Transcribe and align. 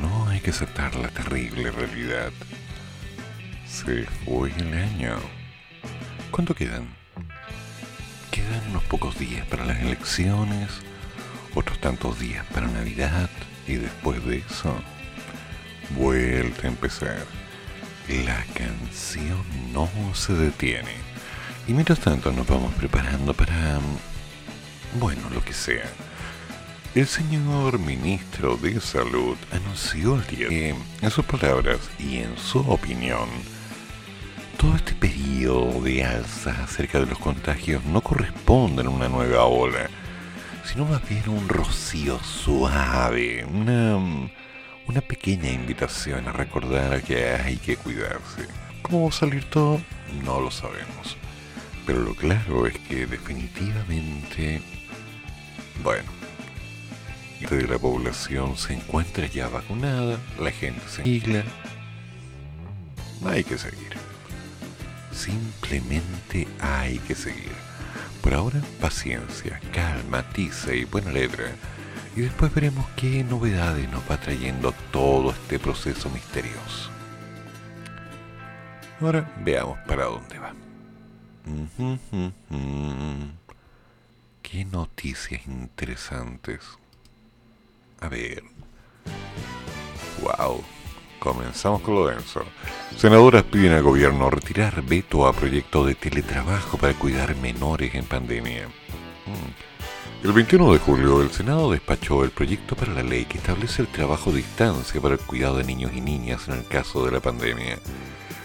No, 0.00 0.28
hay 0.28 0.40
que 0.40 0.50
aceptar 0.50 0.94
la 0.94 1.08
terrible 1.08 1.70
realidad. 1.70 2.32
Se 3.66 4.04
fue 4.24 4.50
el 4.56 4.72
año. 4.72 5.16
¿Cuánto 6.30 6.54
quedan? 6.54 6.88
Quedan 8.30 8.70
unos 8.70 8.84
pocos 8.84 9.18
días 9.18 9.46
para 9.46 9.66
las 9.66 9.80
elecciones, 9.80 10.70
otros 11.54 11.78
tantos 11.80 12.18
días 12.18 12.46
para 12.46 12.66
Navidad 12.66 13.28
y 13.66 13.74
después 13.74 14.24
de 14.24 14.38
eso, 14.38 14.74
vuelta 15.90 16.66
a 16.66 16.70
empezar. 16.70 17.26
La 18.08 18.42
canción 18.54 19.44
no 19.72 19.90
se 20.14 20.32
detiene. 20.32 20.92
Y 21.68 21.72
mientras 21.72 21.98
tanto 21.98 22.32
nos 22.32 22.46
vamos 22.46 22.72
preparando 22.74 23.34
para... 23.34 23.80
Bueno, 24.98 25.28
lo 25.30 25.44
que 25.44 25.52
sea. 25.52 25.90
El 26.96 27.06
señor 27.06 27.78
ministro 27.78 28.56
de 28.56 28.80
Salud 28.80 29.36
anunció 29.52 30.14
el 30.14 30.26
día 30.28 30.48
que, 30.48 30.74
en 31.02 31.10
sus 31.10 31.26
palabras 31.26 31.78
y 31.98 32.20
en 32.20 32.38
su 32.38 32.60
opinión, 32.60 33.28
todo 34.56 34.74
este 34.76 34.94
periodo 34.94 35.82
de 35.82 36.02
alza 36.02 36.52
acerca 36.64 36.98
de 36.98 37.04
los 37.04 37.18
contagios 37.18 37.84
no 37.84 38.00
corresponde 38.00 38.82
a 38.82 38.88
una 38.88 39.10
nueva 39.10 39.44
ola, 39.44 39.90
sino 40.64 40.86
más 40.86 41.06
bien 41.06 41.28
un 41.28 41.50
rocío 41.50 42.18
suave, 42.20 43.44
una, 43.44 43.98
una 44.86 45.00
pequeña 45.02 45.50
invitación 45.50 46.26
a 46.26 46.32
recordar 46.32 47.02
que 47.02 47.28
hay 47.28 47.58
que 47.58 47.76
cuidarse. 47.76 48.48
¿Cómo 48.80 49.02
va 49.02 49.08
a 49.10 49.12
salir 49.12 49.44
todo? 49.50 49.82
No 50.24 50.40
lo 50.40 50.50
sabemos. 50.50 51.18
Pero 51.84 52.00
lo 52.00 52.14
claro 52.14 52.66
es 52.66 52.78
que 52.78 53.06
definitivamente, 53.06 54.62
bueno, 55.84 56.15
de 57.40 57.68
la 57.68 57.78
población 57.78 58.56
se 58.56 58.74
encuentra 58.74 59.26
ya 59.26 59.48
vacunada, 59.48 60.18
la 60.40 60.50
gente 60.50 60.82
se 60.88 61.02
sigla, 61.04 61.44
hay 63.24 63.44
que 63.44 63.58
seguir. 63.58 63.96
Simplemente 65.12 66.46
hay 66.60 66.98
que 67.00 67.14
seguir. 67.14 67.52
Por 68.22 68.34
ahora, 68.34 68.60
paciencia, 68.80 69.60
calma, 69.72 70.22
tiza 70.30 70.74
y 70.74 70.84
buena 70.84 71.12
letra. 71.12 71.44
Y 72.16 72.22
después 72.22 72.52
veremos 72.54 72.86
qué 72.96 73.22
novedades 73.24 73.88
nos 73.90 74.02
va 74.10 74.18
trayendo 74.18 74.72
todo 74.90 75.30
este 75.30 75.58
proceso 75.58 76.10
misterioso. 76.10 76.90
Ahora 79.00 79.30
veamos 79.44 79.78
para 79.86 80.04
dónde 80.04 80.38
va. 80.38 80.54
Qué 84.42 84.64
noticias 84.64 85.46
interesantes. 85.46 86.60
A 88.00 88.08
ver. 88.08 88.42
Wow. 90.22 90.62
Comenzamos 91.18 91.80
con 91.80 91.94
lo 91.94 92.06
denso. 92.06 92.44
Senadoras 92.96 93.42
piden 93.44 93.72
al 93.72 93.82
gobierno 93.82 94.30
retirar 94.30 94.82
veto 94.82 95.26
a 95.26 95.32
proyecto 95.32 95.84
de 95.84 95.94
teletrabajo 95.94 96.78
para 96.78 96.94
cuidar 96.94 97.34
menores 97.36 97.94
en 97.94 98.04
pandemia. 98.04 98.68
Mm. 98.68 100.24
El 100.26 100.32
21 100.32 100.72
de 100.72 100.78
julio, 100.78 101.22
el 101.22 101.30
Senado 101.30 101.70
despachó 101.70 102.24
el 102.24 102.30
proyecto 102.30 102.74
para 102.74 102.92
la 102.92 103.02
ley 103.02 103.24
que 103.24 103.38
establece 103.38 103.82
el 103.82 103.88
trabajo 103.88 104.30
a 104.30 104.34
distancia 104.34 105.00
para 105.00 105.14
el 105.14 105.20
cuidado 105.20 105.58
de 105.58 105.64
niños 105.64 105.92
y 105.94 106.00
niñas 106.00 106.48
en 106.48 106.54
el 106.54 106.66
caso 106.66 107.04
de 107.04 107.12
la 107.12 107.20
pandemia. 107.20 107.78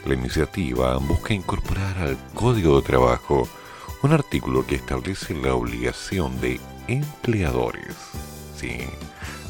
La 0.06 0.14
iniciativa 0.14 0.98
busca 0.98 1.34
incorporar 1.34 1.98
al 2.00 2.18
Código 2.34 2.80
de 2.80 2.88
Trabajo 2.88 3.48
un 4.04 4.12
artículo 4.12 4.66
que 4.66 4.76
establece 4.76 5.34
la 5.36 5.54
obligación 5.54 6.40
de 6.42 6.60
empleadores. 6.88 7.96
Sí, 8.56 8.80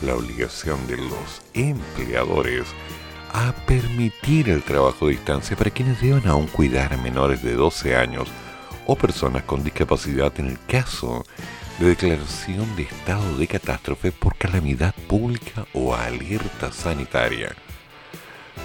la 0.01 0.15
obligación 0.15 0.85
de 0.87 0.97
los 0.97 1.41
empleadores 1.53 2.65
a 3.33 3.53
permitir 3.65 4.49
el 4.49 4.63
trabajo 4.63 5.05
a 5.05 5.09
distancia 5.09 5.55
para 5.55 5.71
quienes 5.71 6.01
deban 6.01 6.27
aún 6.27 6.47
cuidar 6.47 6.93
a 6.93 6.97
menores 6.97 7.41
de 7.43 7.53
12 7.53 7.95
años 7.95 8.27
o 8.87 8.95
personas 8.95 9.43
con 9.43 9.63
discapacidad 9.63 10.33
en 10.39 10.47
el 10.47 10.57
caso 10.67 11.23
de 11.79 11.87
declaración 11.87 12.75
de 12.75 12.83
estado 12.83 13.37
de 13.37 13.47
catástrofe 13.47 14.11
por 14.11 14.35
calamidad 14.35 14.93
pública 15.07 15.65
o 15.73 15.95
alerta 15.95 16.71
sanitaria. 16.71 17.55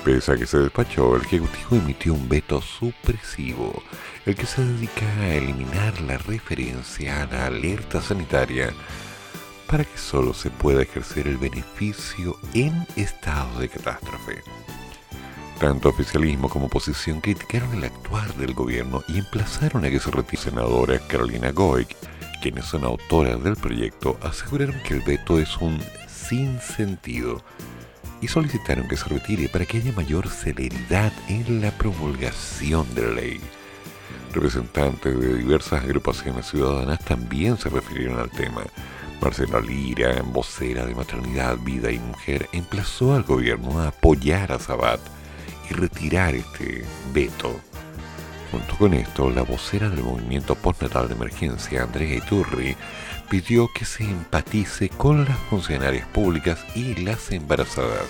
Pese 0.04 0.32
a 0.32 0.36
que 0.36 0.46
se 0.46 0.58
despachó, 0.58 1.16
el 1.16 1.22
Ejecutivo 1.22 1.76
emitió 1.76 2.14
un 2.14 2.28
veto 2.28 2.60
supresivo, 2.60 3.82
el 4.24 4.34
que 4.34 4.46
se 4.46 4.64
dedica 4.64 5.06
a 5.20 5.34
eliminar 5.34 6.00
la 6.00 6.18
referencia 6.18 7.22
a 7.22 7.26
la 7.26 7.46
alerta 7.46 8.00
sanitaria 8.00 8.72
para 9.68 9.84
que 9.84 9.98
solo 9.98 10.32
se 10.34 10.50
pueda 10.50 10.82
ejercer 10.82 11.26
el 11.26 11.38
beneficio 11.38 12.38
en 12.54 12.86
estado 12.96 13.60
de 13.60 13.68
catástrofe. 13.68 14.42
Tanto 15.58 15.88
oficialismo 15.88 16.48
como 16.48 16.66
oposición 16.66 17.20
criticaron 17.20 17.72
el 17.74 17.84
actuar 17.84 18.34
del 18.34 18.52
gobierno 18.52 19.02
y 19.08 19.18
emplazaron 19.18 19.84
a 19.84 19.90
que 19.90 19.98
se 19.98 20.10
retire. 20.10 20.42
Senadora 20.42 20.98
Carolina 21.08 21.50
Goic, 21.50 21.96
quienes 22.42 22.66
son 22.66 22.84
autoras 22.84 23.42
del 23.42 23.56
proyecto, 23.56 24.18
aseguraron 24.22 24.78
que 24.82 24.94
el 24.94 25.00
veto 25.00 25.38
es 25.38 25.56
un 25.56 25.80
sinsentido 26.06 27.42
y 28.20 28.28
solicitaron 28.28 28.86
que 28.86 28.96
se 28.96 29.08
retire 29.08 29.48
para 29.48 29.64
que 29.64 29.78
haya 29.78 29.92
mayor 29.92 30.28
celeridad 30.28 31.12
en 31.28 31.60
la 31.62 31.70
promulgación 31.70 32.94
de 32.94 33.02
la 33.02 33.14
ley. 33.14 33.40
Representantes 34.32 35.18
de 35.18 35.38
diversas 35.38 35.82
agrupaciones 35.82 36.46
ciudadanas 36.46 37.02
también 37.04 37.56
se 37.56 37.70
refirieron 37.70 38.20
al 38.20 38.30
tema 38.30 38.62
Marcela 39.20 39.60
Lira, 39.60 40.22
vocera 40.22 40.84
de 40.86 40.94
Maternidad, 40.94 41.56
Vida 41.58 41.90
y 41.90 41.98
Mujer, 41.98 42.48
emplazó 42.52 43.14
al 43.14 43.22
gobierno 43.22 43.80
a 43.80 43.88
apoyar 43.88 44.52
a 44.52 44.58
Sabat 44.58 45.00
y 45.70 45.74
retirar 45.74 46.34
este 46.34 46.84
veto. 47.12 47.58
Junto 48.52 48.76
con 48.76 48.94
esto, 48.94 49.30
la 49.30 49.42
vocera 49.42 49.88
del 49.88 50.04
movimiento 50.04 50.54
postnatal 50.54 51.08
de 51.08 51.14
emergencia, 51.14 51.82
Andrea 51.82 52.16
Iturri, 52.16 52.76
pidió 53.28 53.68
que 53.74 53.84
se 53.84 54.04
empatice 54.04 54.88
con 54.88 55.24
las 55.24 55.38
funcionarias 55.50 56.06
públicas 56.08 56.64
y 56.74 56.94
las 57.02 57.32
embarazadas. 57.32 58.06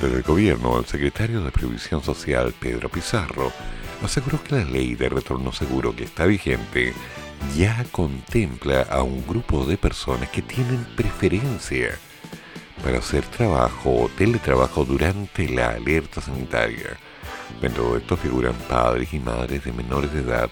Desde 0.00 0.16
el 0.16 0.22
gobierno, 0.22 0.78
el 0.78 0.86
secretario 0.86 1.42
de 1.42 1.52
Previsión 1.52 2.02
Social, 2.02 2.52
Pedro 2.58 2.88
Pizarro, 2.88 3.52
aseguró 4.02 4.42
que 4.42 4.56
la 4.56 4.64
ley 4.64 4.94
de 4.94 5.08
retorno 5.08 5.52
seguro 5.52 5.94
que 5.94 6.04
está 6.04 6.26
vigente 6.26 6.92
ya 7.56 7.84
contempla 7.90 8.82
a 8.82 9.02
un 9.02 9.26
grupo 9.26 9.64
de 9.64 9.76
personas 9.76 10.28
que 10.30 10.42
tienen 10.42 10.84
preferencia 10.96 11.98
para 12.82 12.98
hacer 12.98 13.24
trabajo 13.26 14.04
o 14.04 14.08
teletrabajo 14.08 14.84
durante 14.84 15.48
la 15.48 15.70
alerta 15.70 16.20
sanitaria. 16.20 16.96
Dentro 17.60 17.92
de 17.92 18.00
esto 18.00 18.16
figuran 18.16 18.54
padres 18.68 19.12
y 19.12 19.20
madres 19.20 19.64
de 19.64 19.72
menores 19.72 20.12
de 20.12 20.20
edad, 20.20 20.50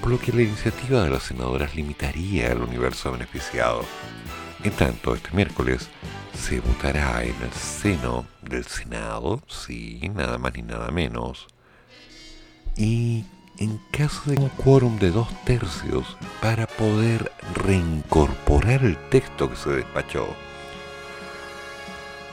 por 0.00 0.10
lo 0.10 0.18
que 0.18 0.32
la 0.32 0.42
iniciativa 0.42 1.02
de 1.02 1.10
las 1.10 1.24
senadoras 1.24 1.74
limitaría 1.74 2.48
el 2.48 2.62
universo 2.62 3.12
beneficiado. 3.12 3.84
En 4.64 4.72
tanto, 4.72 5.14
este 5.14 5.30
miércoles 5.32 5.88
se 6.34 6.60
votará 6.60 7.22
en 7.22 7.34
el 7.42 7.52
seno 7.52 8.26
del 8.42 8.64
Senado, 8.64 9.42
sí, 9.46 10.10
nada 10.14 10.38
más 10.38 10.54
ni 10.54 10.62
nada 10.62 10.90
menos, 10.90 11.46
y 12.76 13.24
en 13.58 13.80
caso 13.90 14.30
de 14.30 14.36
un 14.36 14.48
quórum 14.50 14.98
de 14.98 15.10
dos 15.10 15.28
tercios 15.44 16.16
para 16.40 16.66
poder 16.66 17.32
reincorporar 17.54 18.84
el 18.84 18.96
texto 19.08 19.50
que 19.50 19.56
se 19.56 19.70
despachó. 19.70 20.28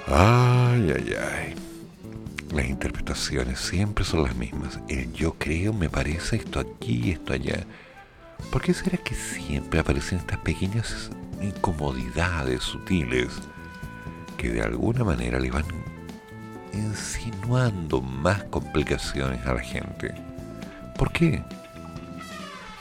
Ay, 0.08 0.94
ay, 0.96 1.14
ay. 1.20 1.56
Las 2.54 2.68
interpretaciones 2.68 3.60
siempre 3.60 4.06
son 4.06 4.24
las 4.24 4.36
mismas. 4.36 4.80
El 4.88 5.12
yo 5.14 5.34
creo, 5.34 5.74
me 5.74 5.90
parece 5.90 6.38
esto 6.38 6.60
aquí 6.60 7.12
esto 7.12 7.34
allá. 7.34 7.66
¿Por 8.52 8.62
qué 8.62 8.74
será 8.74 8.98
que 8.98 9.16
siempre 9.16 9.80
aparecen 9.80 10.20
estas 10.20 10.38
pequeñas 10.40 11.10
incomodidades 11.42 12.62
sutiles 12.62 13.30
que 14.38 14.50
de 14.50 14.62
alguna 14.62 15.04
manera 15.04 15.40
le 15.40 15.50
van 15.50 15.66
insinuando 16.72 18.02
más 18.02 18.44
complicaciones 18.46 19.44
a 19.46 19.56
la 19.56 19.62
gente? 19.62 20.25
¿Por 20.98 21.12
qué? 21.12 21.44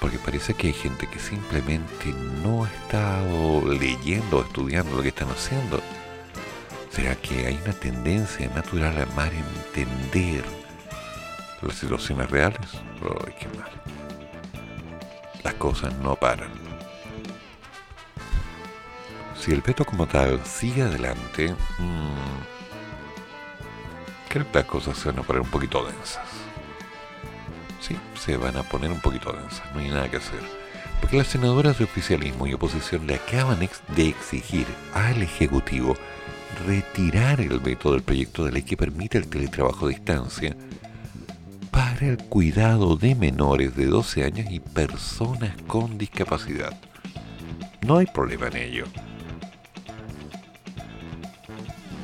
porque 0.05 0.19
parece 0.19 0.52
que 0.52 0.66
hay 0.66 0.75
gente 0.75 1.06
que 1.08 1.19
simplemente 1.19 2.12
no 2.43 2.64
ha 2.64 2.69
estado 2.69 3.66
leyendo 3.72 4.37
o 4.37 4.43
estudiando 4.43 4.96
lo 4.96 5.02
que 5.02 5.08
están 5.08 5.31
haciendo. 5.31 5.81
¿Será 6.90 7.16
que 7.16 7.46
hay 7.46 7.58
una 7.64 7.72
tendencia 7.72 8.46
natural 8.50 9.00
a 9.00 9.06
mal 9.16 9.32
entender 9.32 10.44
las 11.62 11.75
situaciones 11.76 12.31
reales? 12.31 12.61
¡Ay, 13.25 13.34
qué 13.40 13.49
mal! 13.56 13.70
Las 15.43 15.55
cosas 15.55 15.94
no 16.00 16.14
paran. 16.16 16.50
Si 19.40 19.52
el 19.52 19.62
veto 19.62 19.87
como 19.87 20.06
tal 20.06 20.38
sigue 20.44 20.82
adelante, 20.82 21.56
mmm, 21.78 22.43
creo 24.28 24.52
que 24.52 24.58
las 24.58 24.66
cosas 24.66 24.99
se 24.99 25.08
van 25.08 25.20
a 25.20 25.22
poner 25.22 25.40
un 25.40 25.49
poquito 25.49 25.82
densas. 25.82 26.44
Sí, 27.86 27.98
se 28.19 28.38
van 28.38 28.56
a 28.56 28.62
poner 28.62 28.90
un 28.90 29.00
poquito 29.00 29.31
densas, 29.31 29.62
no 29.75 29.81
hay 29.81 29.90
nada 29.90 30.10
que 30.10 30.16
hacer. 30.16 30.40
Porque 31.02 31.19
las 31.19 31.26
senadoras 31.26 31.76
de 31.76 31.84
oficialismo 31.84 32.46
y 32.46 32.54
oposición 32.54 33.06
le 33.06 33.16
acaban 33.16 33.58
de 33.58 34.08
exigir 34.08 34.66
al 34.94 35.20
Ejecutivo 35.22 35.94
retirar 36.66 37.42
el 37.42 37.58
veto 37.58 37.92
del 37.92 38.02
proyecto 38.02 38.46
de 38.46 38.52
ley 38.52 38.62
que 38.62 38.78
permite 38.78 39.19
el 39.19 39.26
teletrabajo 39.26 39.84
a 39.84 39.88
distancia 39.90 40.56
para 41.70 42.06
el 42.06 42.16
cuidado 42.16 42.96
de 42.96 43.14
menores 43.14 43.76
de 43.76 43.84
12 43.84 44.25
años 44.25 44.46
y 44.50 44.60
personas 44.60 45.54
con 45.66 45.98
discapacidad. 45.98 46.72
No 47.82 47.98
hay 47.98 48.06
problema 48.06 48.46
en 48.46 48.56
ello. 48.56 48.84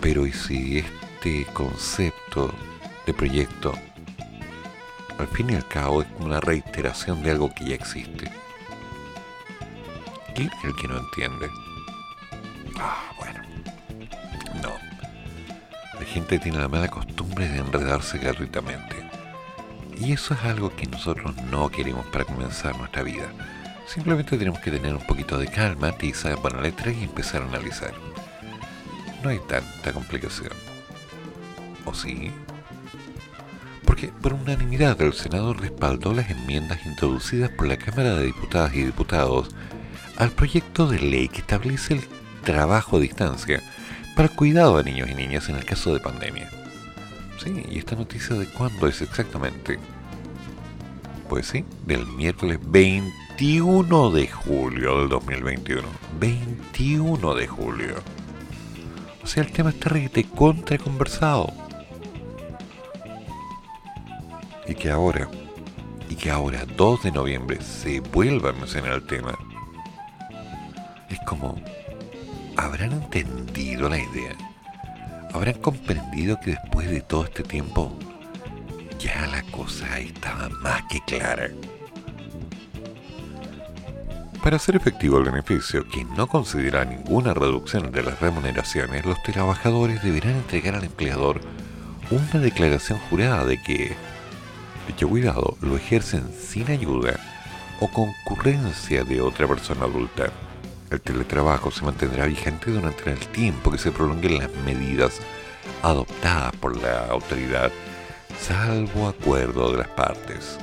Pero 0.03 0.26
¿y 0.26 0.33
si 0.33 0.79
este 0.79 1.47
concepto 1.55 2.53
de 3.06 3.15
proyecto 3.15 3.73
al 5.21 5.29
fin 5.29 5.51
y 5.51 5.55
al 5.55 5.67
cabo 5.69 6.03
es 6.03 6.09
una 6.19 6.41
reiteración 6.41 7.23
de 7.23 7.33
algo 7.33 7.53
que 7.55 7.65
ya 7.65 7.75
existe? 7.75 8.31
¿Quién 10.35 10.49
es 10.49 10.65
el 10.65 10.77
que 10.77 10.89
no 10.89 10.99
entiende? 10.99 11.51
Ah, 12.79 13.13
bueno. 13.19 13.41
No. 14.63 14.73
La 15.99 16.07
gente 16.07 16.39
tiene 16.39 16.59
la 16.59 16.69
mala 16.69 16.89
costumbre 16.89 17.49
de 17.49 17.59
enredarse 17.59 18.19
gratuitamente. 18.19 18.97
Y 19.99 20.13
eso 20.13 20.35
es 20.35 20.43
algo 20.45 20.75
que 20.75 20.87
nosotros 20.87 21.37
no 21.51 21.69
queremos 21.69 22.07
para 22.07 22.25
comenzar 22.25 22.77
nuestra 22.79 23.03
vida. 23.03 23.31
Simplemente 23.87 24.39
tenemos 24.39 24.61
que 24.61 24.71
tener 24.71 24.95
un 24.95 25.07
poquito 25.07 25.37
de 25.37 25.49
calma, 25.49 25.93
tiza, 25.93 26.35
buena 26.37 26.63
letra 26.63 26.93
y 26.93 27.05
empezar 27.05 27.43
a 27.43 27.47
analizar. 27.47 27.93
No 29.23 29.29
hay 29.29 29.41
tanta 29.41 29.93
complicación. 29.93 30.53
¿O 31.85 31.93
sí? 31.93 32.33
Porque 33.85 34.09
por 34.09 34.35
unanimidad 34.35 35.00
el 35.03 35.12
Senado 35.12 35.55
respaldó 35.55 36.12
las 36.12 36.31
enmiendas 36.31 36.85
introducidas 36.87 37.50
por 37.50 37.67
la 37.67 37.77
Cámara 37.77 38.15
de 38.15 38.27
Diputadas 38.27 38.75
y 38.75 38.85
Diputados 38.85 39.49
al 40.17 40.31
proyecto 40.31 40.87
de 40.87 41.00
ley 41.00 41.29
que 41.29 41.41
establece 41.41 41.94
el 41.94 42.03
trabajo 42.44 42.97
a 42.97 43.00
distancia 43.00 43.62
para 44.15 44.29
el 44.29 44.35
cuidado 44.35 44.77
de 44.77 44.85
niños 44.85 45.09
y 45.11 45.15
niñas 45.15 45.49
en 45.49 45.56
el 45.56 45.65
caso 45.65 45.94
de 45.94 46.00
pandemia. 46.00 46.49
Sí, 47.43 47.65
y 47.71 47.79
esta 47.79 47.97
noticia 47.97 48.37
de 48.37 48.47
cuándo 48.47 48.87
es 48.87 49.00
exactamente. 49.00 49.79
Pues 51.29 51.47
sí, 51.47 51.65
del 51.87 52.06
miércoles 52.06 52.59
21 52.62 54.11
de 54.11 54.26
julio 54.26 54.99
del 54.99 55.09
2021. 55.09 55.88
21 56.19 57.35
de 57.35 57.47
julio. 57.47 57.94
O 59.23 59.26
sea, 59.26 59.43
el 59.43 59.53
tema 59.53 59.71
está 59.71 59.88
rete 59.88 60.25
contra 60.25 60.76
conversado. 60.76 61.53
Y 64.71 64.75
que 64.77 64.89
ahora, 64.89 65.29
y 66.09 66.15
que 66.15 66.31
ahora, 66.31 66.65
2 66.77 67.03
de 67.03 67.11
noviembre, 67.11 67.61
se 67.61 67.99
vuelva 67.99 68.51
a 68.51 68.53
mencionar 68.53 68.93
el 68.93 69.05
tema. 69.05 69.37
Es 71.09 71.19
como, 71.27 71.61
¿habrán 72.57 72.93
entendido 72.93 73.89
la 73.89 73.99
idea? 73.99 74.37
¿Habrán 75.35 75.55
comprendido 75.55 76.39
que 76.39 76.53
después 76.53 76.89
de 76.89 77.01
todo 77.01 77.25
este 77.25 77.43
tiempo 77.43 77.93
ya 79.01 79.27
la 79.27 79.43
cosa 79.51 79.99
estaba 79.99 80.49
más 80.63 80.83
que 80.89 81.01
clara? 81.01 81.51
Para 84.41 84.55
hacer 84.55 84.77
efectivo 84.77 85.19
el 85.19 85.25
beneficio, 85.25 85.85
quien 85.89 86.15
no 86.15 86.29
considera 86.29 86.85
ninguna 86.85 87.35
reducción 87.35 87.91
de 87.91 88.05
las 88.05 88.21
remuneraciones, 88.21 89.05
los 89.05 89.21
trabajadores 89.25 90.01
deberán 90.05 90.37
entregar 90.37 90.77
al 90.77 90.85
empleador 90.85 91.41
una 92.13 92.41
declaración 92.41 93.01
jurada 93.11 93.45
de 93.45 93.61
que, 93.61 93.97
dicho 94.87 95.09
cuidado, 95.09 95.56
lo 95.61 95.77
ejercen 95.77 96.32
sin 96.32 96.71
ayuda 96.71 97.19
o 97.81 97.88
concurrencia 97.88 99.05
de 99.05 99.21
otra 99.21 99.47
persona 99.47 99.85
adulta. 99.85 100.31
El 100.91 101.00
teletrabajo 101.00 101.71
se 101.71 101.85
mantendrá 101.85 102.27
vigente 102.27 102.71
durante 102.71 103.11
el 103.11 103.19
tiempo 103.29 103.71
que 103.71 103.79
se 103.79 103.93
prolonguen 103.93 104.38
las 104.38 104.50
medidas 104.67 105.21
adoptadas 105.82 106.55
por 106.56 106.77
la 106.81 107.06
autoridad, 107.06 107.71
salvo 108.38 109.09
acuerdo 109.09 109.71
de 109.73 109.79
las 109.79 109.88
partes. 109.88 110.59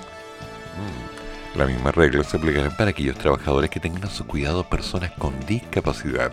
Mm, 0.76 1.58
Las 1.58 1.70
mismas 1.70 1.96
reglas 1.96 2.28
se 2.28 2.38
aplicarán 2.38 2.76
para 2.76 2.92
aquellos 2.92 3.18
trabajadores 3.18 3.70
que 3.70 3.80
tengan 3.80 4.04
a 4.04 4.10
su 4.10 4.28
cuidado 4.28 4.64
personas 4.70 5.12
con 5.14 5.34
discapacidad, 5.48 6.32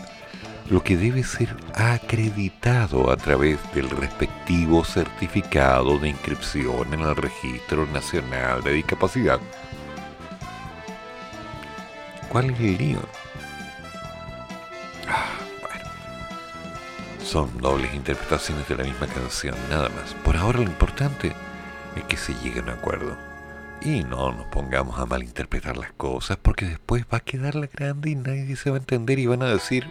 lo 0.70 0.82
que 0.82 0.96
debe 0.96 1.22
ser 1.22 1.54
acreditado 1.74 3.10
a 3.10 3.16
través 3.16 3.58
del 3.74 3.90
respectivo 3.90 4.82
certificado 4.84 5.98
de 5.98 6.08
inscripción 6.08 6.94
en 6.94 7.00
el 7.00 7.14
Registro 7.14 7.86
Nacional 7.86 8.62
de 8.62 8.72
Discapacidad. 8.72 9.40
¿Cuál 12.30 12.50
es 12.50 12.60
el 12.60 12.78
lío? 12.78 12.98
Ah, 15.06 15.34
bueno. 15.60 15.90
Son 17.22 17.58
dobles 17.58 17.94
interpretaciones 17.94 18.66
de 18.66 18.76
la 18.76 18.84
misma 18.84 19.06
canción, 19.06 19.54
nada 19.68 19.90
más. 19.90 20.14
Por 20.24 20.36
ahora 20.36 20.60
lo 20.60 20.64
importante 20.64 21.32
es 21.94 22.04
que 22.04 22.16
se 22.16 22.34
llegue 22.42 22.60
a 22.60 22.62
un 22.62 22.70
acuerdo. 22.70 23.16
Y 23.82 24.02
no 24.02 24.32
nos 24.32 24.46
pongamos 24.46 24.98
a 24.98 25.04
malinterpretar 25.04 25.76
las 25.76 25.92
cosas 25.92 26.38
porque 26.40 26.64
después 26.64 27.04
va 27.12 27.18
a 27.18 27.20
quedar 27.20 27.54
la 27.54 27.66
grande 27.66 28.10
y 28.10 28.14
nadie 28.14 28.56
se 28.56 28.70
va 28.70 28.76
a 28.76 28.80
entender 28.80 29.18
y 29.18 29.26
van 29.26 29.42
a 29.42 29.48
decir... 29.48 29.90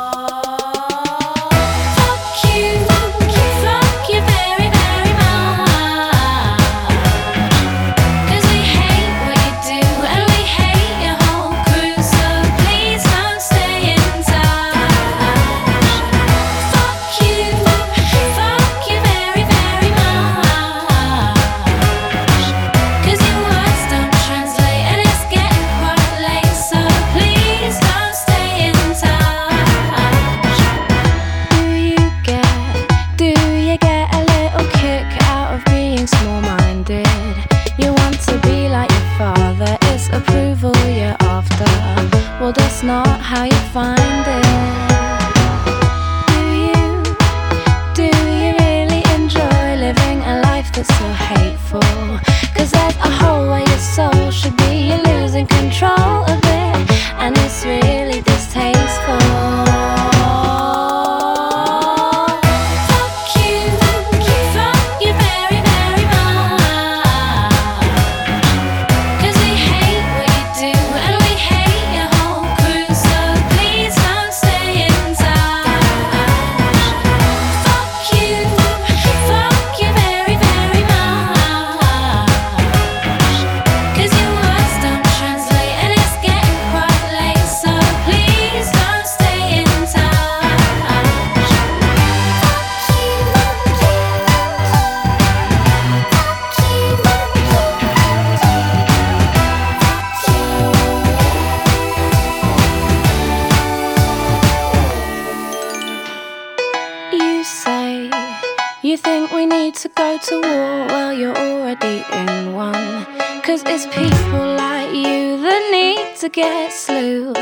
You 108.83 108.97
think 108.97 109.31
we 109.31 109.45
need 109.45 109.75
to 109.75 109.89
go 109.89 110.17
to 110.17 110.35
war. 110.41 110.87
Well, 110.87 111.13
you're 111.13 111.37
already 111.37 112.03
in 112.13 112.53
one. 112.53 113.05
Cause 113.43 113.63
it's 113.65 113.85
people 113.87 114.55
like 114.55 114.93
you 114.93 115.37
that 115.41 115.69
need 115.71 116.15
to 116.17 116.29
get 116.29 116.71
slew. 116.71 117.33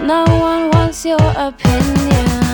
No 0.00 0.24
one 0.24 0.70
wants 0.70 1.04
your 1.04 1.20
opinion. 1.36 2.49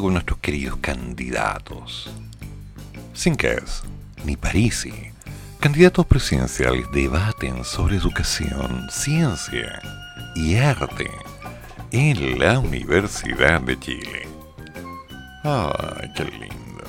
Con 0.00 0.14
nuestros 0.14 0.38
queridos 0.38 0.78
candidatos. 0.80 2.10
Sin 3.12 3.36
es, 3.38 3.82
ni 4.24 4.34
Parisi, 4.34 4.94
candidatos 5.60 6.06
presidenciales 6.06 6.86
debaten 6.90 7.62
sobre 7.62 7.96
educación, 7.96 8.88
ciencia 8.90 9.78
y 10.34 10.54
arte 10.54 11.10
en 11.90 12.38
la 12.38 12.60
Universidad 12.60 13.60
de 13.60 13.78
Chile. 13.78 14.26
¡Ay, 15.44 16.10
qué 16.16 16.24
lindo! 16.24 16.84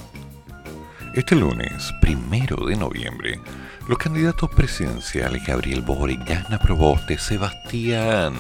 Este 1.14 1.36
lunes, 1.36 1.94
primero 2.00 2.66
de 2.66 2.78
noviembre, 2.78 3.42
los 3.90 3.98
candidatos 3.98 4.50
presidenciales 4.52 5.46
Gabriel 5.46 5.82
Boric, 5.82 6.32
Ana 6.32 6.60
Proboste, 6.60 7.18
Sebastián, 7.18 8.36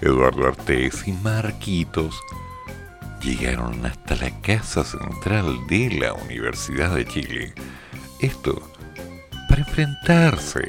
Eduardo 0.00 0.46
Artés 0.46 1.08
y 1.08 1.12
Marquitos 1.12 2.14
llegaron 3.22 3.84
hasta 3.84 4.16
la 4.16 4.30
Casa 4.40 4.84
Central 4.84 5.66
de 5.68 5.90
la 5.90 6.14
Universidad 6.14 6.94
de 6.94 7.06
Chile. 7.06 7.54
Esto 8.20 8.60
para 9.48 9.62
enfrentarse 9.62 10.68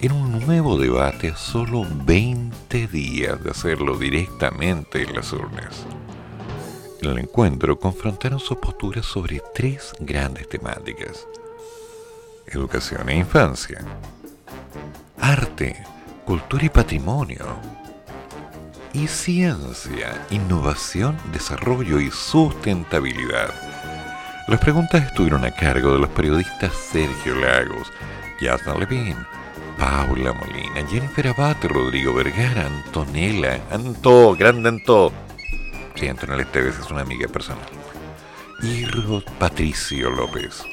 en 0.00 0.12
un 0.12 0.44
nuevo 0.46 0.78
debate 0.78 1.28
a 1.28 1.36
solo 1.36 1.86
20 2.04 2.86
días 2.88 3.42
de 3.42 3.50
hacerlo 3.50 3.96
directamente 3.96 5.02
en 5.02 5.14
las 5.14 5.32
urnas. 5.32 5.86
En 7.00 7.10
el 7.10 7.18
encuentro 7.18 7.78
confrontaron 7.78 8.40
sus 8.40 8.58
posturas 8.58 9.04
sobre 9.04 9.42
tres 9.54 9.92
grandes 10.00 10.48
temáticas. 10.48 11.26
Educación 12.46 13.08
e 13.08 13.16
infancia, 13.16 13.84
arte, 15.20 15.82
cultura 16.24 16.64
y 16.64 16.68
patrimonio, 16.68 17.44
y 18.94 19.08
ciencia, 19.08 20.24
innovación, 20.30 21.18
desarrollo 21.32 21.98
y 21.98 22.10
sustentabilidad. 22.12 23.52
Las 24.46 24.60
preguntas 24.60 25.04
estuvieron 25.04 25.44
a 25.44 25.50
cargo 25.50 25.92
de 25.92 25.98
los 25.98 26.10
periodistas 26.10 26.72
Sergio 26.72 27.34
Lagos, 27.34 27.92
Yasna 28.40 28.74
Levin, 28.74 29.16
Paula 29.78 30.32
Molina, 30.32 30.86
Jennifer 30.88 31.28
Abate, 31.28 31.66
Rodrigo 31.66 32.14
Vergara, 32.14 32.66
Antonella, 32.66 33.60
Anto, 33.72 34.36
grande 34.36 34.68
Anto. 34.68 35.12
Sí, 35.96 36.06
Antonella 36.06 36.42
Esteves 36.42 36.78
es 36.78 36.90
una 36.90 37.00
amiga 37.00 37.26
personal. 37.26 37.66
Y 38.62 38.86
Patricio 39.38 40.08
López. 40.10 40.64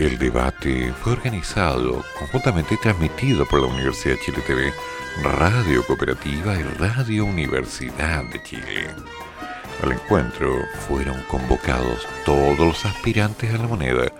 El 0.00 0.18
debate 0.18 0.92
fue 1.02 1.12
organizado 1.12 2.04
conjuntamente 2.18 2.74
y 2.74 2.78
transmitido 2.78 3.46
por 3.46 3.60
la 3.60 3.68
Universidad 3.68 4.14
de 4.14 4.20
Chile 4.20 4.42
TV 4.46 4.72
Radio 5.22 5.84
Cooperativa 5.84 6.54
y 6.54 6.62
Radio 6.62 7.24
Universidad 7.24 8.22
de 8.26 8.40
Chile. 8.44 8.86
Al 9.82 9.90
encuentro 9.90 10.60
fueron 10.86 11.20
convocados 11.24 12.06
todos 12.24 12.58
los 12.58 12.84
aspirantes 12.84 13.52
a 13.52 13.58
la 13.58 13.66
moneda 13.66 14.12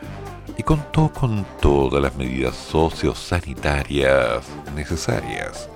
y 0.56 0.62
contó 0.64 1.12
con 1.12 1.46
todas 1.60 2.02
las 2.02 2.16
medidas 2.16 2.56
sociosanitarias 2.56 4.44
necesarias. 4.74 5.68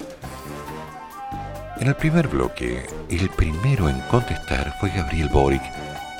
En 1.79 1.87
el 1.87 1.95
primer 1.95 2.26
bloque, 2.26 2.85
el 3.09 3.29
primero 3.31 3.88
en 3.88 4.00
contestar 4.11 4.75
fue 4.81 4.91
Gabriel 4.91 5.29
Boric, 5.29 5.62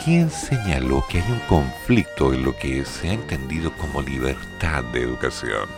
quien 0.05 0.31
señaló 0.31 1.05
que 1.09 1.19
hay 1.21 1.33
un 1.33 1.41
conflicto 1.49 2.33
en 2.33 2.45
lo 2.45 2.57
que 2.57 2.85
se 2.85 3.11
ha 3.11 3.13
entendido 3.15 3.73
como 3.79 4.01
libertad 4.01 4.85
de 4.93 5.03
educación. 5.03 5.69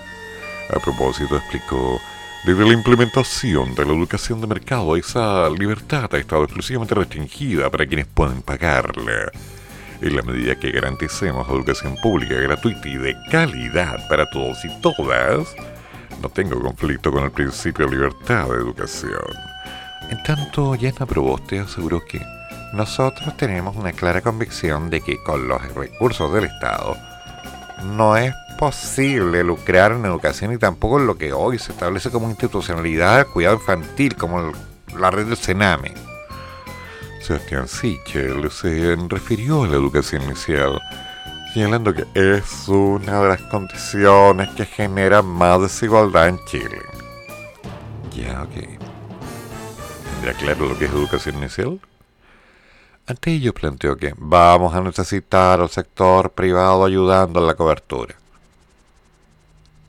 A 0.74 0.78
propósito, 0.78 1.36
explicó 1.36 2.00
desde 2.44 2.66
la 2.66 2.74
implementación 2.74 3.74
de 3.74 3.86
la 3.86 3.94
educación 3.94 4.38
de 4.42 4.46
mercado, 4.46 4.96
esa 4.96 5.48
libertad 5.48 6.14
ha 6.14 6.18
estado 6.18 6.44
exclusivamente 6.44 6.94
restringida 6.94 7.70
para 7.70 7.86
quienes 7.86 8.06
pueden 8.06 8.42
pagarla. 8.42 9.32
En 10.02 10.14
la 10.14 10.20
medida 10.20 10.54
que 10.54 10.70
garanticemos 10.70 11.48
educación 11.48 11.96
pública 12.02 12.34
gratuita 12.34 12.86
y 12.86 12.98
de 12.98 13.16
calidad 13.30 14.06
para 14.10 14.28
todos 14.28 14.62
y 14.62 14.80
todas, 14.82 15.54
no 16.20 16.28
tengo 16.28 16.60
conflicto 16.60 17.10
con 17.10 17.24
el 17.24 17.30
principio 17.30 17.86
de 17.86 17.92
libertad 17.92 18.48
de 18.48 18.56
educación. 18.56 19.24
En 20.10 20.22
tanto, 20.22 20.74
Yana 20.74 21.06
Proboste 21.06 21.60
aseguró 21.60 22.04
que 22.04 22.20
nosotros 22.74 23.34
tenemos 23.38 23.74
una 23.74 23.92
clara 23.92 24.20
convicción 24.20 24.90
de 24.90 25.00
que 25.00 25.16
con 25.24 25.48
los 25.48 25.62
recursos 25.74 26.30
del 26.34 26.44
Estado 26.44 26.94
no 27.82 28.16
es 28.16 28.34
posible 28.58 29.42
lucrar 29.42 29.92
en 29.92 30.04
educación 30.04 30.52
y 30.52 30.58
tampoco 30.58 31.00
en 31.00 31.06
lo 31.06 31.16
que 31.16 31.32
hoy 31.32 31.58
se 31.58 31.72
establece 31.72 32.10
como 32.10 32.28
institucionalidad 32.28 33.26
cuidado 33.26 33.56
infantil, 33.56 34.16
como 34.16 34.52
la 34.98 35.10
red 35.10 35.26
del 35.26 35.36
Sename. 35.36 35.92
Sebastián 37.20 37.68
Sichel 37.68 38.50
se 38.50 38.96
refirió 39.08 39.64
a 39.64 39.68
la 39.68 39.76
educación 39.76 40.22
inicial, 40.22 40.80
señalando 41.52 41.94
que 41.94 42.04
es 42.14 42.68
una 42.68 43.22
de 43.22 43.28
las 43.28 43.40
condiciones 43.42 44.50
que 44.50 44.66
genera 44.66 45.22
más 45.22 45.60
desigualdad 45.62 46.28
en 46.28 46.38
Chile. 46.44 46.82
Ya, 48.14 48.42
ok. 48.42 48.68
¿Tendría 50.12 50.34
claro 50.38 50.68
lo 50.68 50.78
que 50.78 50.84
es 50.84 50.90
educación 50.90 51.36
inicial? 51.36 51.80
Ante 53.06 53.32
ello 53.32 53.52
planteó 53.52 53.96
que 53.96 54.14
vamos 54.16 54.74
a 54.74 54.80
necesitar 54.80 55.60
al 55.60 55.68
sector 55.68 56.30
privado 56.30 56.86
ayudando 56.86 57.40
en 57.40 57.46
la 57.46 57.54
cobertura. 57.54 58.14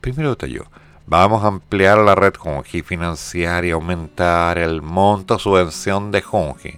Primero 0.01 0.31
detalló, 0.31 0.65
vamos 1.07 1.41
a 1.43 1.47
ampliar 1.47 1.99
la 1.99 2.13
red 2.13 2.33
Junji, 2.37 2.81
financiar 2.81 3.63
y 3.63 3.71
aumentar 3.71 4.57
el 4.57 4.81
monto 4.81 5.39
subvención 5.39 6.11
de 6.11 6.21
Junji, 6.21 6.77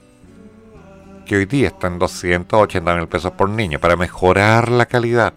que 1.25 1.37
hoy 1.37 1.45
día 1.45 1.69
está 1.69 1.87
en 1.87 1.97
280 1.97 2.95
mil 2.95 3.07
pesos 3.07 3.31
por 3.31 3.49
niño, 3.49 3.79
para 3.79 3.95
mejorar 3.95 4.69
la 4.69 4.85
calidad. 4.85 5.33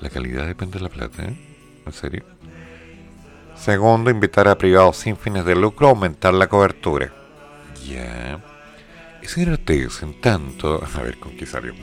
La 0.00 0.10
calidad 0.10 0.46
depende 0.46 0.78
de 0.78 0.84
la 0.84 0.90
plata, 0.90 1.22
¿eh? 1.22 1.82
¿En 1.86 1.92
serio? 1.92 2.24
Segundo, 3.56 4.10
invitar 4.10 4.48
a 4.48 4.58
privados 4.58 4.98
sin 4.98 5.16
fines 5.16 5.46
de 5.46 5.54
lucro 5.54 5.86
a 5.86 5.90
aumentar 5.90 6.34
la 6.34 6.46
cobertura. 6.46 7.10
Ya. 7.86 8.51
Señor 9.28 9.54
Ortega, 9.54 9.88
en 10.02 10.20
tanto, 10.20 10.82
a 10.84 11.02
ver 11.02 11.18
con 11.18 11.36
qué 11.36 11.46
salió. 11.46 11.74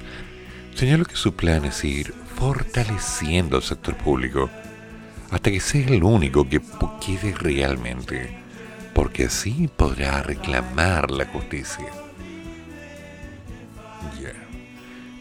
Señaló 0.75 1.05
que 1.05 1.15
su 1.15 1.35
plan 1.35 1.65
es 1.65 1.83
ir 1.83 2.13
fortaleciendo 2.35 3.57
el 3.57 3.63
sector 3.63 3.95
público 3.97 4.49
hasta 5.31 5.51
que 5.51 5.59
sea 5.59 5.85
el 5.87 6.03
único 6.03 6.47
que 6.47 6.61
quede 7.05 7.33
realmente, 7.33 8.29
porque 8.93 9.25
así 9.25 9.69
podrá 9.75 10.23
reclamar 10.23 11.11
la 11.11 11.25
justicia. 11.25 11.85
Ya. 14.21 14.33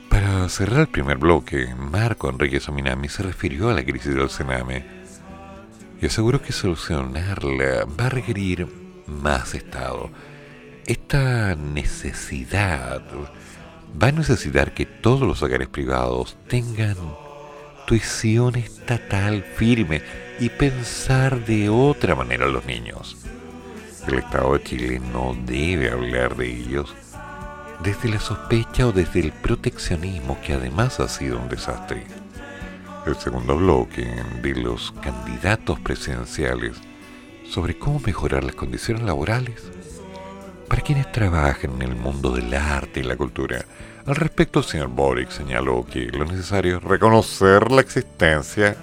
Para 0.08 0.48
cerrar 0.48 0.80
el 0.80 0.88
primer 0.88 1.18
bloque, 1.18 1.74
Marco 1.76 2.30
Enrique 2.30 2.60
Sominami 2.60 3.08
se 3.08 3.22
refirió 3.22 3.68
a 3.68 3.74
la 3.74 3.84
crisis 3.84 4.14
del 4.14 4.30
Sename 4.30 4.84
y 6.00 6.06
aseguró 6.06 6.40
que 6.40 6.52
solucionarla 6.52 7.84
va 7.98 8.06
a 8.06 8.10
requerir 8.10 8.68
más 9.06 9.54
Estado. 9.54 10.10
Esta 10.88 11.54
necesidad 11.54 13.02
va 14.02 14.08
a 14.08 14.12
necesitar 14.12 14.72
que 14.72 14.86
todos 14.86 15.20
los 15.20 15.42
hogares 15.42 15.68
privados 15.68 16.38
tengan 16.48 16.96
tuición 17.86 18.56
estatal 18.56 19.42
firme 19.42 20.00
y 20.40 20.48
pensar 20.48 21.44
de 21.44 21.68
otra 21.68 22.14
manera 22.14 22.46
a 22.46 22.48
los 22.48 22.64
niños. 22.64 23.18
El 24.06 24.20
Estado 24.20 24.54
de 24.54 24.62
Chile 24.62 24.98
no 25.12 25.36
debe 25.44 25.90
hablar 25.90 26.34
de 26.36 26.50
ellos 26.56 26.94
desde 27.84 28.08
la 28.08 28.18
sospecha 28.18 28.86
o 28.86 28.92
desde 28.92 29.20
el 29.20 29.32
proteccionismo 29.32 30.40
que 30.40 30.54
además 30.54 31.00
ha 31.00 31.08
sido 31.08 31.38
un 31.38 31.50
desastre. 31.50 32.06
El 33.04 33.14
segundo 33.16 33.58
bloque 33.58 34.10
de 34.40 34.54
los 34.54 34.92
candidatos 35.02 35.78
presidenciales 35.80 36.78
sobre 37.46 37.78
cómo 37.78 38.00
mejorar 38.00 38.42
las 38.42 38.54
condiciones 38.54 39.02
laborales 39.02 39.70
quienes 40.88 41.12
trabajan 41.12 41.72
en 41.72 41.82
el 41.82 41.96
mundo 41.96 42.30
del 42.30 42.54
arte 42.54 43.00
y 43.00 43.02
la 43.02 43.14
cultura. 43.14 43.62
Al 44.06 44.16
respecto, 44.16 44.60
el 44.60 44.64
señor 44.64 44.88
Boric 44.88 45.28
señaló 45.28 45.84
que 45.84 46.06
lo 46.06 46.24
necesario 46.24 46.78
es 46.78 46.82
reconocer 46.82 47.70
la 47.70 47.82
existencia 47.82 48.74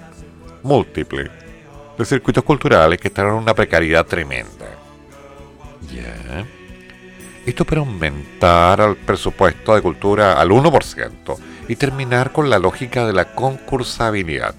múltiple 0.62 1.28
de 1.98 2.04
circuitos 2.04 2.44
culturales 2.44 3.00
que 3.00 3.08
están 3.08 3.26
en 3.26 3.32
una 3.32 3.54
precariedad 3.54 4.06
tremenda. 4.06 4.66
Ya. 5.92 6.46
Esto 7.44 7.64
para 7.64 7.80
aumentar 7.80 8.78
el 8.82 8.94
presupuesto 8.98 9.74
de 9.74 9.82
cultura 9.82 10.40
al 10.40 10.50
1% 10.50 11.36
y 11.66 11.74
terminar 11.74 12.30
con 12.30 12.48
la 12.48 12.60
lógica 12.60 13.04
de 13.04 13.14
la 13.14 13.34
concursabilidad. 13.34 14.54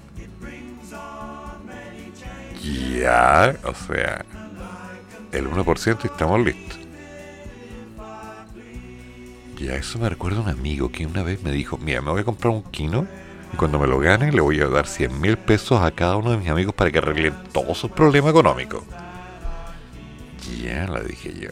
Ya, 2.62 3.56
o 3.64 3.74
sea, 3.74 4.22
el 5.32 5.48
1% 5.48 5.98
y 6.04 6.06
estamos 6.08 6.44
listos. 6.44 6.77
Ya, 9.58 9.74
eso 9.74 9.98
me 9.98 10.08
recuerda 10.08 10.38
a 10.38 10.42
un 10.42 10.48
amigo 10.48 10.92
que 10.92 11.04
una 11.04 11.24
vez 11.24 11.42
me 11.42 11.50
dijo, 11.50 11.78
mira, 11.78 12.00
me 12.00 12.12
voy 12.12 12.20
a 12.20 12.24
comprar 12.24 12.54
un 12.54 12.62
kino 12.62 13.06
y 13.52 13.56
cuando 13.56 13.78
me 13.78 13.88
lo 13.88 13.98
gane 13.98 14.30
le 14.30 14.40
voy 14.40 14.60
a 14.60 14.68
dar 14.68 14.86
100 14.86 15.20
mil 15.20 15.36
pesos 15.36 15.80
a 15.82 15.90
cada 15.90 16.16
uno 16.16 16.30
de 16.30 16.36
mis 16.36 16.48
amigos 16.48 16.74
para 16.74 16.92
que 16.92 16.98
arreglen 16.98 17.34
todos 17.52 17.76
sus 17.76 17.90
problemas 17.90 18.30
económicos. 18.30 18.84
Ya, 20.62 20.86
la 20.86 21.00
dije 21.00 21.34
yo. 21.38 21.50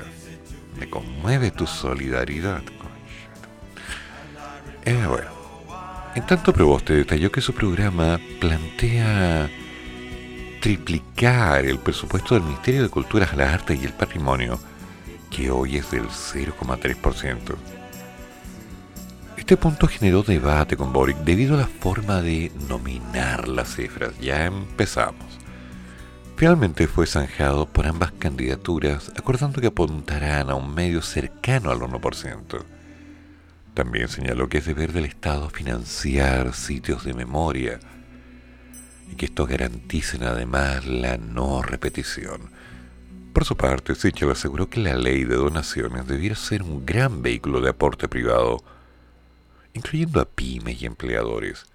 Me 0.79 0.89
conmueve 0.89 1.51
tu 1.51 1.67
solidaridad. 1.67 2.63
Eh, 4.85 5.05
bueno. 5.09 5.31
En 6.15 6.25
tanto, 6.25 6.53
Proboste 6.53 6.95
detalló 6.95 7.31
que 7.31 7.41
su 7.41 7.53
programa 7.53 8.19
plantea 8.41 9.51
triplicar 10.61 11.67
el 11.67 11.79
presupuesto 11.79 12.35
del 12.35 12.45
Ministerio 12.45 12.83
de 12.83 12.89
Culturas, 12.89 13.37
las 13.37 13.53
Artes 13.53 13.83
y 13.83 13.85
el 13.85 13.93
Patrimonio, 13.93 14.59
que 15.31 15.51
hoy 15.51 15.77
es 15.77 15.91
del 15.91 16.09
0,3%. 16.09 17.76
Este 19.37 19.57
punto 19.57 19.87
generó 19.87 20.23
debate 20.23 20.77
con 20.77 20.93
Boric 20.93 21.19
debido 21.19 21.55
a 21.55 21.59
la 21.59 21.67
forma 21.67 22.23
de 22.23 22.51
nominar 22.69 23.49
las 23.49 23.77
cifras. 23.77 24.19
Ya 24.19 24.47
empezamos. 24.47 25.39
Finalmente 26.37 26.87
fue 26.87 27.07
zanjado 27.07 27.67
por 27.67 27.87
ambas 27.87 28.13
candidaturas, 28.13 29.13
acordando 29.17 29.61
que 29.61 29.69
apuntarán 29.69 30.51
a 30.51 30.55
un 30.55 30.75
medio 30.75 31.01
cercano 31.01 31.71
al 31.71 31.81
1%. 31.81 32.65
También 33.75 34.09
señaló 34.09 34.49
que 34.49 34.59
es 34.59 34.67
deber 34.67 34.93
del 34.93 35.05
Estado 35.05 35.51
financiar 35.51 36.55
sitios 36.55 37.05
de 37.05 37.15
memoria 37.15 37.79
y 39.11 39.17
que 39.17 39.27
estos 39.27 39.49
garanticen 39.49 40.25
además 40.25 40.87
la 40.87 41.19
no 41.19 41.63
repetición. 41.63 42.51
Por 43.33 43.45
su 43.45 43.57
parte, 43.57 43.95
Sichel 43.95 44.31
aseguró 44.31 44.71
que 44.71 44.81
la 44.81 44.95
ley 44.97 45.25
de 45.25 45.37
donaciones 45.37 46.07
debiera 46.07 46.35
ser 46.35 46.63
un 46.63 46.87
gran 46.87 47.21
vehículo 47.21 47.61
de 47.61 47.69
aporte 47.71 48.09
privado, 48.09 48.65
incluyendo 49.77 50.21
a 50.21 50.25
pymes 50.25 50.81
y 50.83 50.87
empleadores. 50.87 51.67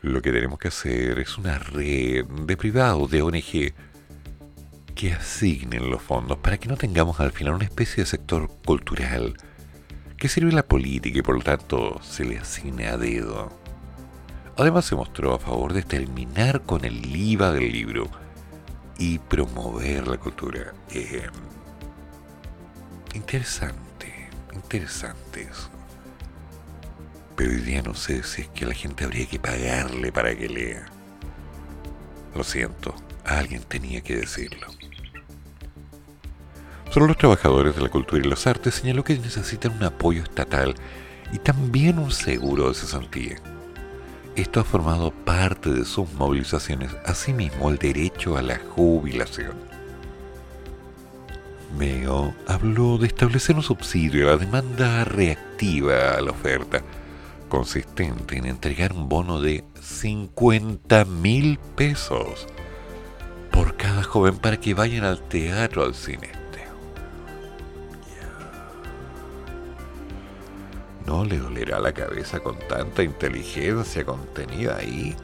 Lo 0.00 0.22
que 0.22 0.32
tenemos 0.32 0.58
que 0.58 0.68
hacer 0.68 1.18
es 1.18 1.36
una 1.36 1.58
red 1.58 2.24
de 2.24 2.56
privados, 2.56 3.10
de 3.10 3.22
ONG, 3.22 3.74
que 4.94 5.12
asignen 5.12 5.90
los 5.90 6.00
fondos 6.00 6.38
para 6.38 6.56
que 6.58 6.68
no 6.68 6.76
tengamos 6.76 7.20
al 7.20 7.32
final 7.32 7.54
una 7.54 7.64
especie 7.64 8.04
de 8.04 8.08
sector 8.08 8.48
cultural 8.64 9.36
que 10.16 10.28
sirve 10.28 10.52
la 10.52 10.64
política 10.64 11.18
y 11.18 11.22
por 11.22 11.34
lo 11.34 11.42
tanto 11.42 12.00
se 12.02 12.24
le 12.24 12.38
asigne 12.38 12.86
a 12.86 12.96
dedo. 12.96 13.50
Además 14.56 14.86
se 14.86 14.96
mostró 14.96 15.34
a 15.34 15.38
favor 15.38 15.74
de 15.74 15.82
terminar 15.82 16.62
con 16.62 16.84
el 16.84 17.14
IVA 17.14 17.52
del 17.52 17.70
libro 17.70 18.08
y 18.98 19.18
promover 19.18 20.06
la 20.06 20.16
cultura. 20.16 20.72
Eh, 20.90 21.26
interesante, 23.12 24.30
interesante 24.54 25.42
eso. 25.42 25.75
Pero 27.36 27.50
hoy 27.50 27.60
día 27.60 27.82
no 27.82 27.94
sé 27.94 28.22
si 28.22 28.42
es 28.42 28.48
que 28.48 28.66
la 28.66 28.74
gente 28.74 29.04
habría 29.04 29.26
que 29.26 29.38
pagarle 29.38 30.10
para 30.10 30.34
que 30.34 30.48
lea. 30.48 30.86
Lo 32.34 32.42
siento, 32.42 32.94
alguien 33.24 33.62
tenía 33.62 34.00
que 34.00 34.16
decirlo. 34.16 34.66
Solo 36.90 37.08
los 37.08 37.18
trabajadores 37.18 37.76
de 37.76 37.82
la 37.82 37.90
cultura 37.90 38.24
y 38.24 38.28
las 38.28 38.46
artes 38.46 38.76
señaló 38.76 39.04
que 39.04 39.18
necesitan 39.18 39.72
un 39.72 39.84
apoyo 39.84 40.22
estatal 40.22 40.74
y 41.32 41.38
también 41.38 41.98
un 41.98 42.10
seguro 42.10 42.68
de 42.68 42.74
cesantía. 42.74 43.36
Esto 44.34 44.60
ha 44.60 44.64
formado 44.64 45.10
parte 45.10 45.70
de 45.70 45.84
sus 45.84 46.12
movilizaciones, 46.12 46.94
asimismo 47.04 47.70
el 47.70 47.78
derecho 47.78 48.36
a 48.36 48.42
la 48.42 48.58
jubilación. 48.58 49.54
Meo 51.76 52.34
habló 52.46 52.96
de 52.98 53.08
establecer 53.08 53.56
un 53.56 53.62
subsidio 53.62 54.28
a 54.28 54.32
la 54.32 54.36
demanda 54.38 55.04
reactiva 55.04 56.16
a 56.16 56.20
la 56.20 56.30
oferta, 56.30 56.82
consistente 57.56 58.36
en 58.36 58.44
entregar 58.44 58.92
un 58.92 59.08
bono 59.08 59.40
de 59.40 59.64
50 59.80 61.06
mil 61.06 61.58
pesos 61.74 62.46
por 63.50 63.78
cada 63.78 64.02
joven 64.02 64.36
para 64.36 64.60
que 64.60 64.74
vayan 64.74 65.04
al 65.04 65.22
teatro, 65.22 65.82
al 65.82 65.94
cine. 65.94 66.28
¿No 71.06 71.24
le 71.24 71.38
dolerá 71.38 71.80
la 71.80 71.94
cabeza 71.94 72.40
con 72.40 72.58
tanta 72.68 73.02
inteligencia 73.02 74.04
contenida 74.04 74.76
ahí? 74.76 75.16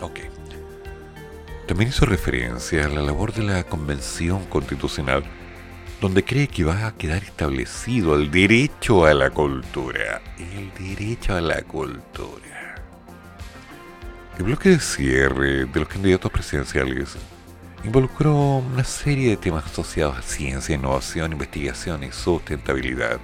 ok. 0.00 0.20
También 1.68 1.90
hizo 1.90 2.06
referencia 2.06 2.86
a 2.86 2.88
la 2.88 3.02
labor 3.02 3.34
de 3.34 3.42
la 3.42 3.64
Convención 3.64 4.46
Constitucional, 4.46 5.24
donde 6.00 6.24
cree 6.24 6.48
que 6.48 6.64
va 6.64 6.86
a 6.86 6.94
quedar 6.94 7.22
establecido 7.22 8.14
el 8.14 8.30
derecho 8.30 9.04
a 9.06 9.14
la 9.14 9.30
cultura. 9.30 10.20
El 10.38 10.72
derecho 10.74 11.34
a 11.34 11.40
la 11.40 11.62
cultura. 11.62 12.74
El 14.38 14.44
bloque 14.44 14.70
de 14.70 14.80
cierre 14.80 15.64
de 15.64 15.80
los 15.80 15.88
candidatos 15.88 16.30
presidenciales 16.30 17.16
involucró 17.84 18.58
una 18.58 18.84
serie 18.84 19.30
de 19.30 19.36
temas 19.36 19.64
asociados 19.64 20.18
a 20.18 20.22
ciencia, 20.22 20.74
innovación, 20.74 21.32
investigación 21.32 22.04
y 22.04 22.12
sustentabilidad 22.12 23.18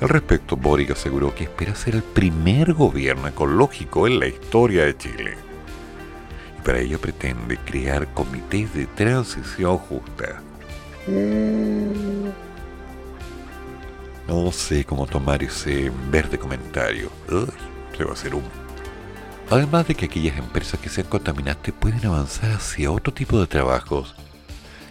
al 0.00 0.08
respecto, 0.08 0.56
Boric 0.56 0.90
aseguró 0.90 1.34
que 1.34 1.44
espera 1.44 1.74
ser 1.74 1.94
el 1.94 2.02
primer 2.02 2.74
gobierno 2.74 3.28
ecológico 3.28 4.06
en 4.06 4.18
la 4.18 4.26
historia 4.26 4.84
de 4.84 4.96
Chile. 4.96 5.34
Y 6.58 6.62
para 6.62 6.80
ello 6.80 7.00
pretende 7.00 7.56
crear 7.58 8.12
comités 8.12 8.74
de 8.74 8.86
transición 8.86 9.78
justa. 9.78 10.42
No 14.26 14.52
sé 14.52 14.84
cómo 14.84 15.06
tomar 15.06 15.42
ese 15.42 15.90
verde 16.10 16.38
comentario. 16.38 17.10
se 17.96 18.04
va 18.04 18.10
a 18.10 18.14
hacer 18.14 18.34
un... 18.34 18.42
Además 19.50 19.86
de 19.86 19.94
que 19.94 20.06
aquellas 20.06 20.38
empresas 20.38 20.80
que 20.80 20.88
sean 20.88 21.06
contaminantes 21.06 21.74
pueden 21.74 22.04
avanzar 22.06 22.52
hacia 22.52 22.90
otro 22.90 23.12
tipo 23.12 23.38
de 23.38 23.46
trabajos 23.46 24.14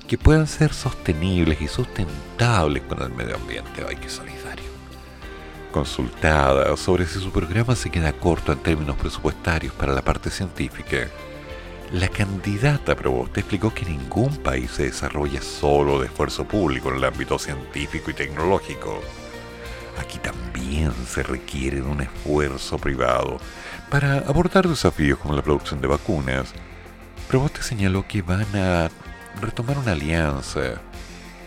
que 0.08 0.18
puedan 0.18 0.48
ser 0.48 0.74
sostenibles 0.74 1.60
y 1.62 1.68
sustentables 1.68 2.84
con 2.84 3.02
el 3.02 3.10
medio 3.10 3.36
ambiente. 3.36 3.84
Hay 3.88 3.96
que 3.96 4.10
salir 4.10 4.34
consultada 5.74 6.78
sobre 6.78 7.06
si 7.06 7.20
su 7.20 7.32
programa 7.32 7.76
se 7.76 7.90
queda 7.90 8.14
corto 8.14 8.54
en 8.54 8.60
términos 8.60 8.96
presupuestarios 8.96 9.74
para 9.74 9.92
la 9.92 10.02
parte 10.02 10.30
científica, 10.30 11.10
la 11.94 12.08
candidata 12.10 12.96
Proboste 12.96 13.40
explicó 13.40 13.74
que 13.74 13.86
ningún 13.86 14.36
país 14.38 14.72
se 14.72 14.84
desarrolla 14.84 15.42
solo 15.42 16.00
de 16.00 16.08
esfuerzo 16.08 16.46
público 16.46 16.90
en 16.90 16.96
el 16.96 17.04
ámbito 17.04 17.40
científico 17.40 18.12
y 18.12 18.14
tecnológico. 18.14 19.00
Aquí 20.00 20.18
también 20.18 20.92
se 21.08 21.24
requiere 21.24 21.82
un 21.82 22.02
esfuerzo 22.02 22.78
privado 22.78 23.38
para 23.90 24.18
abordar 24.18 24.68
desafíos 24.68 25.20
como 25.20 25.36
la 25.36 25.44
producción 25.44 25.80
de 25.80 25.88
vacunas. 25.88 26.52
Proboste 27.30 27.62
señaló 27.62 28.06
que 28.08 28.22
van 28.22 28.56
a 28.56 28.90
retomar 29.40 29.78
una 29.78 29.92
alianza 29.94 30.82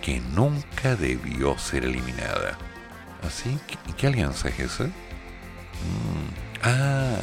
que 0.01 0.21
nunca 0.21 0.95
debió 0.95 1.59
ser 1.59 1.85
eliminada 1.85 2.57
¿Así? 3.27 3.59
¿Y 3.89 3.93
qué 3.95 4.07
alianza 4.07 4.49
es 4.49 4.61
esa? 4.61 4.85
Mm, 4.85 4.91
ah, 6.63 7.19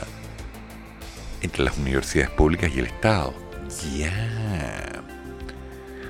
entre 1.43 1.63
las 1.63 1.77
universidades 1.77 2.31
públicas 2.31 2.71
y 2.73 2.79
el 2.79 2.87
Estado. 2.87 3.33
Ya. 3.95 5.03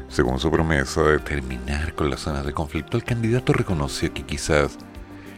Según 0.09 0.39
su 0.39 0.51
promesa 0.51 1.01
de 1.01 1.19
terminar 1.19 1.95
con 1.95 2.09
las 2.09 2.21
zonas 2.21 2.45
de 2.45 2.53
conflicto, 2.53 2.97
el 2.97 3.03
candidato 3.03 3.51
reconoció 3.51 4.13
que 4.13 4.23
quizás 4.23 4.77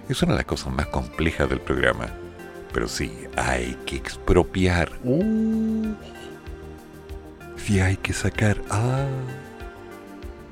Es 0.10 0.22
una 0.22 0.34
de 0.34 0.40
las 0.40 0.46
cosas 0.46 0.72
más 0.72 0.88
complejas 0.88 1.50
del 1.50 1.62
programa. 1.62 2.08
Pero 2.74 2.88
sí, 2.88 3.12
hay 3.38 3.76
que 3.86 3.96
expropiar. 3.96 4.92
Uh. 5.04 5.96
Si 7.58 7.80
hay 7.80 7.98
que 7.98 8.14
sacar. 8.14 8.62
Ah. 8.70 9.08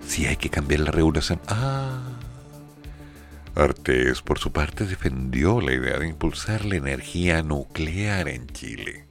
Si 0.07 0.25
hay 0.25 0.37
que 0.37 0.49
cambiar 0.49 0.79
la 0.79 0.91
regulación. 0.91 1.39
Ah. 1.47 2.01
Artés, 3.55 4.21
por 4.21 4.39
su 4.39 4.51
parte, 4.51 4.85
defendió 4.85 5.61
la 5.61 5.73
idea 5.73 5.99
de 5.99 6.07
impulsar 6.07 6.65
la 6.65 6.77
energía 6.77 7.43
nuclear 7.43 8.27
en 8.27 8.47
Chile. 8.47 9.02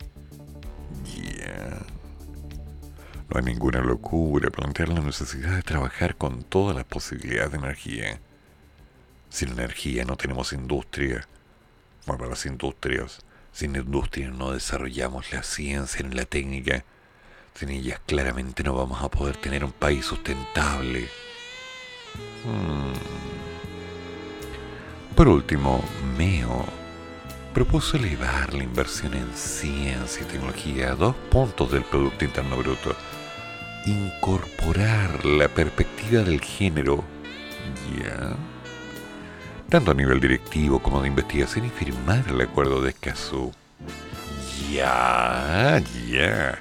No 3.33 3.39
hay 3.39 3.45
ninguna 3.45 3.81
locura 3.81 4.51
plantear 4.51 4.91
la 4.91 5.01
necesidad 5.01 5.57
de 5.57 5.63
trabajar 5.63 6.17
con 6.17 6.43
todas 6.43 6.77
las 6.77 6.85
posibilidades 6.85 7.53
de 7.53 7.59
energía. 7.59 8.21
Sin 9.31 9.49
energía 9.51 10.05
no 10.05 10.17
tenemos 10.17 10.53
industria. 10.53 11.27
Bueno, 12.07 12.27
las 12.27 12.45
industrias. 12.45 13.21
Sin 13.51 13.75
industria 13.75 14.29
no 14.29 14.53
desarrollamos 14.53 15.33
la 15.33 15.43
ciencia 15.43 16.07
ni 16.07 16.15
la 16.15 16.27
técnica. 16.27 16.85
Sin 17.55 17.71
ellas 17.71 18.01
claramente 18.05 18.63
no 18.63 18.75
vamos 18.75 19.03
a 19.03 19.11
poder 19.11 19.37
tener 19.37 19.65
un 19.65 19.73
país 19.73 20.05
sustentable. 20.05 21.09
Hmm. 22.45 22.93
Por 25.15 25.29
último, 25.29 25.83
MEO 26.19 26.82
propuso 27.53 27.97
elevar 27.97 28.55
la 28.55 28.65
inversión 28.65 29.15
en 29.15 29.31
ciencia 29.35 30.23
y 30.23 30.25
tecnología 30.25 30.93
a 30.93 30.95
dos 30.95 31.15
puntos 31.31 31.71
del 31.71 31.85
Producto 31.85 32.25
Interno 32.25 32.57
Bruto, 32.57 32.97
incorporar 33.87 35.25
la 35.25 35.49
perspectiva 35.49 36.23
del 36.23 36.41
género, 36.41 37.05
ya, 37.99 38.37
tanto 39.69 39.91
a 39.91 39.95
nivel 39.95 40.21
directivo 40.21 40.79
como 40.79 41.03
de 41.03 41.09
investigación 41.09 41.67
y 41.67 41.71
firmar 41.71 42.25
el 42.29 42.41
acuerdo 42.41 42.81
de 42.81 42.91
Escazú. 42.91 43.53
Ya, 44.71 45.83
ya. 46.09 46.59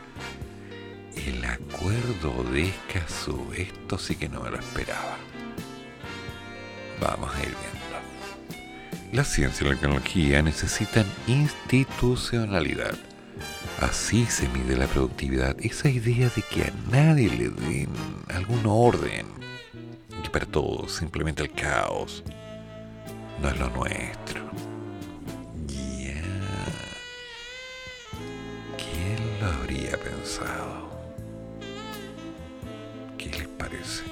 El 1.16 1.46
acuerdo 1.46 2.44
de 2.52 2.70
Escazú, 2.70 3.48
esto 3.56 3.98
sí 3.98 4.16
que 4.16 4.28
no 4.28 4.42
me 4.42 4.50
lo 4.50 4.58
esperaba. 4.58 5.18
Vamos 7.00 7.34
a 7.34 7.40
ir 7.40 7.46
viendo. 7.46 7.91
La 9.12 9.26
ciencia 9.26 9.68
y 9.68 9.70
la 9.70 9.76
tecnología 9.76 10.42
necesitan 10.42 11.06
institucionalidad. 11.28 12.96
Así 13.82 14.26
se 14.26 14.48
mide 14.48 14.78
la 14.78 14.88
productividad, 14.88 15.54
esa 15.60 15.90
idea 15.90 16.30
de 16.34 16.42
que 16.42 16.64
a 16.64 16.72
nadie 16.90 17.30
le 17.30 17.50
den 17.50 17.90
algún 18.34 18.66
orden, 18.66 19.26
y 20.24 20.30
para 20.30 20.46
todos 20.46 20.94
simplemente 20.94 21.44
el 21.44 21.52
caos, 21.52 22.24
no 23.42 23.50
es 23.50 23.60
lo 23.60 23.70
nuestro. 23.72 24.50
Ya. 25.68 26.22
¿Quién 28.78 29.42
lo 29.42 29.48
habría 29.48 29.98
pensado? 29.98 30.90
¿Qué 33.18 33.30
les 33.30 33.48
parece? 33.50 34.04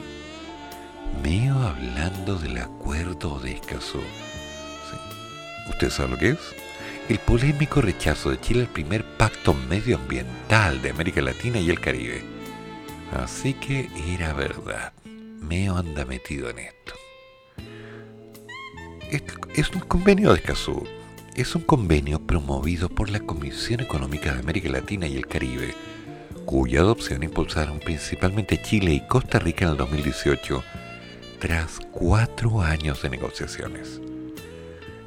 Meo 1.24 1.58
hablando 1.58 2.36
del 2.36 2.58
acuerdo 2.58 3.40
de 3.40 3.54
Escazú 3.54 4.02
¿Usted 5.70 5.90
sabe 5.90 6.10
lo 6.10 6.18
que 6.18 6.30
es? 6.30 6.40
El 7.08 7.20
polémico 7.20 7.82
rechazo 7.82 8.30
de 8.30 8.40
Chile 8.40 8.62
al 8.62 8.68
primer 8.68 9.04
pacto 9.04 9.54
medioambiental 9.54 10.82
de 10.82 10.90
América 10.90 11.22
Latina 11.22 11.60
y 11.60 11.70
el 11.70 11.80
Caribe. 11.80 12.24
Así 13.14 13.54
que 13.54 13.90
era 14.08 14.34
verdad. 14.34 14.94
Meo 15.06 15.78
anda 15.78 16.06
metido 16.06 16.50
en 16.50 16.60
esto. 16.60 16.94
Es 19.56 19.72
un 19.72 19.80
convenio 19.82 20.30
de 20.30 20.36
Escazú. 20.40 20.84
Es 21.36 21.56
un 21.56 21.64
convenio 21.64 22.20
promovido 22.20 22.90
por 22.90 23.10
la 23.10 23.20
Comisión 23.20 23.80
Económica 23.80 24.34
de 24.34 24.40
América 24.40 24.70
Latina 24.70 25.08
y 25.08 25.16
el 25.16 25.26
Caribe, 25.26 25.74
cuya 26.46 26.82
adopción 26.82 27.24
impulsaron 27.24 27.80
principalmente 27.80 28.62
Chile 28.62 28.94
y 28.94 29.08
Costa 29.08 29.40
Rica 29.40 29.66
en 29.66 29.72
el 29.72 29.78
2018, 29.78 30.64
tras 31.40 31.80
cuatro 31.92 32.62
años 32.62 33.02
de 33.02 33.10
negociaciones. 33.10 34.02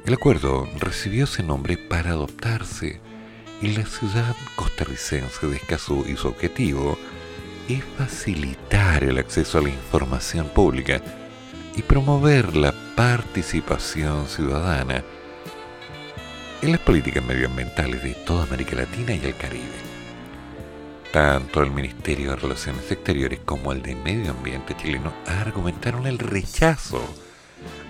El 0.05 0.15
acuerdo 0.15 0.67
recibió 0.79 1.23
ese 1.23 1.43
nombre 1.43 1.77
para 1.77 2.09
adoptarse 2.09 2.99
en 3.61 3.73
la 3.75 3.85
ciudad 3.85 4.35
costarricense 4.57 5.47
de 5.47 5.55
Escazú 5.55 6.03
y 6.05 6.17
su 6.17 6.27
objetivo 6.27 6.97
es 7.69 7.81
facilitar 7.97 9.05
el 9.05 9.17
acceso 9.17 9.59
a 9.59 9.61
la 9.61 9.69
información 9.69 10.49
pública 10.49 11.01
y 11.77 11.83
promover 11.83 12.53
la 12.53 12.73
participación 12.97 14.27
ciudadana 14.27 15.05
en 16.61 16.71
las 16.71 16.81
políticas 16.81 17.23
medioambientales 17.23 18.03
de 18.03 18.13
toda 18.13 18.43
América 18.43 18.75
Latina 18.75 19.13
y 19.13 19.25
el 19.25 19.37
Caribe. 19.37 19.63
Tanto 21.13 21.63
el 21.63 21.71
Ministerio 21.71 22.31
de 22.31 22.35
Relaciones 22.35 22.91
Exteriores 22.91 23.39
como 23.45 23.71
el 23.71 23.81
de 23.81 23.95
Medio 23.95 24.31
Ambiente 24.31 24.75
chileno 24.75 25.13
argumentaron 25.25 26.07
el 26.07 26.19
rechazo 26.19 27.01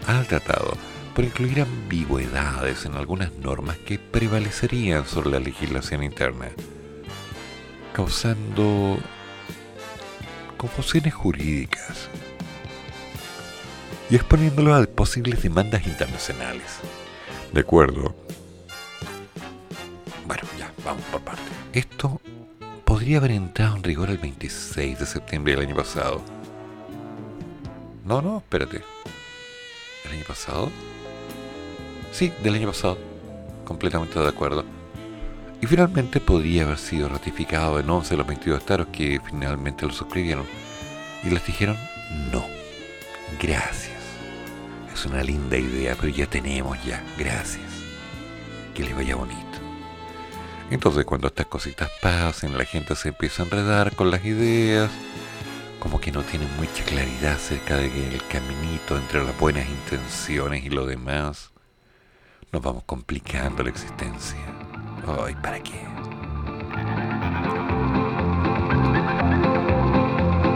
al 0.06 0.28
tratado 0.28 0.78
por 1.14 1.24
incluir 1.24 1.62
ambigüedades 1.62 2.86
en 2.86 2.96
algunas 2.96 3.32
normas 3.34 3.78
que 3.78 4.00
prevalecerían 4.00 5.06
sobre 5.06 5.30
la 5.32 5.40
legislación 5.40 6.04
interna, 6.04 6.50
causando 7.94 8.98
confusiones 10.58 11.14
jurídicas 11.14 12.10
y 14.10 14.16
exponiéndolo 14.16 14.74
a 14.74 14.86
posibles 14.86 15.42
demandas 15.44 15.86
internacionales. 15.86 16.80
¿De 17.52 17.62
acuerdo? 17.62 18.16
Bueno, 20.26 20.44
ya, 20.58 20.72
vamos 20.84 21.04
por 21.12 21.22
parte. 21.22 21.44
Esto 21.74 22.20
podría 22.86 23.18
haber 23.18 23.32
entrado 23.32 23.76
en 23.76 23.84
rigor 23.84 24.10
el 24.10 24.18
26 24.18 25.00
de 25.00 25.06
septiembre 25.06 25.56
del 25.56 25.68
año 25.68 25.76
pasado. 25.76 26.22
No, 28.04 28.22
no, 28.22 28.38
espérate. 28.40 28.84
¿El 30.06 30.12
año 30.12 30.26
pasado? 30.28 30.72
Sí, 32.14 32.32
del 32.44 32.54
año 32.54 32.68
pasado. 32.68 33.00
Completamente 33.66 34.20
de 34.20 34.28
acuerdo. 34.28 34.64
Y 35.60 35.66
finalmente 35.66 36.20
podría 36.20 36.62
haber 36.62 36.78
sido 36.78 37.10
ratificado 37.10 37.80
en 37.80 37.90
11 37.90 38.12
de 38.12 38.18
los 38.18 38.28
22 38.28 38.60
estados 38.60 38.88
que 38.94 39.20
finalmente 39.26 39.88
lo 39.88 39.92
suscribieron. 39.92 40.46
Y 41.24 41.32
les 41.32 41.44
dijeron 41.44 41.76
no. 42.32 42.46
Gracias. 43.42 43.98
Es 44.94 45.06
una 45.08 45.24
linda 45.24 45.58
idea, 45.58 45.96
pero 46.00 46.10
ya 46.10 46.28
tenemos 46.28 46.78
ya. 46.86 47.04
Gracias. 47.18 47.72
Que 48.76 48.84
les 48.84 48.96
vaya 48.96 49.16
bonito. 49.16 49.40
Entonces 50.70 51.06
cuando 51.06 51.28
estas 51.28 51.48
cositas 51.48 51.90
pasen, 52.00 52.56
la 52.56 52.66
gente 52.66 52.96
se 52.96 53.10
empieza 53.10 53.42
a 53.42 53.46
enredar 53.46 53.96
con 53.96 54.12
las 54.12 54.24
ideas, 54.24 54.92
como 55.80 56.00
que 56.00 56.12
no 56.12 56.22
tienen 56.22 56.50
mucha 56.58 56.84
claridad 56.84 57.34
acerca 57.34 57.78
del 57.78 58.22
caminito 58.30 58.98
entre 58.98 59.24
las 59.24 59.38
buenas 59.40 59.68
intenciones 59.68 60.64
y 60.64 60.70
lo 60.70 60.86
demás 60.86 61.53
nos 62.54 62.62
vamos 62.62 62.84
complicando 62.86 63.64
la 63.64 63.70
existencia. 63.70 64.38
¿para 65.42 65.60
qué? 65.60 65.74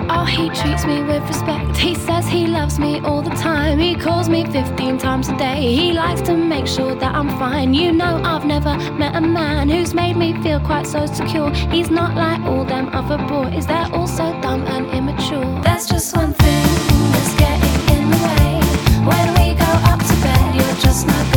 Oh, 0.10 0.24
he 0.24 0.50
treats 0.50 0.86
me 0.86 1.02
with 1.04 1.24
respect. 1.28 1.76
He 1.76 1.96
says 1.96 2.28
he 2.28 2.46
loves 2.48 2.80
me 2.80 3.00
all 3.02 3.22
the 3.24 3.36
time. 3.36 3.80
He 3.80 3.96
calls 3.96 4.30
me 4.30 4.46
15 4.46 5.00
times 5.00 5.28
a 5.30 5.38
day. 5.38 5.74
He 5.76 5.92
likes 5.92 6.22
to 6.22 6.38
make 6.38 6.68
sure 6.68 6.96
that 6.96 7.16
I'm 7.16 7.30
fine. 7.40 7.74
You 7.74 7.92
know, 7.92 8.22
I've 8.24 8.46
never 8.46 8.78
met 8.94 9.16
a 9.16 9.22
man 9.22 9.68
who's 9.68 9.94
made 9.96 10.16
me 10.16 10.40
feel 10.44 10.60
quite 10.60 10.86
so 10.86 11.08
secure. 11.08 11.52
He's 11.72 11.90
not 11.90 12.16
like 12.16 12.40
all 12.42 12.64
them 12.64 12.90
other 12.94 13.18
boys, 13.28 13.66
they're 13.66 13.90
all 13.92 14.08
so 14.08 14.40
dumb 14.42 14.66
and 14.68 14.86
immature. 14.92 15.62
There's 15.64 15.88
just 15.88 16.16
one 16.16 16.34
thing 16.34 16.64
that's 17.12 17.34
getting 17.36 17.98
in 17.98 18.10
the 18.12 18.18
way. 18.28 18.62
When 19.10 19.28
we 19.34 19.56
go 19.56 19.72
up 19.92 20.00
to 20.00 20.16
bed, 20.22 20.56
you're 20.56 20.80
just 20.80 21.08
not 21.08 21.37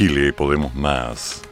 Chile 0.00 0.32
Podemos 0.32 0.74
Más 0.74 1.42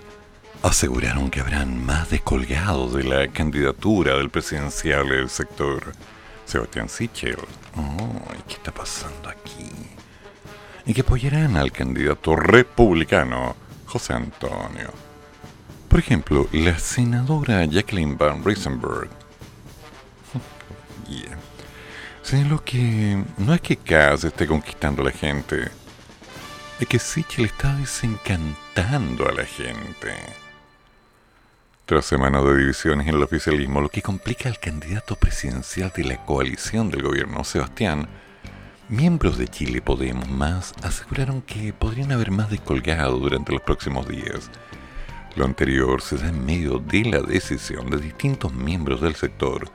aseguraron 0.63 1.29
que 1.29 1.41
habrán 1.41 1.85
más 1.85 2.09
descolgados 2.09 2.95
de 2.95 3.05
la 3.05 3.29
candidatura 3.29 4.17
del 4.17 4.31
presidencial 4.31 5.07
del 5.07 5.29
sector, 5.29 5.93
Sebastián 6.47 6.89
Sichel. 6.89 7.37
Ay, 7.77 8.43
¿Qué 8.49 8.55
está 8.55 8.73
pasando 8.73 9.29
aquí? 9.29 9.69
Y 10.87 10.95
que 10.95 11.03
apoyarán 11.03 11.59
al 11.59 11.73
candidato 11.73 12.37
republicano, 12.37 13.55
José 13.85 14.15
Antonio. 14.15 14.95
Por 15.87 16.01
ejemplo, 16.01 16.49
la 16.53 16.79
senadora 16.79 17.67
Jacqueline 17.67 18.17
Van 18.17 18.43
Riesenberg. 18.43 19.11
Yeah. 21.07 21.37
Señaló 22.23 22.65
que 22.65 23.23
no 23.37 23.53
es 23.53 23.61
que 23.61 23.77
Kass 23.77 24.25
esté 24.25 24.47
conquistando 24.47 25.03
a 25.03 25.07
la 25.07 25.11
gente, 25.11 25.69
es 26.81 26.87
que 26.87 26.99
Sichel 26.99 27.47
está 27.47 27.75
desencantando 27.77 29.29
a 29.29 29.33
la 29.33 29.45
gente. 29.45 30.15
Tras 31.87 32.05
semanas 32.05 32.45
de 32.45 32.57
divisiones 32.57 33.09
en 33.09 33.15
el 33.15 33.23
oficialismo, 33.23 33.81
lo 33.81 33.89
que 33.89 34.03
complica 34.03 34.49
al 34.49 34.59
candidato 34.59 35.17
presidencial 35.17 35.93
de 35.97 36.05
la 36.05 36.25
coalición 36.25 36.91
del 36.91 37.03
gobierno, 37.03 37.45
Sebastián, 37.45 38.09
miembros 38.89 39.39
de 39.39 39.49
Chile 39.49 39.81
Podemos 39.81 40.29
Más 40.29 40.75
aseguraron 40.83 41.43
que 41.43 41.73
podrían 41.73 42.13
haber 42.13 42.31
más 42.31 42.51
descolgados 42.51 43.21
durante 43.21 43.53
los 43.53 43.63
próximos 43.63 44.07
días. 44.07 44.51
Lo 45.37 45.45
anterior 45.45 46.03
se 46.03 46.17
da 46.17 46.29
en 46.29 46.45
medio 46.45 46.79
de 46.79 47.05
la 47.05 47.21
decisión 47.21 47.91
de 47.91 47.99
distintos 47.99 48.53
miembros 48.53 49.01
del 49.01 49.15
sector 49.15 49.71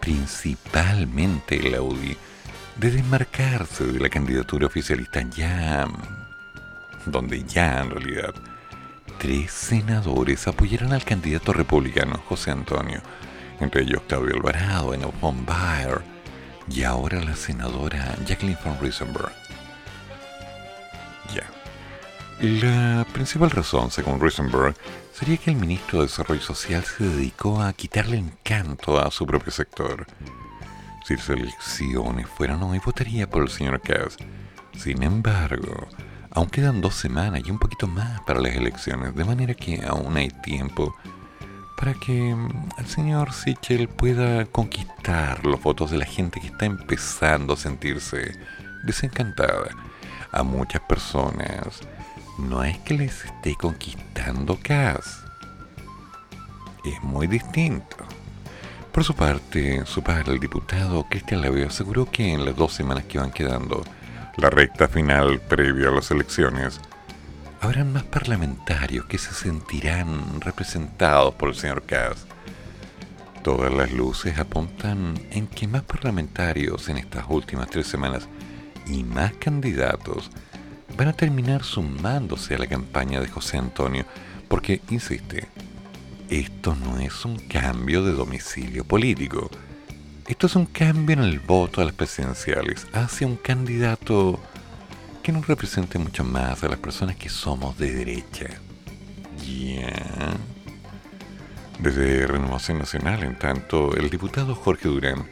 principalmente 0.00 1.56
el 1.56 1.74
Audi, 1.74 2.16
de 2.76 2.90
desmarcarse 2.90 3.84
de 3.84 4.00
la 4.00 4.08
candidatura 4.08 4.66
oficialista 4.66 5.22
ya, 5.22 5.86
donde 7.06 7.44
ya 7.44 7.80
en 7.80 7.90
realidad 7.90 8.34
tres 9.18 9.52
senadores 9.52 10.48
apoyaron 10.48 10.92
al 10.92 11.04
candidato 11.04 11.52
republicano 11.52 12.22
José 12.28 12.50
Antonio, 12.50 13.00
entre 13.60 13.82
ellos 13.82 14.02
Claudio 14.08 14.36
Alvarado, 14.36 14.94
Enel 14.94 15.12
von 15.20 15.44
Baer 15.44 16.00
y 16.68 16.84
ahora 16.84 17.20
la 17.20 17.36
senadora 17.36 18.16
Jacqueline 18.26 18.58
von 18.64 18.78
Riesenberg. 18.80 19.32
Ya. 21.34 21.50
La 22.40 23.04
principal 23.12 23.50
razón, 23.50 23.90
según 23.90 24.20
Riesenberg, 24.20 24.74
sería 25.12 25.36
que 25.36 25.50
el 25.50 25.56
ministro 25.56 25.98
de 25.98 26.06
Desarrollo 26.06 26.40
Social 26.40 26.84
se 26.84 27.04
dedicó 27.04 27.60
a 27.60 27.72
quitarle 27.72 28.16
encanto 28.16 28.98
a 28.98 29.10
su 29.10 29.26
propio 29.26 29.52
sector. 29.52 30.06
Si 31.06 31.16
las 31.16 31.28
elecciones 31.28 32.26
fueran 32.28 32.62
hoy, 32.62 32.80
votaría 32.82 33.28
por 33.28 33.42
el 33.42 33.50
señor 33.50 33.80
Kass. 33.80 34.16
Sin 34.78 35.02
embargo, 35.02 35.88
aún 36.30 36.48
quedan 36.48 36.80
dos 36.80 36.94
semanas 36.94 37.42
y 37.44 37.50
un 37.50 37.58
poquito 37.58 37.86
más 37.86 38.20
para 38.22 38.40
las 38.40 38.54
elecciones, 38.54 39.14
de 39.14 39.24
manera 39.24 39.54
que 39.54 39.82
aún 39.86 40.16
hay 40.16 40.28
tiempo 40.28 40.94
para 41.80 41.94
que 41.94 42.34
mm, 42.34 42.68
el 42.78 42.86
señor 42.86 43.32
Sichel 43.32 43.88
pueda 43.88 44.44
conquistar 44.44 45.44
los 45.46 45.62
votos 45.62 45.90
de 45.90 45.96
la 45.96 46.04
gente 46.04 46.40
que 46.40 46.48
está 46.48 46.66
empezando 46.66 47.54
a 47.54 47.56
sentirse 47.56 48.38
desencantada. 48.84 49.70
A 50.30 50.42
muchas 50.42 50.82
personas 50.82 51.80
no 52.38 52.62
es 52.62 52.78
que 52.78 52.94
les 52.94 53.24
esté 53.24 53.54
conquistando 53.54 54.58
Cass. 54.62 55.24
Es 56.84 57.02
muy 57.02 57.26
distinto. 57.26 57.96
Por 58.92 59.04
su 59.04 59.14
parte, 59.14 59.84
su 59.86 60.02
padre, 60.02 60.32
el 60.32 60.40
diputado 60.40 61.06
Cristian 61.08 61.40
Laveo, 61.40 61.68
aseguró 61.68 62.10
que 62.10 62.32
en 62.32 62.44
las 62.44 62.56
dos 62.56 62.72
semanas 62.72 63.04
que 63.04 63.18
van 63.18 63.30
quedando, 63.30 63.84
la 64.36 64.50
recta 64.50 64.88
final 64.88 65.40
previa 65.40 65.88
a 65.88 65.92
las 65.92 66.10
elecciones, 66.10 66.80
habrán 67.60 67.92
más 67.92 68.04
parlamentarios 68.04 69.06
que 69.06 69.18
se 69.18 69.34
sentirán 69.34 70.40
representados 70.40 71.34
por 71.34 71.50
el 71.50 71.54
señor 71.54 71.82
Cass. 71.82 72.26
Todas 73.42 73.72
las 73.72 73.92
luces 73.92 74.38
apuntan 74.38 75.14
en 75.30 75.46
que 75.46 75.66
más 75.66 75.82
parlamentarios 75.82 76.88
en 76.88 76.98
estas 76.98 77.24
últimas 77.28 77.68
tres 77.68 77.86
semanas 77.86 78.28
y 78.86 79.02
más 79.04 79.32
candidatos 79.34 80.30
van 80.96 81.08
a 81.08 81.12
terminar 81.12 81.62
sumándose 81.62 82.54
a 82.54 82.58
la 82.58 82.66
campaña 82.66 83.20
de 83.20 83.28
José 83.28 83.58
Antonio, 83.58 84.04
porque, 84.48 84.80
insiste, 84.90 85.48
esto 86.28 86.76
no 86.76 86.98
es 86.98 87.24
un 87.24 87.38
cambio 87.38 88.04
de 88.04 88.12
domicilio 88.12 88.84
político. 88.84 89.50
Esto 90.30 90.46
es 90.46 90.54
un 90.54 90.66
cambio 90.66 91.14
en 91.14 91.24
el 91.24 91.40
voto 91.40 91.80
a 91.80 91.84
las 91.84 91.92
presidenciales 91.92 92.86
hacia 92.92 93.26
un 93.26 93.34
candidato 93.34 94.38
que 95.24 95.32
nos 95.32 95.48
represente 95.48 95.98
mucho 95.98 96.22
más 96.22 96.62
a 96.62 96.68
las 96.68 96.78
personas 96.78 97.16
que 97.16 97.28
somos 97.28 97.76
de 97.76 97.92
derecha. 97.92 98.46
Ya. 99.44 100.36
Desde 101.80 102.28
Renovación 102.28 102.78
Nacional, 102.78 103.24
en 103.24 103.40
tanto, 103.40 103.96
el 103.96 104.08
diputado 104.08 104.54
Jorge 104.54 104.86
Durán, 104.88 105.28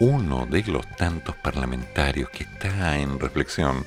uno 0.00 0.44
de 0.46 0.64
los 0.64 0.84
tantos 0.96 1.36
parlamentarios 1.36 2.28
que 2.30 2.42
está 2.42 2.98
en 2.98 3.20
reflexión, 3.20 3.86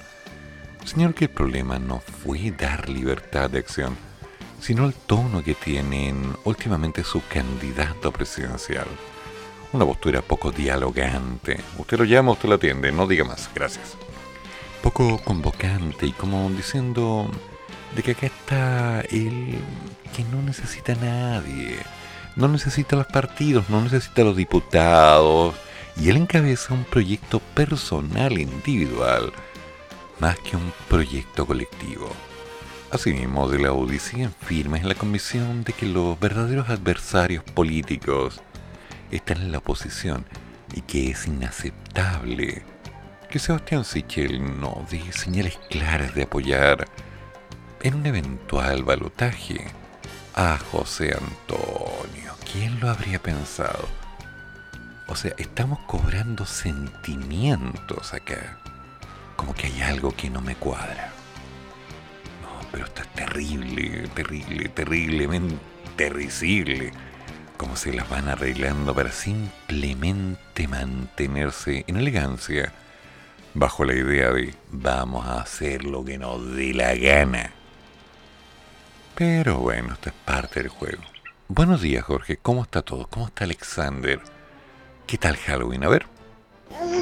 señor 0.86 1.16
que 1.16 1.26
el 1.26 1.32
problema 1.32 1.80
no 1.80 2.00
fue 2.00 2.52
dar 2.52 2.88
libertad 2.88 3.50
de 3.50 3.60
acción, 3.60 3.98
sino 4.62 4.86
el 4.86 4.94
tono 4.94 5.44
que 5.44 5.54
tienen 5.54 6.34
últimamente 6.46 7.04
su 7.04 7.22
candidato 7.28 8.14
presidencial. 8.14 8.88
Una 9.72 9.86
postura 9.86 10.24
poco 10.24 10.52
dialogante. 10.52 11.60
Usted 11.78 12.00
lo 12.00 12.04
llama, 12.04 12.32
usted 12.32 12.50
lo 12.50 12.56
atiende, 12.56 12.92
no 12.92 13.06
diga 13.06 13.24
más, 13.24 13.52
gracias. 13.54 13.96
Poco 14.82 15.20
convocante 15.20 16.08
y 16.08 16.12
como 16.12 16.50
diciendo 16.50 17.30
de 17.96 18.02
que 18.02 18.12
acá 18.12 18.26
está 18.26 19.02
él 19.02 19.60
que 20.16 20.24
no 20.24 20.42
necesita 20.42 20.94
a 20.94 20.96
nadie. 20.96 21.78
No 22.36 22.48
necesita 22.48 22.96
los 22.96 23.06
partidos, 23.08 23.70
no 23.70 23.82
necesita 23.82 24.24
a 24.24 24.26
los 24.26 24.36
diputados. 24.36 25.54
Y 25.98 26.10
él 26.10 26.18
encabeza 26.18 26.74
un 26.74 26.86
proyecto 26.86 27.40
personal, 27.40 28.40
individual, 28.40 29.32
más 30.20 30.40
que 30.40 30.56
un 30.56 30.74
proyecto 30.88 31.46
colectivo. 31.46 32.10
Asimismo, 32.92 33.48
de 33.50 33.60
la 33.60 33.74
Odisea 33.74 34.32
firma 34.42 34.78
en 34.78 34.90
la 34.90 34.96
convicción 34.96 35.64
de 35.64 35.74
que 35.74 35.86
los 35.86 36.20
verdaderos 36.20 36.70
adversarios 36.70 37.44
políticos 37.44 38.42
están 39.18 39.38
en 39.42 39.52
la 39.52 39.60
oposición 39.60 40.26
y 40.74 40.82
que 40.82 41.12
es 41.12 41.28
inaceptable 41.28 42.64
que 43.30 43.40
Sebastián 43.40 43.86
Sichel 43.86 44.60
no 44.60 44.86
dé 44.90 45.12
señales 45.12 45.60
claras 45.70 46.16
de 46.16 46.24
apoyar 46.24 46.88
en 47.82 47.96
un 47.96 48.06
eventual 48.06 48.84
balotaje 48.84 49.68
a 50.36 50.58
José 50.72 51.14
Antonio. 51.14 52.34
¿Quién 52.52 52.80
lo 52.80 52.90
habría 52.90 53.20
pensado? 53.20 53.88
O 55.08 55.16
sea, 55.16 55.34
estamos 55.38 55.80
cobrando 55.88 56.46
sentimientos 56.46 58.14
acá. 58.14 58.60
Como 59.36 59.54
que 59.54 59.68
hay 59.68 59.82
algo 59.82 60.12
que 60.12 60.30
no 60.30 60.42
me 60.42 60.56
cuadra 60.56 61.14
pero 62.72 62.86
está 62.86 63.04
terrible, 63.04 64.08
terrible, 64.10 64.70
terriblemente 64.70 66.10
risible. 66.10 66.92
Como 67.60 67.76
se 67.76 67.92
las 67.92 68.10
van 68.10 68.30
arreglando 68.30 68.96
para 68.96 69.12
simplemente 69.12 70.66
mantenerse 70.70 71.84
en 71.88 71.98
elegancia, 71.98 72.72
bajo 73.54 73.84
la 73.84 73.96
idea 73.96 74.32
de 74.32 74.56
vamos 74.72 75.26
a 75.26 75.42
hacer 75.42 75.84
lo 75.84 76.06
que 76.06 76.18
nos 76.18 76.56
dé 76.56 76.74
la 76.74 76.96
gana. 76.96 77.52
Pero 79.14 79.58
bueno, 79.58 79.92
esto 79.92 80.08
es 80.08 80.16
parte 80.24 80.62
del 80.62 80.70
juego. 80.70 81.02
Buenos 81.50 81.82
días, 81.82 82.06
Jorge. 82.06 82.38
¿Cómo 82.38 82.64
está 82.64 82.82
todo? 82.82 83.08
¿Cómo 83.10 83.26
está 83.28 83.44
Alexander? 83.44 84.22
¿Qué 85.06 85.18
tal 85.18 85.36
Halloween? 85.36 85.84
A 85.84 85.90
ver. 85.90 86.06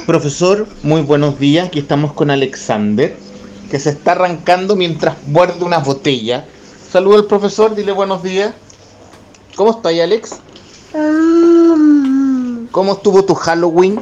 Profesor, 0.06 0.66
muy 0.82 1.02
buenos 1.02 1.38
días. 1.38 1.68
Aquí 1.68 1.78
estamos 1.78 2.14
con 2.14 2.32
Alexander 2.32 3.16
que 3.70 3.78
se 3.78 3.90
está 3.90 4.10
arrancando 4.10 4.74
mientras 4.74 5.22
muerde 5.28 5.64
una 5.64 5.78
botella. 5.78 6.46
Saluda 6.90 7.18
al 7.18 7.26
profesor, 7.26 7.76
dile 7.76 7.92
buenos 7.92 8.24
días. 8.24 8.52
¿Cómo 9.54 9.70
está 9.70 9.90
ahí, 9.90 10.00
Alex? 10.00 10.40
¿Cómo 12.70 12.92
estuvo 12.92 13.24
tu 13.24 13.34
Halloween? 13.34 14.00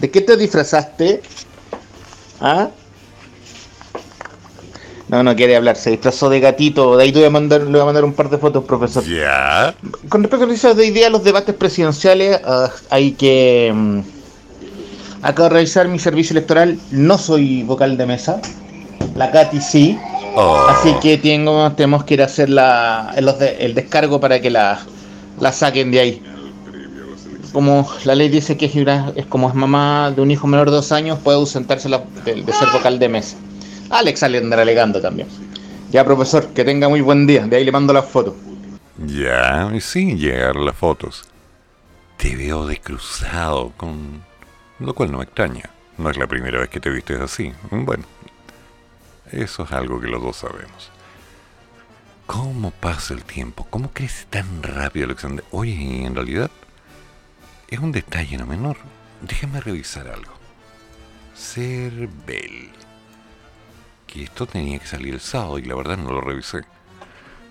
¿De 0.00 0.10
qué 0.10 0.20
te 0.20 0.36
disfrazaste? 0.36 1.22
¿Ah? 2.40 2.70
No, 5.08 5.22
no 5.22 5.34
quiere 5.34 5.56
hablar, 5.56 5.76
se 5.76 5.90
disfrazó 5.90 6.30
de 6.30 6.40
gatito. 6.40 6.96
De 6.96 7.04
ahí 7.04 7.12
te 7.12 7.18
voy 7.18 7.26
a 7.26 7.30
mandar, 7.30 7.62
le 7.62 7.70
voy 7.70 7.80
a 7.80 7.84
mandar 7.84 8.04
un 8.04 8.12
par 8.14 8.30
de 8.30 8.38
fotos, 8.38 8.64
profesor. 8.64 9.04
Ya. 9.04 9.74
Con 10.08 10.22
respecto 10.22 10.44
a 10.44 10.48
lo 10.48 10.54
que 10.54 10.74
de 10.74 10.86
idea, 10.86 11.10
los 11.10 11.24
debates 11.24 11.54
presidenciales, 11.54 12.40
ah, 12.44 12.70
hay 12.90 13.12
que. 13.12 13.72
Mm, 13.74 14.00
Acabo 15.22 15.50
de 15.50 15.54
revisar 15.56 15.86
mi 15.86 15.98
servicio 15.98 16.32
electoral, 16.32 16.78
no 16.90 17.18
soy 17.18 17.62
vocal 17.62 17.98
de 17.98 18.06
mesa. 18.06 18.40
La 19.16 19.30
Katy 19.30 19.60
sí. 19.60 19.98
Oh. 20.34 20.66
Así 20.68 20.94
que 21.00 21.18
tengo, 21.18 21.72
tenemos 21.72 22.04
que 22.04 22.14
ir 22.14 22.22
a 22.22 22.26
hacer 22.26 22.50
la, 22.50 23.12
el, 23.16 23.74
descargo 23.74 24.20
para 24.20 24.40
que 24.40 24.50
la, 24.50 24.80
la 25.38 25.52
saquen 25.52 25.90
de 25.90 26.00
ahí. 26.00 26.22
Como 27.52 27.90
la 28.04 28.14
ley 28.14 28.28
dice 28.28 28.56
que 28.56 28.66
es, 28.66 29.26
como 29.26 29.48
es 29.48 29.54
mamá 29.54 30.12
de 30.14 30.22
un 30.22 30.30
hijo 30.30 30.46
menor 30.46 30.70
de 30.70 30.76
dos 30.76 30.92
años, 30.92 31.18
puede 31.18 31.38
ausentarse 31.38 31.88
de, 31.88 32.42
de, 32.42 32.52
ser 32.52 32.68
vocal 32.72 32.98
de 32.98 33.08
mesa. 33.08 33.36
Alex 33.90 34.20
sale 34.20 34.38
andar 34.38 34.60
alegando 34.60 35.00
también. 35.00 35.28
Ya, 35.90 36.04
profesor, 36.04 36.46
que 36.48 36.64
tenga 36.64 36.88
muy 36.88 37.00
buen 37.00 37.26
día. 37.26 37.46
De 37.46 37.56
ahí 37.56 37.64
le 37.64 37.72
mando 37.72 37.92
las 37.92 38.04
fotos. 38.04 38.34
Ya, 39.04 39.72
sí, 39.80 40.14
llegar 40.14 40.54
las 40.54 40.76
fotos. 40.76 41.24
Te 42.16 42.36
veo 42.36 42.66
descruzado 42.66 43.72
con 43.76 44.22
lo 44.78 44.94
cual 44.94 45.10
no 45.10 45.18
me 45.18 45.24
extraña. 45.24 45.70
No 45.98 46.08
es 46.08 46.16
la 46.16 46.26
primera 46.26 46.60
vez 46.60 46.68
que 46.68 46.80
te 46.80 46.90
vistes 46.90 47.20
así. 47.20 47.52
Bueno, 47.70 48.04
eso 49.32 49.64
es 49.64 49.72
algo 49.72 50.00
que 50.00 50.08
los 50.08 50.22
dos 50.22 50.36
sabemos. 50.36 50.90
¿Cómo 52.26 52.70
pasa 52.70 53.14
el 53.14 53.24
tiempo? 53.24 53.66
¿Cómo 53.70 53.90
crece 53.92 54.24
tan 54.26 54.62
rápido, 54.62 55.06
Alexander? 55.06 55.44
Oye, 55.50 56.04
en 56.04 56.14
realidad 56.14 56.50
es 57.68 57.78
un 57.78 57.92
detalle 57.92 58.36
no 58.36 58.46
menor. 58.46 58.76
Déjame 59.20 59.60
revisar 59.60 60.08
algo. 60.08 60.32
Cervel. 61.36 62.70
Que 64.06 64.24
esto 64.24 64.46
tenía 64.46 64.78
que 64.78 64.86
salir 64.86 65.14
el 65.14 65.20
sábado 65.20 65.58
y 65.58 65.62
la 65.62 65.74
verdad 65.74 65.96
no 65.96 66.10
lo 66.10 66.20
revisé. 66.20 66.64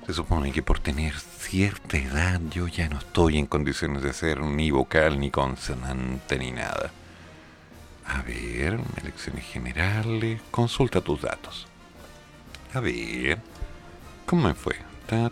Se 0.05 0.13
supone 0.13 0.51
que 0.51 0.63
por 0.63 0.79
tener 0.79 1.17
cierta 1.17 1.97
edad 1.97 2.41
yo 2.49 2.67
ya 2.67 2.89
no 2.89 2.97
estoy 2.97 3.37
en 3.37 3.45
condiciones 3.45 4.01
de 4.01 4.11
ser 4.11 4.41
ni 4.41 4.71
vocal, 4.71 5.19
ni 5.19 5.31
consonante, 5.31 6.37
ni 6.37 6.51
nada. 6.51 6.91
A 8.05 8.21
ver, 8.23 8.79
elecciones 9.01 9.45
generales, 9.45 10.41
consulta 10.51 10.99
tus 10.99 11.21
datos. 11.21 11.68
A 12.71 12.79
ver, 12.79 13.41
¿cómo 14.27 14.47
me 14.47 14.53
fue? 14.53 14.75
Ta 15.07 15.31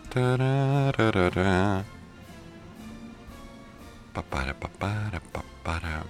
Papara, 4.12 4.54
papara, 4.58 5.20
papara. 5.20 6.04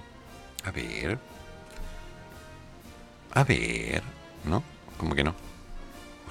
A 0.65 0.71
ver. 0.71 1.19
A 3.35 3.43
ver. 3.43 4.01
¿No? 4.43 4.63
¿Cómo 4.97 5.13
que 5.13 5.23
no? 5.23 5.35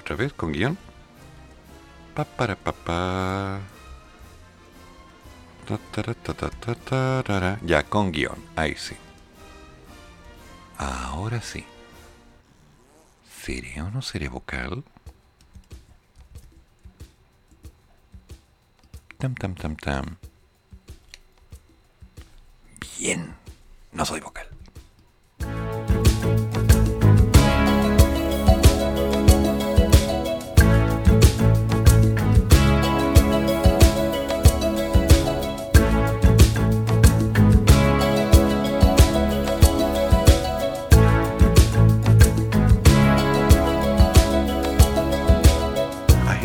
¿Otra 0.01 0.17
vez 0.17 0.33
con 0.33 0.51
guion? 0.51 0.77
Papara, 2.13 2.57
papá. 2.57 3.59
Ya, 7.63 7.83
con 7.83 8.11
guion. 8.11 8.43
Ahí 8.57 8.75
sí. 8.75 8.97
Ahora 10.77 11.41
sí. 11.41 11.63
¿Seré 13.49 13.81
o 13.81 13.89
no 13.89 14.03
seré 14.03 14.27
vocal? 14.29 14.83
Tam, 19.17 19.33
tam, 19.33 19.55
tam, 19.55 19.75
tam. 19.75 20.05
Bien, 22.99 23.33
no 23.91 24.05
soy 24.05 24.19
vocal. 24.19 24.45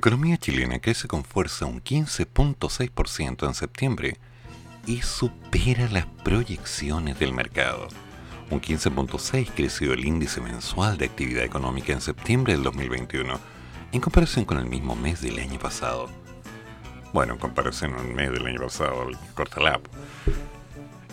Economía 0.00 0.38
chilena 0.38 0.78
crece 0.78 1.08
con 1.08 1.24
fuerza 1.24 1.66
un 1.66 1.82
15.6% 1.82 3.46
en 3.46 3.52
septiembre 3.52 4.16
y 4.86 5.02
supera 5.02 5.90
las 5.90 6.06
proyecciones 6.24 7.18
del 7.18 7.34
mercado. 7.34 7.86
Un 8.48 8.62
15.6 8.62 9.50
creció 9.54 9.92
el 9.92 10.06
índice 10.06 10.40
mensual 10.40 10.96
de 10.96 11.04
actividad 11.04 11.44
económica 11.44 11.92
en 11.92 12.00
septiembre 12.00 12.54
del 12.54 12.62
2021 12.62 13.38
en 13.92 14.00
comparación 14.00 14.46
con 14.46 14.56
el 14.56 14.64
mismo 14.64 14.96
mes 14.96 15.20
del 15.20 15.38
año 15.38 15.58
pasado. 15.58 16.08
Bueno, 17.12 17.34
en 17.34 17.38
comparación 17.38 17.92
al 17.92 18.08
mes 18.08 18.32
del 18.32 18.46
año 18.46 18.60
pasado, 18.60 19.06
el 19.06 19.18
cortalapo. 19.34 19.90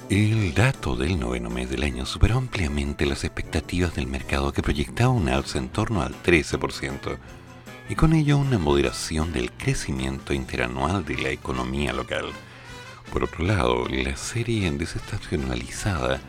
El 0.09 0.53
dato 0.53 0.95
del 0.95 1.19
noveno 1.19 1.49
mes 1.49 1.69
del 1.69 1.83
año 1.83 2.05
superó 2.05 2.37
ampliamente 2.37 3.05
las 3.05 3.25
expectativas 3.25 3.93
del 3.95 4.07
mercado 4.07 4.53
que 4.53 4.63
proyectaba 4.63 5.09
un 5.09 5.27
alza 5.27 5.57
en 5.57 5.67
torno 5.67 6.01
al 6.01 6.15
13% 6.23 7.17
y 7.89 7.95
con 7.95 8.13
ello 8.13 8.37
una 8.37 8.57
moderación 8.57 9.31
del 9.31 9.51
crecimiento 9.51 10.33
interanual 10.33 11.05
de 11.05 11.17
la 11.17 11.29
economía 11.29 11.93
local. 11.93 12.25
Por 13.11 13.23
otro 13.23 13.45
lado, 13.45 13.87
la 13.87 14.15
serie 14.17 14.69
desestacionalizada 14.71 16.19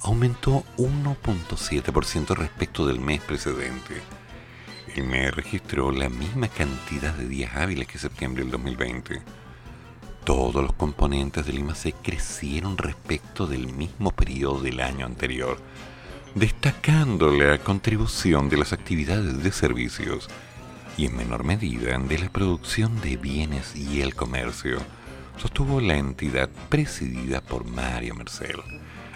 aumentó 0.00 0.64
1.7% 0.78 2.34
respecto 2.34 2.86
del 2.86 3.00
mes 3.00 3.20
precedente. 3.20 4.00
El 4.94 5.04
mes 5.04 5.34
registró 5.34 5.90
la 5.90 6.08
misma 6.08 6.48
cantidad 6.48 7.14
de 7.14 7.28
días 7.28 7.56
hábiles 7.56 7.86
que 7.86 7.98
septiembre 7.98 8.42
del 8.42 8.52
2020. 8.52 9.20
Todos 10.24 10.62
los 10.62 10.72
componentes 10.72 11.44
del 11.44 11.58
IMASEC 11.58 11.96
crecieron 12.02 12.78
respecto 12.78 13.46
del 13.46 13.66
mismo 13.66 14.10
periodo 14.10 14.62
del 14.62 14.80
año 14.80 15.04
anterior, 15.04 15.58
destacando 16.34 17.30
la 17.30 17.58
contribución 17.58 18.48
de 18.48 18.56
las 18.56 18.72
actividades 18.72 19.42
de 19.42 19.52
servicios 19.52 20.30
y 20.96 21.06
en 21.06 21.16
menor 21.16 21.44
medida 21.44 21.98
de 21.98 22.18
la 22.18 22.28
producción 22.28 23.00
de 23.00 23.16
bienes 23.16 23.74
y 23.74 24.00
el 24.00 24.14
comercio, 24.14 24.78
sostuvo 25.36 25.80
la 25.80 25.96
entidad 25.96 26.48
presidida 26.68 27.40
por 27.40 27.64
Mario 27.64 28.14
Mercel. 28.14 28.60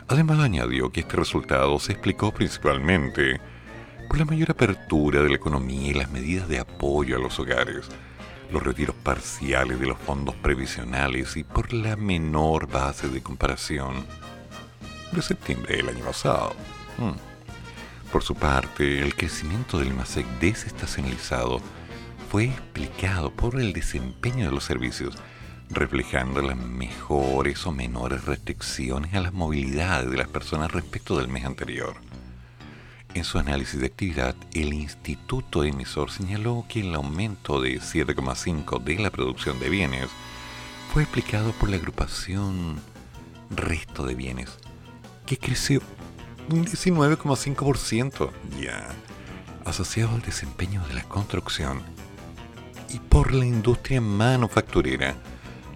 Además 0.09 0.41
añadió 0.41 0.91
que 0.91 1.01
este 1.01 1.16
resultado 1.16 1.79
se 1.79 1.93
explicó 1.93 2.33
principalmente 2.33 3.41
por 4.09 4.18
la 4.18 4.24
mayor 4.24 4.51
apertura 4.51 5.22
de 5.22 5.29
la 5.29 5.37
economía 5.37 5.91
y 5.91 5.95
las 5.95 6.11
medidas 6.11 6.49
de 6.49 6.59
apoyo 6.59 7.16
a 7.16 7.20
los 7.20 7.39
hogares, 7.39 7.87
los 8.51 8.62
retiros 8.62 8.97
parciales 8.97 9.79
de 9.79 9.87
los 9.87 9.99
fondos 9.99 10.35
previsionales 10.37 11.37
y 11.37 11.45
por 11.45 11.72
la 11.72 11.97
menor 11.97 12.66
base 12.68 13.09
de 13.09 13.22
comparación 13.22 14.07
de 15.12 15.22
septiembre 15.22 15.76
del 15.76 15.91
año 15.91 16.05
pasado. 16.05 16.55
Mm. 16.97 17.28
Por 18.12 18.22
su 18.22 18.34
parte, 18.34 19.02
el 19.02 19.14
crecimiento 19.14 19.78
del 19.78 19.92
MASEC 19.92 20.26
desestacionalizado 20.40 21.61
fue 22.30 22.44
explicado 22.44 23.30
por 23.30 23.61
el 23.61 23.74
desempeño 23.74 24.46
de 24.46 24.52
los 24.52 24.64
servicios, 24.64 25.14
reflejando 25.68 26.40
las 26.40 26.56
mejores 26.56 27.66
o 27.66 27.72
menores 27.72 28.24
restricciones 28.24 29.12
a 29.14 29.20
las 29.20 29.34
movilidades 29.34 30.11
de 30.11 30.16
las 30.16 30.28
personas 30.28 30.72
respecto 30.72 31.18
del 31.18 31.28
mes 31.28 31.44
anterior. 31.44 31.96
En 33.12 33.24
su 33.24 33.38
análisis 33.38 33.80
de 33.80 33.86
actividad, 33.86 34.34
el 34.52 34.72
instituto 34.72 35.64
emisor 35.64 36.11
señaló 36.11 36.64
que 36.66 36.80
el 36.80 36.94
aumento 36.94 37.61
de 37.61 37.78
7,5 37.78 38.82
de 38.82 38.98
la 39.00 39.11
producción 39.11 39.59
de 39.61 39.68
bienes 39.68 40.09
fue 40.92 41.02
explicado 41.02 41.52
por 41.52 41.68
la 41.68 41.76
agrupación 41.76 42.80
resto 43.50 44.06
de 44.06 44.14
bienes, 44.14 44.59
que 45.26 45.36
creció 45.36 45.82
un 46.51 46.64
19,5%. 46.64 48.30
Ya. 48.61 48.88
asociado 49.64 50.14
al 50.14 50.22
desempeño 50.22 50.86
de 50.88 50.94
la 50.94 51.03
construcción 51.03 51.82
y 52.88 53.01
por 53.01 53.34
la 53.34 53.44
industria 53.44 54.01
manufacturera, 54.01 55.16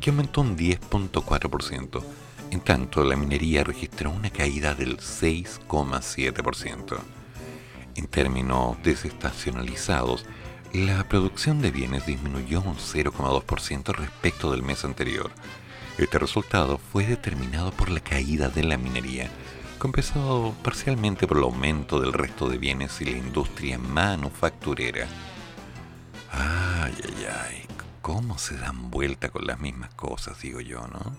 que 0.01 0.11
aumentó 0.11 0.41
un 0.41 0.57
10.4%. 0.57 2.03
En 2.51 2.61
tanto, 2.61 3.05
la 3.05 3.16
minería 3.16 3.64
registró 3.64 4.11
una 4.11 4.31
caída 4.31 4.75
del 4.75 4.99
6,7%. 4.99 6.99
En 7.95 8.07
términos 8.07 8.79
desestacionalizados, 8.83 10.25
la 10.73 11.07
producción 11.07 11.61
de 11.61 11.70
bienes 11.70 12.07
disminuyó 12.07 12.62
un 12.62 12.77
0,2% 12.77 13.95
respecto 13.95 14.51
del 14.51 14.62
mes 14.62 14.87
anterior. 14.87 15.31
Este 15.99 16.18
resultado 16.18 16.79
fue 16.79 17.07
determinado 17.07 17.73
por 17.73 17.91
la 17.91 18.01
caída 18.01 18.49
de 18.49 18.64
la 18.64 18.79
minería, 18.79 19.29
compensado 19.83 20.55
parcialmente 20.62 21.26
por 21.26 21.39
el 21.39 21.43
aumento 21.43 21.99
del 21.99 22.12
resto 22.12 22.49
de 22.49 22.57
bienes 22.57 23.01
y 23.01 23.05
la 23.05 23.18
industria 23.18 23.78
manufacturera. 23.78 25.09
Ay, 26.30 26.95
ay, 27.03 27.26
ay, 27.49 27.66
cómo 28.01 28.39
se 28.39 28.57
dan 28.57 28.93
vuelta 28.93 29.30
con 29.30 29.45
las 29.45 29.59
mismas 29.59 29.93
cosas, 29.95 30.41
digo 30.41 30.61
yo, 30.61 30.87
¿no? 30.87 31.16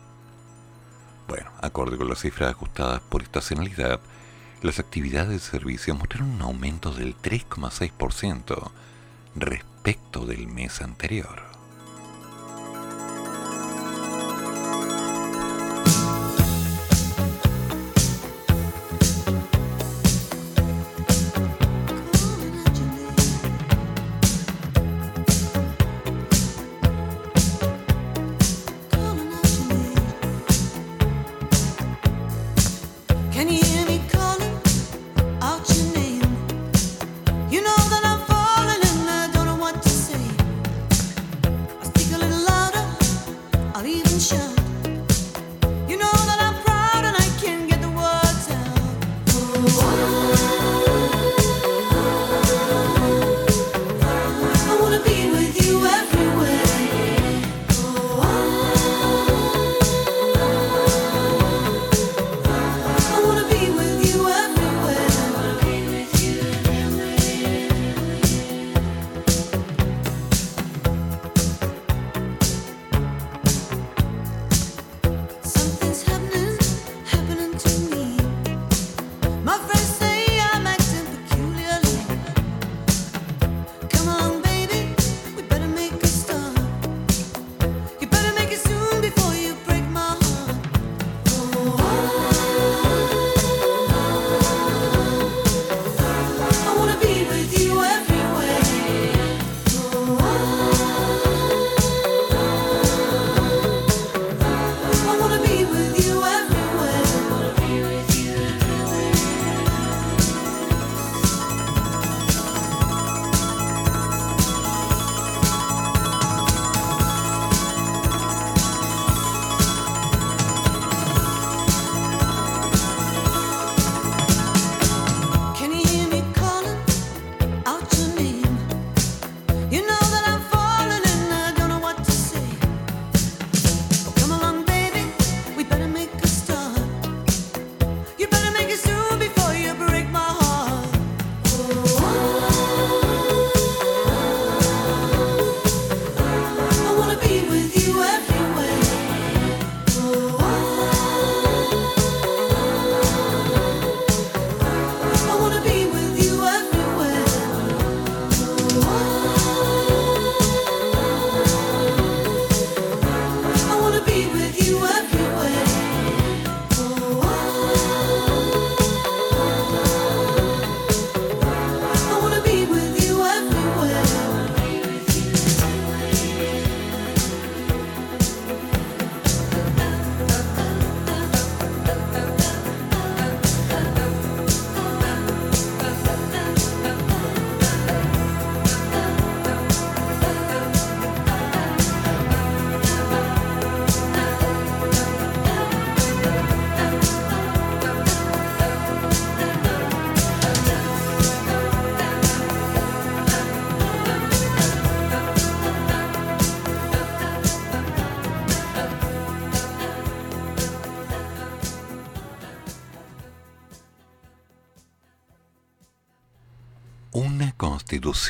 Bueno, 1.28 1.52
acorde 1.62 1.98
con 1.98 2.08
las 2.08 2.22
cifras 2.22 2.52
ajustadas 2.52 3.02
por 3.02 3.22
estacionalidad, 3.22 4.00
las 4.62 4.80
actividades 4.80 5.30
de 5.30 5.40
servicio 5.40 5.94
mostraron 5.94 6.32
un 6.32 6.42
aumento 6.42 6.94
del 6.94 7.18
3,6% 7.18 8.72
respecto 9.36 10.26
del 10.26 10.48
mes 10.48 10.82
anterior. 10.82 11.53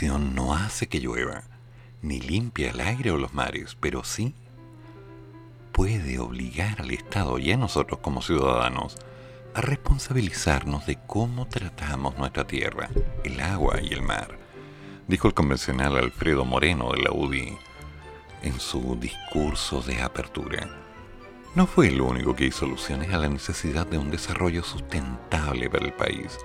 No 0.07 0.53
hace 0.53 0.87
que 0.87 0.99
llueva, 0.99 1.43
ni 2.01 2.19
limpia 2.19 2.71
el 2.71 2.81
aire 2.81 3.11
o 3.11 3.17
los 3.17 3.33
mares, 3.33 3.77
pero 3.79 4.03
sí 4.03 4.35
puede 5.71 6.19
obligar 6.19 6.81
al 6.81 6.91
Estado 6.91 7.39
y 7.39 7.51
a 7.51 7.57
nosotros 7.57 7.99
como 8.01 8.21
ciudadanos 8.21 8.95
a 9.55 9.61
responsabilizarnos 9.61 10.85
de 10.85 10.97
cómo 11.07 11.47
tratamos 11.47 12.17
nuestra 12.17 12.45
tierra, 12.45 12.89
el 13.23 13.39
agua 13.39 13.81
y 13.81 13.93
el 13.93 14.01
mar, 14.01 14.37
dijo 15.07 15.27
el 15.27 15.33
convencional 15.33 15.95
Alfredo 15.97 16.45
Moreno 16.45 16.91
de 16.91 17.01
la 17.01 17.11
UDI 17.11 17.57
en 18.41 18.59
su 18.59 18.97
discurso 18.99 19.81
de 19.81 20.01
apertura. 20.01 20.69
No 21.55 21.67
fue 21.67 21.87
el 21.87 22.01
único 22.01 22.35
que 22.35 22.45
hizo 22.45 22.65
alusiones 22.65 23.13
a 23.13 23.17
la 23.17 23.29
necesidad 23.29 23.85
de 23.85 23.99
un 23.99 24.09
desarrollo 24.09 24.63
sustentable 24.63 25.69
para 25.69 25.85
el 25.85 25.93
país. 25.93 26.37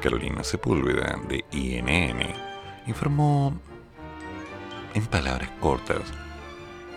Carolina 0.00 0.42
Sepúlveda, 0.42 1.18
de 1.28 1.44
INN, 1.52 2.49
informó 2.86 3.52
en 4.94 5.06
palabras 5.06 5.50
cortas, 5.60 6.02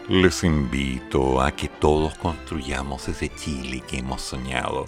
les 0.10 0.44
invito 0.44 1.42
a 1.42 1.52
que 1.52 1.70
todos 1.70 2.16
construyamos 2.16 3.08
ese 3.08 3.30
Chile 3.30 3.82
que 3.88 4.00
hemos 4.00 4.22
soñado, 4.22 4.86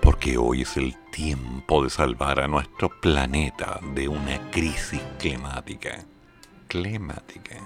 porque 0.00 0.32
que 0.32 0.38
hoy 0.38 0.62
es 0.62 0.76
el 0.76 0.96
tiempo 1.10 1.82
de 1.82 1.90
salvar 1.90 2.38
a 2.38 2.46
nuestro 2.46 2.88
planeta 3.00 3.80
de 3.94 4.06
una 4.06 4.38
crisis 4.50 5.00
climática. 5.18 6.04
Climática. 6.68 7.56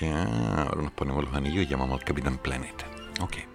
Ya, 0.00 0.22
ahora 0.22 0.82
nos 0.82 0.92
ponemos 0.92 1.24
los 1.24 1.34
anillos 1.34 1.64
y 1.64 1.66
llamamos 1.66 1.98
al 1.98 2.04
Capitán 2.04 2.38
Planeta. 2.38 2.86
Ok. 3.20 3.51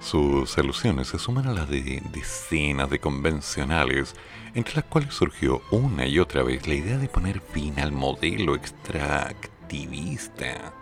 Sus 0.00 0.56
alusiones 0.56 1.08
se 1.08 1.18
suman 1.18 1.46
a 1.46 1.52
las 1.52 1.68
de 1.68 2.02
decenas 2.10 2.88
de 2.88 2.98
convencionales, 2.98 4.14
entre 4.54 4.76
las 4.76 4.84
cuales 4.84 5.12
surgió 5.12 5.60
una 5.70 6.06
y 6.06 6.18
otra 6.18 6.42
vez 6.42 6.66
la 6.66 6.72
idea 6.72 6.96
de 6.96 7.06
poner 7.06 7.40
fin 7.40 7.78
al 7.78 7.92
modelo 7.92 8.54
extractivista, 8.54 10.72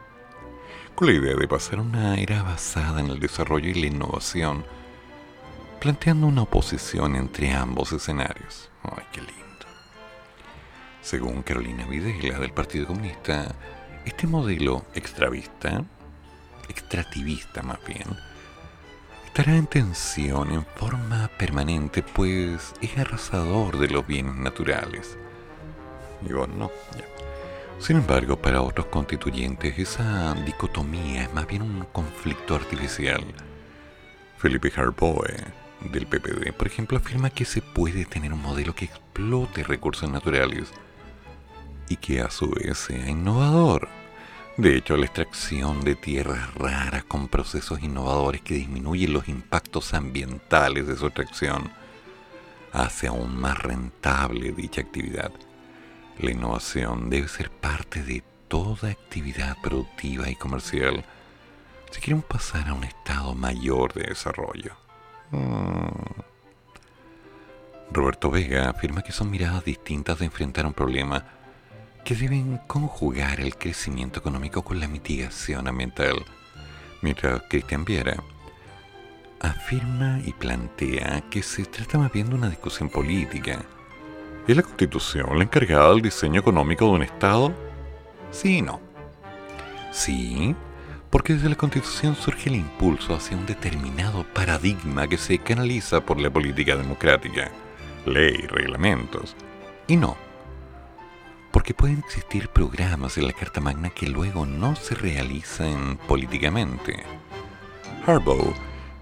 con 0.94 1.08
la 1.08 1.14
idea 1.14 1.34
de 1.34 1.48
pasar 1.48 1.80
una 1.80 2.14
era 2.14 2.44
basada 2.44 3.00
en 3.00 3.10
el 3.10 3.18
desarrollo 3.18 3.68
y 3.68 3.74
la 3.74 3.88
innovación, 3.88 4.64
planteando 5.80 6.28
una 6.28 6.42
oposición 6.42 7.16
entre 7.16 7.52
ambos 7.52 7.92
escenarios. 7.92 8.70
¡Ay, 8.84 9.02
qué 9.12 9.20
lindo! 9.20 9.66
Según 11.02 11.42
Carolina 11.42 11.86
Videla 11.86 12.38
del 12.38 12.52
Partido 12.52 12.86
Comunista, 12.86 13.52
este 14.04 14.28
modelo 14.28 14.84
extravista, 14.94 15.84
extractivista 16.68 17.62
más 17.62 17.84
bien, 17.84 18.06
estará 19.28 19.56
en 19.56 19.66
tensión 19.66 20.50
en 20.52 20.64
forma 20.64 21.28
permanente, 21.38 22.02
pues 22.02 22.74
es 22.80 22.98
arrasador 22.98 23.78
de 23.78 23.88
los 23.88 24.06
bienes 24.06 24.34
naturales. 24.36 25.18
Digo, 26.22 26.46
no, 26.46 26.70
ya. 26.96 27.04
Sin 27.78 27.98
embargo, 27.98 28.40
para 28.40 28.62
otros 28.62 28.86
constituyentes 28.86 29.78
esa 29.78 30.34
dicotomía 30.46 31.24
es 31.24 31.34
más 31.34 31.46
bien 31.46 31.62
un 31.62 31.84
conflicto 31.92 32.54
artificial. 32.56 33.22
Felipe 34.38 34.72
Harboe, 34.74 35.36
del 35.92 36.06
PPD, 36.06 36.52
por 36.54 36.66
ejemplo, 36.66 36.96
afirma 36.96 37.30
que 37.30 37.44
se 37.44 37.60
puede 37.60 38.06
tener 38.06 38.32
un 38.32 38.40
modelo 38.40 38.74
que 38.74 38.86
explote 38.86 39.62
recursos 39.62 40.10
naturales 40.10 40.72
y 41.88 41.96
que 41.96 42.22
a 42.22 42.30
su 42.30 42.50
vez 42.50 42.78
sea 42.78 43.08
innovador. 43.10 43.88
De 44.58 44.76
hecho, 44.76 44.96
la 44.96 45.04
extracción 45.04 45.82
de 45.82 45.94
tierras 45.94 46.52
raras 46.54 47.04
con 47.04 47.28
procesos 47.28 47.80
innovadores 47.80 48.40
que 48.40 48.54
disminuyen 48.54 49.12
los 49.12 49.28
impactos 49.28 49.94
ambientales 49.94 50.88
de 50.88 50.96
su 50.96 51.06
extracción 51.06 51.70
hace 52.72 53.06
aún 53.06 53.40
más 53.40 53.56
rentable 53.56 54.50
dicha 54.50 54.80
actividad. 54.80 55.30
La 56.18 56.32
innovación 56.32 57.08
debe 57.08 57.28
ser 57.28 57.52
parte 57.52 58.02
de 58.02 58.24
toda 58.48 58.90
actividad 58.90 59.56
productiva 59.62 60.28
y 60.28 60.34
comercial 60.34 61.04
si 61.92 62.00
queremos 62.00 62.24
pasar 62.24 62.66
a 62.66 62.74
un 62.74 62.82
estado 62.82 63.36
mayor 63.36 63.94
de 63.94 64.08
desarrollo. 64.08 64.72
Mm. 65.30 66.20
Roberto 67.92 68.28
Vega 68.28 68.70
afirma 68.70 69.02
que 69.02 69.12
son 69.12 69.30
miradas 69.30 69.64
distintas 69.64 70.18
de 70.18 70.24
enfrentar 70.24 70.66
un 70.66 70.74
problema 70.74 71.37
que 72.04 72.14
deben 72.14 72.58
conjugar 72.66 73.40
el 73.40 73.56
crecimiento 73.56 74.20
económico 74.20 74.62
con 74.62 74.80
la 74.80 74.88
mitigación 74.88 75.68
ambiental, 75.68 76.24
mientras 77.02 77.42
Cristian 77.48 77.84
Viera 77.84 78.16
afirma 79.40 80.20
y 80.24 80.32
plantea 80.32 81.22
que 81.30 81.42
se 81.42 81.64
trata 81.64 81.98
más 81.98 82.12
bien 82.12 82.28
de 82.28 82.34
una 82.34 82.48
discusión 82.48 82.88
política. 82.88 83.58
¿Es 84.46 84.56
la 84.56 84.62
Constitución 84.62 85.36
la 85.36 85.44
encargada 85.44 85.90
del 85.90 86.02
diseño 86.02 86.40
económico 86.40 86.86
de 86.86 86.90
un 86.92 87.02
Estado? 87.02 87.52
Sí 88.30 88.58
y 88.58 88.62
no. 88.62 88.80
Sí, 89.92 90.54
porque 91.10 91.34
desde 91.34 91.48
la 91.48 91.54
Constitución 91.54 92.14
surge 92.14 92.48
el 92.48 92.56
impulso 92.56 93.14
hacia 93.14 93.36
un 93.36 93.46
determinado 93.46 94.24
paradigma 94.34 95.06
que 95.06 95.18
se 95.18 95.38
canaliza 95.38 96.00
por 96.00 96.20
la 96.20 96.30
política 96.30 96.76
democrática, 96.76 97.50
ley, 98.06 98.36
reglamentos. 98.48 99.36
Y 99.86 99.96
no, 99.96 100.16
porque 101.58 101.74
pueden 101.74 101.98
existir 102.06 102.50
programas 102.50 103.18
en 103.18 103.26
la 103.26 103.32
Carta 103.32 103.60
Magna 103.60 103.90
que 103.90 104.06
luego 104.06 104.46
no 104.46 104.76
se 104.76 104.94
realizan 104.94 105.98
políticamente. 106.06 107.02
Harbaugh 108.06 108.54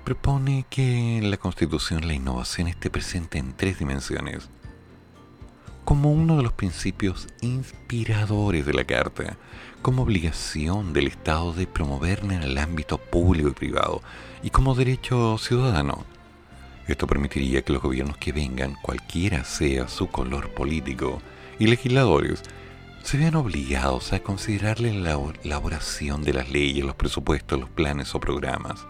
propone 0.04 0.64
que 0.70 1.18
en 1.18 1.30
la 1.30 1.36
Constitución 1.36 2.06
la 2.06 2.14
innovación 2.14 2.66
esté 2.68 2.88
presente 2.88 3.36
en 3.36 3.52
tres 3.52 3.78
dimensiones, 3.78 4.48
como 5.84 6.10
uno 6.10 6.38
de 6.38 6.44
los 6.44 6.54
principios 6.54 7.28
inspiradores 7.42 8.64
de 8.64 8.72
la 8.72 8.84
Carta, 8.84 9.36
como 9.82 10.04
obligación 10.04 10.94
del 10.94 11.08
Estado 11.08 11.52
de 11.52 11.66
promoverla 11.66 12.36
en 12.36 12.42
el 12.42 12.56
ámbito 12.56 12.96
público 12.96 13.50
y 13.50 13.52
privado, 13.52 14.00
y 14.42 14.48
como 14.48 14.74
derecho 14.74 15.36
ciudadano. 15.36 16.06
Esto 16.88 17.06
permitiría 17.06 17.60
que 17.60 17.74
los 17.74 17.82
gobiernos 17.82 18.16
que 18.16 18.32
vengan, 18.32 18.76
cualquiera 18.80 19.44
sea 19.44 19.88
su 19.88 20.08
color 20.08 20.54
político, 20.54 21.20
y 21.58 21.66
legisladores 21.66 22.42
se 23.02 23.18
vean 23.18 23.36
obligados 23.36 24.12
a 24.12 24.20
considerarle 24.20 24.92
la 24.92 25.16
elaboración 25.44 26.22
de 26.22 26.32
las 26.32 26.50
leyes, 26.50 26.84
los 26.84 26.96
presupuestos, 26.96 27.60
los 27.60 27.70
planes 27.70 28.14
o 28.14 28.20
programas. 28.20 28.84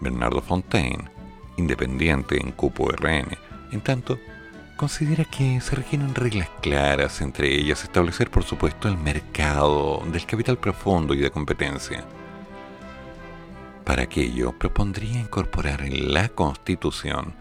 Bernardo 0.00 0.42
Fontaine, 0.42 1.10
independiente 1.56 2.40
en 2.40 2.52
Cupo 2.52 2.90
RN, 2.90 3.38
en 3.72 3.80
tanto, 3.80 4.18
considera 4.76 5.24
que 5.24 5.60
se 5.60 5.76
requieren 5.76 6.14
reglas 6.14 6.48
claras, 6.60 7.20
entre 7.20 7.54
ellas 7.54 7.84
establecer 7.84 8.30
por 8.30 8.44
supuesto 8.44 8.88
el 8.88 8.96
mercado 8.96 10.02
del 10.12 10.26
capital 10.26 10.58
profundo 10.58 11.14
y 11.14 11.18
de 11.18 11.30
competencia. 11.30 12.04
Para 13.84 14.02
aquello 14.02 14.52
propondría 14.58 15.20
incorporar 15.20 15.82
en 15.82 16.12
la 16.12 16.28
Constitución 16.28 17.34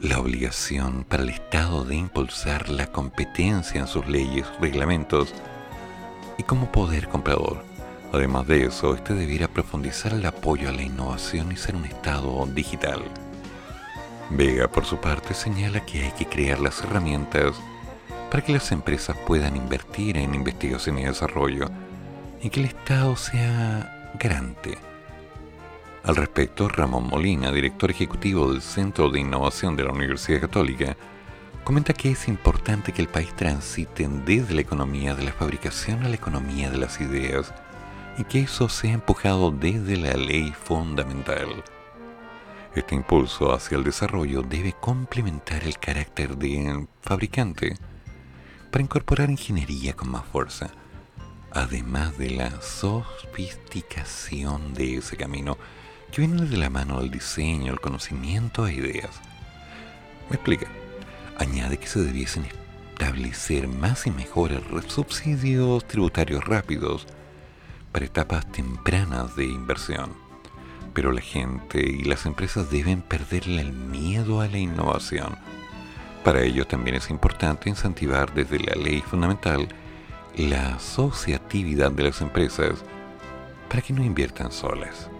la 0.00 0.18
obligación 0.18 1.04
para 1.04 1.22
el 1.22 1.30
Estado 1.30 1.84
de 1.84 1.96
impulsar 1.96 2.68
la 2.68 2.86
competencia 2.86 3.80
en 3.80 3.86
sus 3.86 4.06
leyes, 4.06 4.46
reglamentos 4.60 5.32
y 6.38 6.42
como 6.42 6.70
poder 6.70 7.08
comprador. 7.08 7.62
Además 8.12 8.46
de 8.46 8.66
eso, 8.66 8.94
este 8.94 9.14
debiera 9.14 9.48
profundizar 9.48 10.12
el 10.12 10.26
apoyo 10.26 10.68
a 10.68 10.72
la 10.72 10.82
innovación 10.82 11.50
y 11.50 11.56
ser 11.56 11.76
un 11.76 11.86
Estado 11.86 12.46
digital. 12.46 13.02
Vega, 14.30 14.68
por 14.68 14.84
su 14.84 14.98
parte, 14.98 15.34
señala 15.34 15.84
que 15.84 16.04
hay 16.04 16.12
que 16.12 16.26
crear 16.26 16.60
las 16.60 16.82
herramientas 16.82 17.56
para 18.30 18.44
que 18.44 18.52
las 18.52 18.70
empresas 18.72 19.16
puedan 19.26 19.56
invertir 19.56 20.16
en 20.18 20.34
investigación 20.34 20.98
y 20.98 21.04
desarrollo 21.04 21.70
y 22.42 22.50
que 22.50 22.60
el 22.60 22.66
Estado 22.66 23.16
sea 23.16 24.12
garante 24.18 24.85
al 26.06 26.14
respecto, 26.14 26.68
Ramón 26.68 27.08
Molina, 27.08 27.50
director 27.50 27.90
ejecutivo 27.90 28.52
del 28.52 28.62
Centro 28.62 29.10
de 29.10 29.18
Innovación 29.18 29.74
de 29.74 29.82
la 29.82 29.90
Universidad 29.90 30.40
Católica, 30.40 30.96
comenta 31.64 31.92
que 31.92 32.12
es 32.12 32.28
importante 32.28 32.92
que 32.92 33.02
el 33.02 33.08
país 33.08 33.34
transite 33.34 34.08
desde 34.24 34.54
la 34.54 34.60
economía 34.60 35.16
de 35.16 35.24
la 35.24 35.32
fabricación 35.32 36.04
a 36.04 36.08
la 36.08 36.14
economía 36.14 36.70
de 36.70 36.78
las 36.78 37.00
ideas 37.00 37.52
y 38.18 38.24
que 38.24 38.42
eso 38.42 38.68
sea 38.68 38.92
empujado 38.92 39.50
desde 39.50 39.96
la 39.96 40.14
ley 40.14 40.52
fundamental. 40.52 41.64
Este 42.76 42.94
impulso 42.94 43.52
hacia 43.52 43.76
el 43.76 43.82
desarrollo 43.82 44.42
debe 44.42 44.74
complementar 44.74 45.64
el 45.64 45.80
carácter 45.80 46.36
de 46.36 46.86
fabricante 47.00 47.76
para 48.70 48.84
incorporar 48.84 49.28
ingeniería 49.28 49.94
con 49.94 50.10
más 50.10 50.24
fuerza, 50.24 50.70
además 51.50 52.16
de 52.16 52.30
la 52.30 52.62
sofisticación 52.62 54.72
de 54.72 54.98
ese 54.98 55.16
camino 55.16 55.58
que 56.10 56.22
viene 56.22 56.42
de 56.46 56.56
la 56.56 56.70
mano 56.70 57.00
del 57.00 57.10
diseño, 57.10 57.72
el 57.72 57.80
conocimiento 57.80 58.66
e 58.66 58.74
ideas. 58.74 59.20
Me 60.30 60.36
explica. 60.36 60.66
Añade 61.38 61.78
que 61.78 61.86
se 61.86 62.00
debiesen 62.00 62.46
establecer 62.92 63.68
más 63.68 64.06
y 64.06 64.10
mejores 64.10 64.62
subsidios 64.88 65.86
tributarios 65.86 66.44
rápidos 66.44 67.06
para 67.92 68.06
etapas 68.06 68.50
tempranas 68.50 69.36
de 69.36 69.44
inversión. 69.44 70.12
Pero 70.94 71.12
la 71.12 71.20
gente 71.20 71.80
y 71.80 72.04
las 72.04 72.24
empresas 72.24 72.70
deben 72.70 73.02
perderle 73.02 73.60
el 73.60 73.72
miedo 73.72 74.40
a 74.40 74.48
la 74.48 74.58
innovación. 74.58 75.36
Para 76.24 76.42
ello 76.42 76.66
también 76.66 76.96
es 76.96 77.10
importante 77.10 77.68
incentivar 77.68 78.32
desde 78.34 78.58
la 78.58 78.74
ley 78.74 79.02
fundamental 79.02 79.68
la 80.36 80.76
asociatividad 80.76 81.92
de 81.92 82.04
las 82.04 82.20
empresas 82.20 82.82
para 83.68 83.82
que 83.82 83.92
no 83.92 84.02
inviertan 84.02 84.50
solas. 84.50 85.10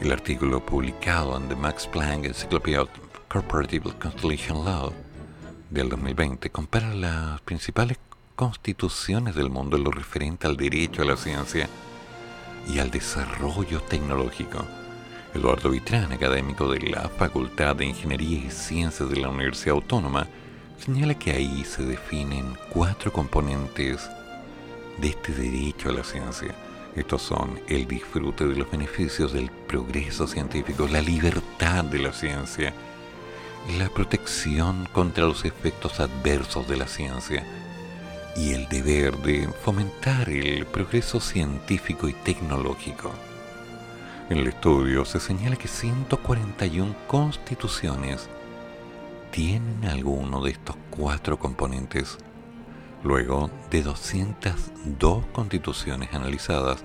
El 0.00 0.12
artículo 0.12 0.64
publicado 0.64 1.36
en 1.36 1.48
The 1.48 1.56
Max 1.56 1.86
Planck 1.86 2.26
Encyclopedia 2.26 2.82
of 2.82 2.90
Corporative 3.28 3.92
Constellation 3.98 4.64
Law 4.64 4.92
del 5.70 5.88
2020 5.88 6.50
compara 6.50 6.92
las 6.92 7.40
principales 7.42 7.98
constituciones 8.34 9.34
del 9.34 9.50
mundo 9.50 9.76
en 9.76 9.84
lo 9.84 9.90
referente 9.90 10.46
al 10.46 10.56
derecho 10.56 11.02
a 11.02 11.04
la 11.06 11.16
ciencia 11.16 11.68
y 12.68 12.80
al 12.80 12.90
desarrollo 12.90 13.80
tecnológico. 13.82 14.66
Eduardo 15.32 15.70
Vitrán, 15.70 16.12
académico 16.12 16.70
de 16.70 16.80
la 16.80 17.08
Facultad 17.08 17.76
de 17.76 17.86
Ingeniería 17.86 18.38
y 18.46 18.50
Ciencias 18.50 19.08
de 19.08 19.16
la 19.16 19.30
Universidad 19.30 19.76
Autónoma, 19.76 20.26
señala 20.78 21.14
que 21.14 21.30
ahí 21.30 21.64
se 21.64 21.84
definen 21.84 22.58
cuatro 22.68 23.12
componentes 23.12 24.10
de 24.98 25.08
este 25.08 25.32
derecho 25.32 25.88
a 25.88 25.92
la 25.92 26.04
ciencia 26.04 26.54
Estos 26.96 27.22
son 27.22 27.60
el 27.68 27.88
disfrute 27.88 28.46
de 28.46 28.54
los 28.54 28.70
beneficios 28.70 29.32
del 29.32 29.50
progreso 29.50 30.28
científico, 30.28 30.86
la 30.86 31.00
libertad 31.00 31.84
de 31.84 31.98
la 31.98 32.12
ciencia, 32.12 32.72
la 33.78 33.88
protección 33.88 34.88
contra 34.92 35.24
los 35.24 35.44
efectos 35.44 35.98
adversos 35.98 36.68
de 36.68 36.76
la 36.76 36.86
ciencia 36.86 37.44
y 38.36 38.52
el 38.52 38.68
deber 38.68 39.16
de 39.18 39.48
fomentar 39.48 40.28
el 40.28 40.66
progreso 40.66 41.20
científico 41.20 42.08
y 42.08 42.12
tecnológico. 42.12 43.10
En 44.30 44.38
el 44.38 44.46
estudio 44.46 45.04
se 45.04 45.20
señala 45.20 45.56
que 45.56 45.68
141 45.68 46.94
constituciones 47.08 48.28
tienen 49.32 49.84
alguno 49.84 50.42
de 50.42 50.52
estos 50.52 50.76
cuatro 50.90 51.38
componentes. 51.38 52.18
Luego 53.04 53.50
de 53.70 53.82
202 53.82 55.26
constituciones 55.26 56.14
analizadas, 56.14 56.82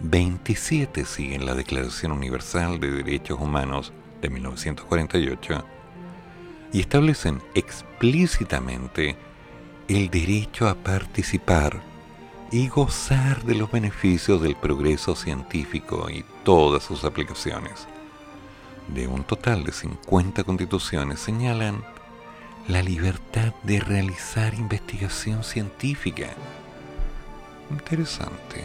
27 0.00 1.04
siguen 1.04 1.46
la 1.46 1.54
Declaración 1.54 2.10
Universal 2.10 2.80
de 2.80 2.90
Derechos 2.90 3.38
Humanos 3.40 3.92
de 4.20 4.30
1948 4.30 5.64
y 6.72 6.80
establecen 6.80 7.40
explícitamente 7.54 9.16
el 9.86 10.10
derecho 10.10 10.68
a 10.68 10.74
participar 10.74 11.80
y 12.50 12.66
gozar 12.66 13.44
de 13.44 13.54
los 13.54 13.70
beneficios 13.70 14.42
del 14.42 14.56
progreso 14.56 15.14
científico 15.14 16.10
y 16.10 16.24
todas 16.42 16.82
sus 16.82 17.04
aplicaciones. 17.04 17.86
De 18.88 19.06
un 19.06 19.22
total 19.22 19.62
de 19.62 19.70
50 19.70 20.42
constituciones 20.42 21.20
señalan 21.20 21.84
la 22.68 22.82
libertad 22.82 23.52
de 23.62 23.80
realizar 23.80 24.54
investigación 24.54 25.44
científica. 25.44 26.28
Interesante. 27.70 28.64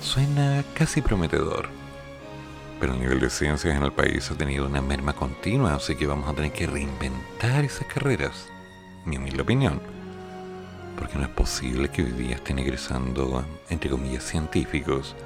Suena 0.00 0.64
casi 0.74 1.00
prometedor. 1.00 1.68
Pero 2.80 2.94
el 2.94 3.00
nivel 3.00 3.20
de 3.20 3.30
ciencias 3.30 3.76
en 3.76 3.82
el 3.82 3.92
país 3.92 4.30
ha 4.30 4.34
tenido 4.34 4.66
una 4.66 4.82
merma 4.82 5.12
continua, 5.12 5.74
así 5.74 5.94
que 5.94 6.06
vamos 6.06 6.28
a 6.28 6.34
tener 6.34 6.52
que 6.52 6.66
reinventar 6.66 7.64
esas 7.64 7.86
carreras. 7.86 8.48
Mi 9.04 9.16
humilde 9.16 9.42
opinión 9.42 9.80
porque 11.02 11.18
no 11.18 11.24
es 11.24 11.30
posible 11.30 11.88
que 11.88 12.02
hoy 12.02 12.12
día 12.12 12.36
estén 12.36 12.60
egresando, 12.60 13.44
entre 13.70 13.90
comillas, 13.90 14.24
científicos 14.24 15.16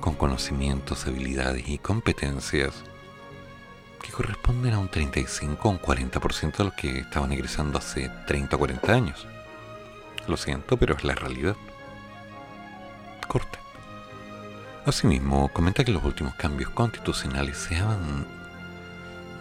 con 0.00 0.14
conocimientos, 0.14 1.06
habilidades 1.06 1.68
y 1.68 1.78
competencias 1.78 2.72
que 4.06 4.12
corresponden 4.12 4.72
a 4.74 4.78
un 4.78 4.88
35 4.88 5.68
o 5.68 5.72
un 5.72 5.80
40% 5.80 6.56
de 6.56 6.64
los 6.64 6.74
que 6.74 7.00
estaban 7.00 7.32
egresando 7.32 7.78
hace 7.78 8.08
30 8.26 8.54
o 8.54 8.58
40 8.58 8.92
años. 8.92 9.26
Lo 10.28 10.36
siento, 10.36 10.76
pero 10.76 10.94
es 10.94 11.02
la 11.02 11.14
realidad. 11.14 11.56
Corte. 13.26 13.58
Asimismo, 14.84 15.48
comenta 15.48 15.84
que 15.84 15.90
los 15.90 16.04
últimos 16.04 16.34
cambios 16.36 16.70
constitucionales 16.70 17.58
se 17.58 17.76
han 17.76 18.26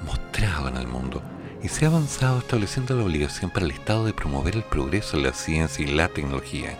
mostrado 0.04 0.70
en 0.70 0.78
el 0.78 0.88
mundo 0.88 1.22
y 1.62 1.68
se 1.68 1.86
ha 1.86 1.90
avanzado 1.90 2.40
estableciendo 2.40 2.96
la 2.96 3.04
obligación 3.04 3.52
para 3.52 3.66
el 3.66 3.72
Estado 3.72 4.06
de 4.06 4.14
promover 4.14 4.56
el 4.56 4.64
progreso 4.64 5.18
en 5.18 5.24
la 5.24 5.34
ciencia 5.34 5.86
y 5.86 5.92
la 5.92 6.08
tecnología. 6.08 6.76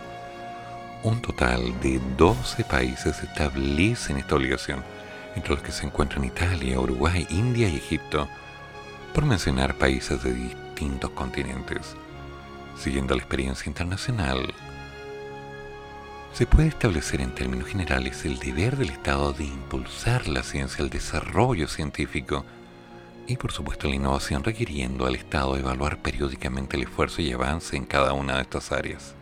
Un 1.04 1.22
total 1.22 1.78
de 1.80 2.00
12 2.16 2.64
países 2.64 3.22
establecen 3.22 4.16
esta 4.16 4.34
obligación, 4.34 4.82
entre 5.36 5.54
los 5.54 5.62
que 5.62 5.70
se 5.70 5.86
encuentran 5.86 6.24
Italia, 6.24 6.80
Uruguay, 6.80 7.26
India 7.30 7.68
y 7.68 7.76
Egipto, 7.76 8.28
por 9.14 9.24
mencionar 9.24 9.76
países 9.76 10.22
de 10.22 10.32
distintos 10.32 11.10
continentes. 11.10 11.94
Siguiendo 12.76 13.14
la 13.14 13.20
experiencia 13.20 13.68
internacional, 13.68 14.52
se 16.32 16.46
puede 16.46 16.68
establecer 16.68 17.20
en 17.20 17.34
términos 17.34 17.68
generales 17.68 18.24
el 18.24 18.38
deber 18.38 18.76
del 18.76 18.90
Estado 18.90 19.32
de 19.32 19.44
impulsar 19.44 20.28
la 20.28 20.42
ciencia, 20.42 20.82
el 20.82 20.90
desarrollo 20.90 21.68
científico, 21.68 22.44
y 23.26 23.36
por 23.36 23.52
supuesto 23.52 23.88
la 23.88 23.96
innovación 23.96 24.44
requiriendo 24.44 25.06
al 25.06 25.16
Estado 25.16 25.56
evaluar 25.56 26.02
periódicamente 26.02 26.76
el 26.76 26.84
esfuerzo 26.84 27.22
y 27.22 27.32
avance 27.32 27.76
en 27.76 27.86
cada 27.86 28.12
una 28.12 28.36
de 28.36 28.42
estas 28.42 28.70
áreas. 28.70 29.14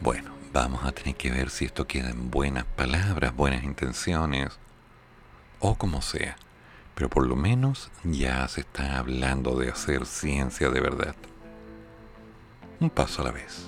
Bueno, 0.00 0.39
vamos 0.52 0.84
a 0.84 0.92
tener 0.92 1.14
que 1.14 1.30
ver 1.30 1.50
si 1.50 1.64
esto 1.64 1.86
queda 1.86 2.10
en 2.10 2.30
buenas 2.30 2.64
palabras, 2.64 3.34
buenas 3.34 3.62
intenciones, 3.62 4.58
o 5.60 5.76
como 5.76 6.02
sea, 6.02 6.36
pero 6.94 7.08
por 7.08 7.26
lo 7.26 7.36
menos 7.36 7.90
ya 8.04 8.46
se 8.48 8.62
está 8.62 8.98
hablando 8.98 9.56
de 9.56 9.70
hacer 9.70 10.06
ciencia 10.06 10.70
de 10.70 10.80
verdad. 10.80 11.14
Un 12.80 12.90
paso 12.90 13.22
a 13.22 13.26
la 13.26 13.32
vez. 13.32 13.66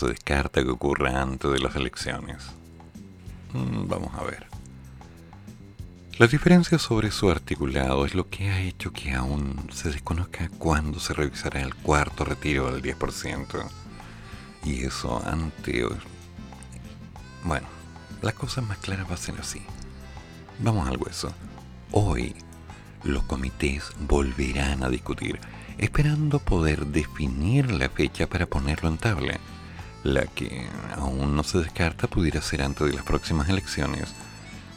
Se 0.00 0.06
descarta 0.06 0.62
que 0.62 0.70
ocurra 0.70 1.20
antes 1.20 1.50
de 1.50 1.58
las 1.58 1.76
elecciones. 1.76 2.42
Mm, 3.52 3.86
Vamos 3.86 4.14
a 4.14 4.24
ver. 4.24 4.46
Las 6.18 6.30
diferencias 6.30 6.80
sobre 6.80 7.10
su 7.10 7.30
articulado 7.30 8.06
es 8.06 8.14
lo 8.14 8.28
que 8.28 8.50
ha 8.50 8.60
hecho 8.60 8.92
que 8.92 9.12
aún 9.12 9.68
se 9.72 9.90
desconozca 9.90 10.48
cuándo 10.58 11.00
se 11.00 11.12
revisará 11.12 11.60
el 11.60 11.74
cuarto 11.74 12.24
retiro 12.24 12.72
del 12.72 12.82
10%. 12.82 13.68
Y 14.64 14.84
eso 14.84 15.22
ante... 15.26 15.84
Bueno, 17.44 17.66
las 18.22 18.34
cosas 18.34 18.64
más 18.66 18.78
claras 18.78 19.08
va 19.08 19.14
a 19.14 19.18
ser 19.18 19.34
así. 19.38 19.62
Vamos 20.58 20.88
al 20.88 20.96
hueso. 20.96 21.32
Hoy 21.92 22.34
los 23.04 23.22
comités 23.24 23.92
volverán 24.00 24.82
a 24.82 24.88
discutir, 24.88 25.40
esperando 25.78 26.38
poder 26.38 26.86
definir 26.86 27.70
la 27.70 27.88
fecha 27.88 28.26
para 28.26 28.46
ponerlo 28.46 28.88
en 28.88 28.98
tabla, 28.98 29.40
la 30.04 30.26
que 30.26 30.66
aún 30.96 31.36
no 31.36 31.42
se 31.42 31.58
descarta 31.58 32.06
pudiera 32.06 32.40
ser 32.40 32.62
antes 32.62 32.86
de 32.86 32.94
las 32.94 33.04
próximas 33.04 33.48
elecciones, 33.48 34.14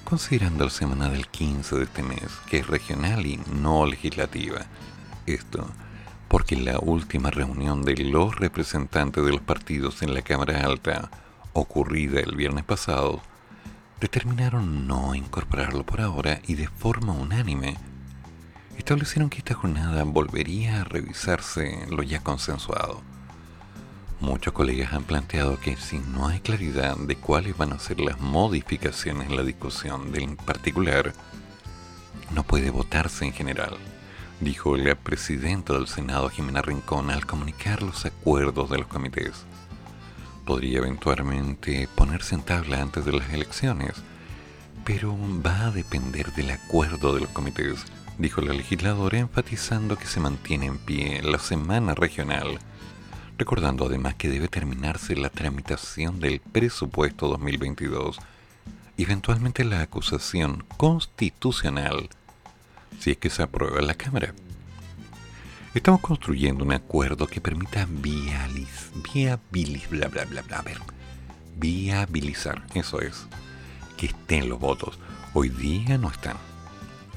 considerando 0.04 0.66
la 0.66 0.70
semana 0.70 1.10
del 1.10 1.28
15 1.28 1.76
de 1.76 1.84
este 1.84 2.04
mes, 2.04 2.28
que 2.50 2.60
es 2.60 2.68
regional 2.68 3.26
y 3.26 3.40
no 3.52 3.86
legislativa. 3.86 4.66
Esto 5.26 5.68
porque 6.34 6.56
la 6.56 6.80
última 6.80 7.30
reunión 7.30 7.84
de 7.84 7.96
los 7.96 8.36
representantes 8.36 9.24
de 9.24 9.32
los 9.32 9.42
partidos 9.42 10.02
en 10.02 10.16
la 10.16 10.24
Cámara 10.24 10.66
Alta, 10.66 11.12
ocurrida 11.54 12.22
el 12.22 12.36
viernes 12.36 12.64
pasado, 12.64 13.22
determinaron 14.02 14.88
no 14.88 15.14
incorporarlo 15.14 15.86
por 15.86 16.02
ahora 16.02 16.40
y 16.48 16.56
de 16.56 16.68
forma 16.68 17.14
unánime 17.14 17.78
establecieron 18.80 19.30
que 19.30 19.38
esta 19.38 19.54
jornada 19.54 20.04
volvería 20.06 20.82
a 20.82 20.84
revisarse 20.86 21.86
lo 21.92 22.02
ya 22.02 22.22
consensuado. 22.22 23.13
Muchos 24.24 24.54
colegas 24.54 24.94
han 24.94 25.04
planteado 25.04 25.60
que 25.60 25.76
si 25.76 26.00
no 26.00 26.30
hay 26.30 26.40
claridad 26.40 26.96
de 26.96 27.18
cuáles 27.18 27.58
van 27.58 27.74
a 27.74 27.78
ser 27.78 28.00
las 28.00 28.22
modificaciones 28.22 29.30
en 29.30 29.36
la 29.36 29.44
discusión 29.44 30.14
del 30.14 30.38
particular, 30.38 31.12
no 32.34 32.44
puede 32.44 32.70
votarse 32.70 33.26
en 33.26 33.34
general, 33.34 33.76
dijo 34.40 34.78
la 34.78 34.96
presidenta 34.96 35.74
del 35.74 35.88
Senado 35.88 36.30
Jimena 36.30 36.62
Rincón 36.62 37.10
al 37.12 37.26
comunicar 37.26 37.84
los 37.84 38.06
acuerdos 38.06 38.70
de 38.70 38.78
los 38.78 38.88
comités. 38.88 39.44
Podría 40.46 40.78
eventualmente 40.78 41.90
ponerse 41.94 42.36
en 42.36 42.44
tabla 42.44 42.82
antes 42.82 43.04
de 43.04 43.12
las 43.12 43.30
elecciones, 43.34 43.92
pero 44.86 45.18
va 45.46 45.66
a 45.66 45.72
depender 45.72 46.32
del 46.32 46.52
acuerdo 46.52 47.14
de 47.14 47.20
los 47.20 47.30
comités, 47.32 47.84
dijo 48.18 48.40
la 48.40 48.54
legisladora 48.54 49.18
enfatizando 49.20 49.98
que 49.98 50.08
se 50.08 50.22
mantiene 50.22 50.68
en 50.68 50.78
pie 50.78 51.22
la 51.24 51.40
semana 51.40 51.94
regional, 51.94 52.58
recordando 53.38 53.86
además 53.86 54.16
que 54.16 54.30
debe 54.30 54.48
terminarse 54.48 55.16
la 55.16 55.30
tramitación 55.30 56.20
del 56.20 56.40
presupuesto 56.40 57.28
2022 57.28 58.20
y 58.98 59.04
eventualmente 59.04 59.64
la 59.64 59.82
acusación 59.82 60.64
constitucional 60.78 62.10
si 63.00 63.12
es 63.12 63.18
que 63.18 63.30
se 63.30 63.44
aprueba 63.44 63.80
en 63.80 63.88
la 63.88 63.96
Cámara. 63.96 64.34
Estamos 65.74 66.02
construyendo 66.02 66.64
un 66.64 66.72
acuerdo 66.72 67.26
que 67.28 67.42
permita 67.42 67.88
vialis, 67.90 68.92
bla 69.90 70.08
bla 70.08 70.26
bla 70.26 70.42
bla, 70.44 70.64
viabilizar, 71.58 72.64
eso 72.76 73.02
es, 73.02 73.26
que 73.98 74.06
estén 74.08 74.50
los 74.50 74.60
votos. 74.60 75.00
Hoy 75.34 75.50
día 75.50 75.98
no 75.98 76.10
están. 76.10 76.38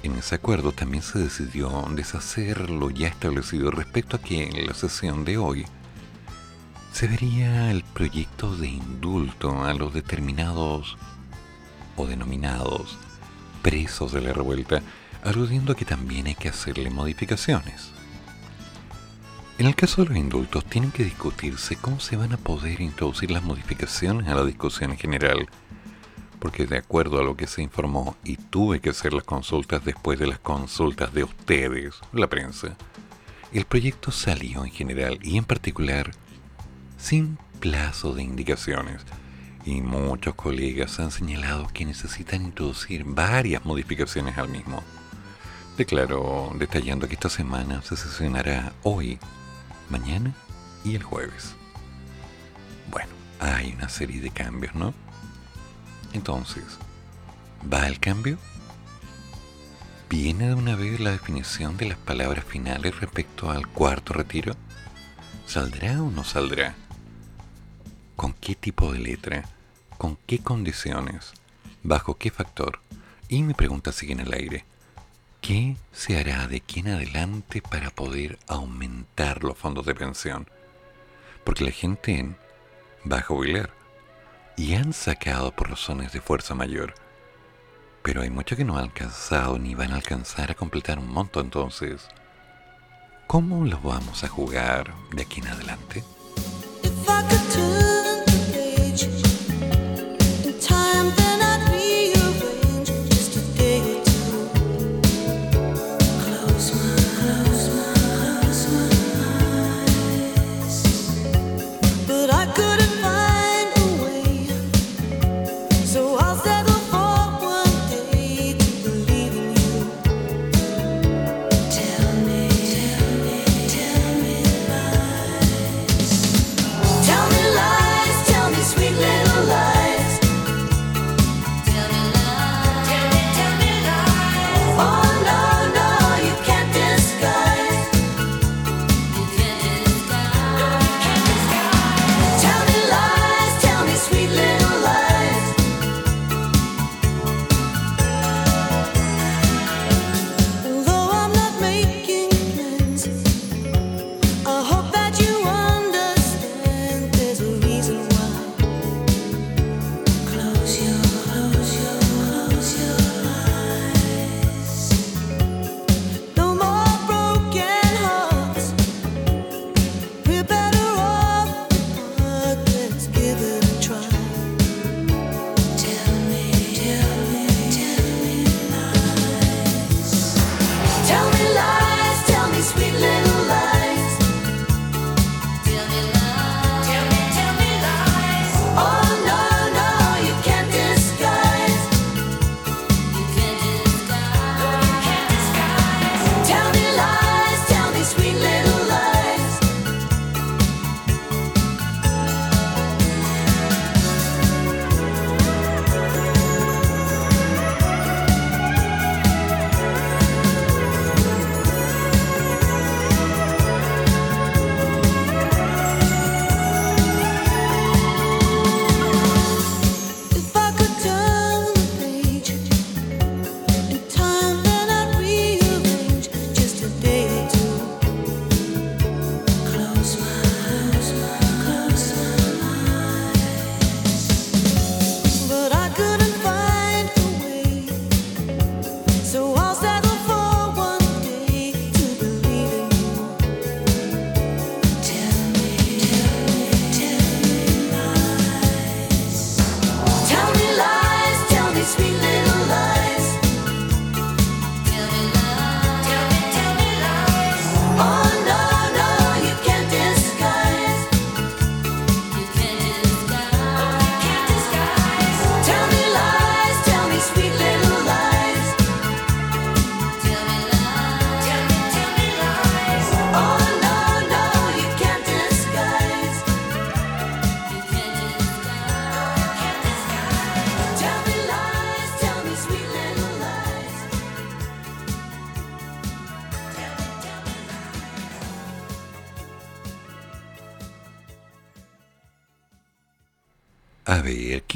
En 0.02 0.16
ese 0.16 0.36
acuerdo 0.36 0.72
también 0.72 1.02
se 1.02 1.18
decidió 1.18 1.84
deshacer 1.90 2.70
lo 2.70 2.90
ya 2.90 3.08
establecido 3.08 3.70
respecto 3.70 4.16
a 4.16 4.22
que 4.22 4.44
en 4.44 4.66
la 4.66 4.72
sesión 4.72 5.24
de 5.24 5.36
hoy 5.36 5.66
se 6.96 7.08
vería 7.08 7.70
el 7.70 7.84
proyecto 7.84 8.56
de 8.56 8.68
indulto 8.68 9.64
a 9.66 9.74
los 9.74 9.92
determinados 9.92 10.96
o 11.94 12.06
denominados 12.06 12.96
presos 13.60 14.12
de 14.12 14.22
la 14.22 14.32
revuelta, 14.32 14.80
aludiendo 15.22 15.72
a 15.72 15.76
que 15.76 15.84
también 15.84 16.26
hay 16.26 16.34
que 16.36 16.48
hacerle 16.48 16.88
modificaciones. 16.88 17.90
En 19.58 19.66
el 19.66 19.74
caso 19.74 20.00
de 20.00 20.08
los 20.08 20.16
indultos, 20.16 20.64
tienen 20.64 20.90
que 20.90 21.04
discutirse 21.04 21.76
cómo 21.76 22.00
se 22.00 22.16
van 22.16 22.32
a 22.32 22.38
poder 22.38 22.80
introducir 22.80 23.30
las 23.30 23.42
modificaciones 23.42 24.26
a 24.28 24.34
la 24.34 24.44
discusión 24.46 24.92
en 24.92 24.96
general, 24.96 25.50
porque 26.38 26.64
de 26.64 26.78
acuerdo 26.78 27.20
a 27.20 27.24
lo 27.24 27.36
que 27.36 27.46
se 27.46 27.60
informó, 27.60 28.16
y 28.24 28.38
tuve 28.38 28.80
que 28.80 28.88
hacer 28.88 29.12
las 29.12 29.24
consultas 29.24 29.84
después 29.84 30.18
de 30.18 30.28
las 30.28 30.38
consultas 30.38 31.12
de 31.12 31.24
ustedes, 31.24 31.96
la 32.14 32.28
prensa, 32.28 32.74
el 33.52 33.66
proyecto 33.66 34.12
salió 34.12 34.64
en 34.64 34.72
general 34.72 35.18
y 35.20 35.36
en 35.36 35.44
particular 35.44 36.10
sin 36.98 37.38
plazo 37.60 38.14
de 38.14 38.22
indicaciones, 38.22 39.02
y 39.64 39.80
muchos 39.80 40.34
colegas 40.34 41.00
han 41.00 41.10
señalado 41.10 41.66
que 41.68 41.84
necesitan 41.84 42.44
introducir 42.44 43.04
varias 43.04 43.64
modificaciones 43.64 44.38
al 44.38 44.48
mismo. 44.48 44.82
Declaró 45.76 46.52
detallando 46.56 47.08
que 47.08 47.14
esta 47.14 47.28
semana 47.28 47.82
se 47.82 47.96
sesionará 47.96 48.72
hoy, 48.82 49.18
mañana 49.90 50.32
y 50.84 50.94
el 50.94 51.02
jueves. 51.02 51.54
Bueno, 52.90 53.10
hay 53.40 53.72
una 53.72 53.88
serie 53.88 54.20
de 54.20 54.30
cambios, 54.30 54.74
¿no? 54.74 54.94
Entonces, 56.12 56.64
¿va 57.70 57.88
el 57.88 57.98
cambio? 57.98 58.38
¿Viene 60.08 60.46
de 60.46 60.54
una 60.54 60.76
vez 60.76 61.00
la 61.00 61.10
definición 61.10 61.76
de 61.76 61.86
las 61.86 61.98
palabras 61.98 62.44
finales 62.44 63.00
respecto 63.00 63.50
al 63.50 63.66
cuarto 63.66 64.12
retiro? 64.12 64.54
¿Saldrá 65.46 66.00
o 66.00 66.10
no 66.10 66.22
saldrá? 66.22 66.76
¿Con 68.16 68.32
qué 68.32 68.54
tipo 68.54 68.94
de 68.94 68.98
letra? 68.98 69.44
¿Con 69.98 70.16
qué 70.26 70.38
condiciones? 70.38 71.34
¿Bajo 71.82 72.16
qué 72.16 72.30
factor? 72.30 72.80
Y 73.28 73.42
mi 73.42 73.52
pregunta 73.52 73.92
sigue 73.92 74.14
en 74.14 74.20
el 74.20 74.32
aire. 74.32 74.64
¿Qué 75.42 75.76
se 75.92 76.18
hará 76.18 76.48
de 76.48 76.56
aquí 76.56 76.80
en 76.80 76.88
adelante 76.88 77.60
para 77.60 77.90
poder 77.90 78.38
aumentar 78.48 79.44
los 79.44 79.58
fondos 79.58 79.84
de 79.84 79.94
pensión? 79.94 80.48
Porque 81.44 81.64
la 81.64 81.70
gente 81.70 82.34
va 83.10 83.18
a 83.18 83.22
jubilar 83.22 83.70
y 84.56 84.74
han 84.74 84.94
sacado 84.94 85.52
por 85.52 85.68
razones 85.68 86.14
de 86.14 86.22
fuerza 86.22 86.54
mayor. 86.54 86.94
Pero 88.02 88.22
hay 88.22 88.30
muchos 88.30 88.56
que 88.56 88.64
no 88.64 88.78
han 88.78 88.84
alcanzado 88.84 89.58
ni 89.58 89.74
van 89.74 89.92
a 89.92 89.96
alcanzar 89.96 90.50
a 90.50 90.54
completar 90.54 90.98
un 90.98 91.08
monto 91.08 91.40
entonces. 91.40 92.08
¿Cómo 93.26 93.66
lo 93.66 93.78
vamos 93.80 94.24
a 94.24 94.28
jugar 94.28 94.94
de 95.12 95.22
aquí 95.22 95.40
en 95.40 95.48
adelante? 95.48 96.02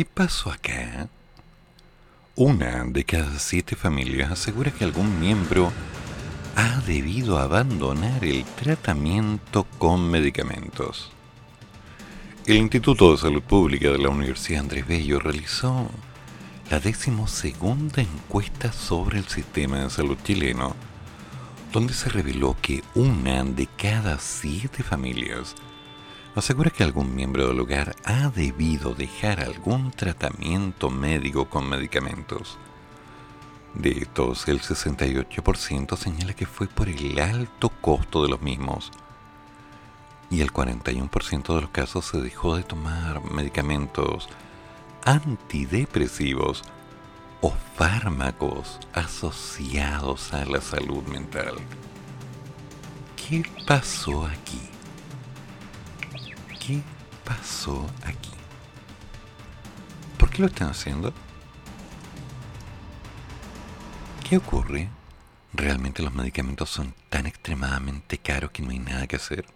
¿Qué 0.00 0.06
pasó 0.06 0.50
acá? 0.50 1.10
Una 2.34 2.84
de 2.84 3.04
cada 3.04 3.38
siete 3.38 3.76
familias 3.76 4.30
asegura 4.30 4.70
que 4.70 4.84
algún 4.84 5.20
miembro 5.20 5.70
ha 6.56 6.80
debido 6.86 7.36
abandonar 7.36 8.24
el 8.24 8.42
tratamiento 8.44 9.64
con 9.76 10.10
medicamentos. 10.10 11.10
El 12.46 12.56
Instituto 12.56 13.12
de 13.12 13.18
Salud 13.18 13.42
Pública 13.42 13.90
de 13.90 13.98
la 13.98 14.08
Universidad 14.08 14.60
Andrés 14.60 14.88
Bello 14.88 15.20
realizó 15.20 15.90
la 16.70 16.80
decimosegunda 16.80 18.00
encuesta 18.00 18.72
sobre 18.72 19.18
el 19.18 19.28
sistema 19.28 19.80
de 19.80 19.90
salud 19.90 20.16
chileno, 20.24 20.74
donde 21.74 21.92
se 21.92 22.08
reveló 22.08 22.56
que 22.62 22.82
una 22.94 23.44
de 23.44 23.68
cada 23.76 24.18
siete 24.18 24.82
familias 24.82 25.54
asegura 26.34 26.70
que 26.70 26.84
algún 26.84 27.14
miembro 27.14 27.48
del 27.48 27.60
hogar 27.60 27.96
ha 28.04 28.28
debido 28.28 28.94
dejar 28.94 29.40
algún 29.40 29.90
tratamiento 29.90 30.90
médico 30.90 31.48
con 31.48 31.68
medicamentos. 31.68 32.58
De 33.74 33.90
estos, 33.90 34.48
el 34.48 34.60
68% 34.60 35.96
señala 35.96 36.34
que 36.34 36.46
fue 36.46 36.66
por 36.66 36.88
el 36.88 37.18
alto 37.20 37.68
costo 37.68 38.22
de 38.22 38.28
los 38.28 38.42
mismos. 38.42 38.90
Y 40.30 40.40
el 40.40 40.52
41% 40.52 41.54
de 41.54 41.60
los 41.60 41.70
casos 41.70 42.04
se 42.06 42.20
dejó 42.20 42.56
de 42.56 42.62
tomar 42.62 43.22
medicamentos 43.32 44.28
antidepresivos 45.04 46.62
o 47.40 47.52
fármacos 47.76 48.78
asociados 48.92 50.32
a 50.32 50.44
la 50.44 50.60
salud 50.60 51.02
mental. 51.04 51.54
¿Qué 53.16 53.44
pasó 53.66 54.26
aquí? 54.26 54.69
¿Qué 56.64 56.82
pasó 57.24 57.88
aquí? 58.04 58.30
¿Por 60.18 60.28
qué 60.30 60.42
lo 60.42 60.48
están 60.48 60.68
haciendo? 60.68 61.12
¿Qué 64.28 64.36
ocurre? 64.36 64.90
¿Realmente 65.54 66.02
los 66.02 66.14
medicamentos 66.14 66.68
son 66.68 66.94
tan 67.08 67.26
extremadamente 67.26 68.18
caros 68.18 68.50
que 68.50 68.62
no 68.62 68.70
hay 68.70 68.78
nada 68.78 69.06
que 69.06 69.16
hacer? 69.16 69.46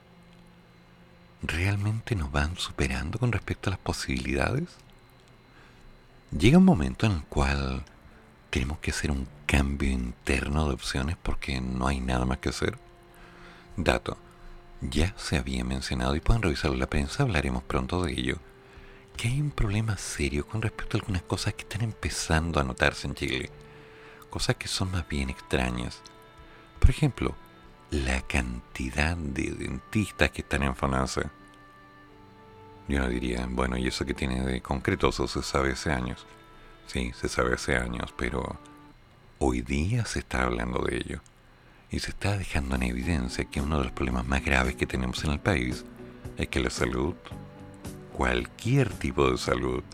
¿Realmente 1.43 2.17
nos 2.17 2.33
van 2.33 2.57
superando 2.57 3.19
con 3.19 3.31
respecto 3.31 3.69
a 3.69 3.73
las 3.73 3.81
posibilidades? 3.81 4.71
Llega 6.37 6.59
un 6.59 6.65
momento 6.65 7.07
en 7.07 7.13
el 7.13 7.25
cual 7.25 7.85
tenemos 8.51 8.79
que 8.79 8.91
hacer 8.91 9.11
un 9.11 9.29
cambio 9.47 9.91
interno 9.91 10.67
de 10.69 10.75
opciones 10.75 11.17
porque 11.23 11.61
no 11.61 11.87
hay 11.87 12.01
nada 12.01 12.25
más 12.25 12.39
que 12.39 12.49
hacer. 12.49 12.79
Dato, 13.77 14.17
ya 14.91 15.15
se 15.17 15.37
había 15.37 15.65
mencionado 15.65 16.17
y 16.17 16.21
pueden 16.21 16.43
revisarlo 16.43 16.75
en 16.75 16.81
la 16.81 16.91
prensa, 16.91 17.23
hablaremos 17.23 17.63
pronto 17.63 18.03
de 18.03 18.13
ello, 18.13 18.39
que 19.17 19.29
hay 19.29 19.41
un 19.41 19.51
problema 19.51 19.97
serio 19.97 20.47
con 20.47 20.63
respecto 20.63 20.97
a 20.97 21.01
algunas 21.01 21.23
cosas 21.23 21.55
que 21.55 21.63
están 21.63 21.83
empezando 21.83 22.61
a 22.61 22.65
notarse 22.65 23.07
en 23.07 23.15
Chile 23.15 23.51
cosas 24.35 24.57
que 24.57 24.67
son 24.67 24.91
más 24.91 25.07
bien 25.07 25.31
extrañas. 25.31 26.03
Por 26.81 26.91
ejemplo, 26.91 27.37
la 27.93 28.21
cantidad 28.23 29.17
de 29.17 29.53
dentistas 29.53 30.33
que 30.33 30.43
están 30.43 30.65
en 30.65 30.75
FONASA. 30.75 31.31
Yo 32.89 32.99
no 32.99 33.09
diría, 33.09 33.47
bueno, 33.49 33.77
¿y 33.77 33.87
eso 33.87 34.05
que 34.05 34.13
tiene 34.13 34.45
de 34.45 34.61
concreto? 34.61 35.11
Eso 35.11 35.29
se 35.29 35.41
sabe 35.45 35.75
hace 35.75 35.93
años. 35.93 36.27
Sí, 36.89 37.13
se 37.15 37.29
sabe 37.29 37.55
hace 37.55 37.77
años, 37.77 38.13
pero 38.17 38.59
hoy 39.39 39.61
día 39.61 40.05
se 40.05 40.19
está 40.19 40.43
hablando 40.43 40.81
de 40.81 40.97
ello. 40.97 41.21
Y 41.95 42.01
se 42.01 42.11
está 42.11 42.37
dejando 42.37 42.75
en 42.75 42.83
evidencia 42.83 43.45
que 43.45 43.61
uno 43.61 43.79
de 43.79 43.85
los 43.85 43.93
problemas 43.93 44.27
más 44.27 44.45
graves 44.45 44.75
que 44.75 44.85
tenemos 44.85 45.23
en 45.23 45.31
el 45.31 45.39
país 45.39 45.85
es 46.37 46.49
que 46.49 46.59
la 46.59 46.69
salud, 46.69 47.15
cualquier 48.13 48.93
tipo 48.93 49.31
de 49.31 49.39
salud, 49.39 49.85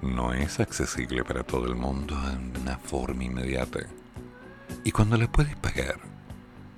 no 0.00 0.32
es 0.32 0.58
accesible 0.58 1.22
para 1.24 1.42
todo 1.42 1.66
el 1.66 1.74
mundo 1.74 2.16
en 2.32 2.58
una 2.62 2.78
forma 2.78 3.24
inmediata. 3.24 3.80
Y 4.84 4.90
cuando 4.90 5.18
la 5.18 5.30
puedes 5.30 5.54
pagar, 5.56 6.00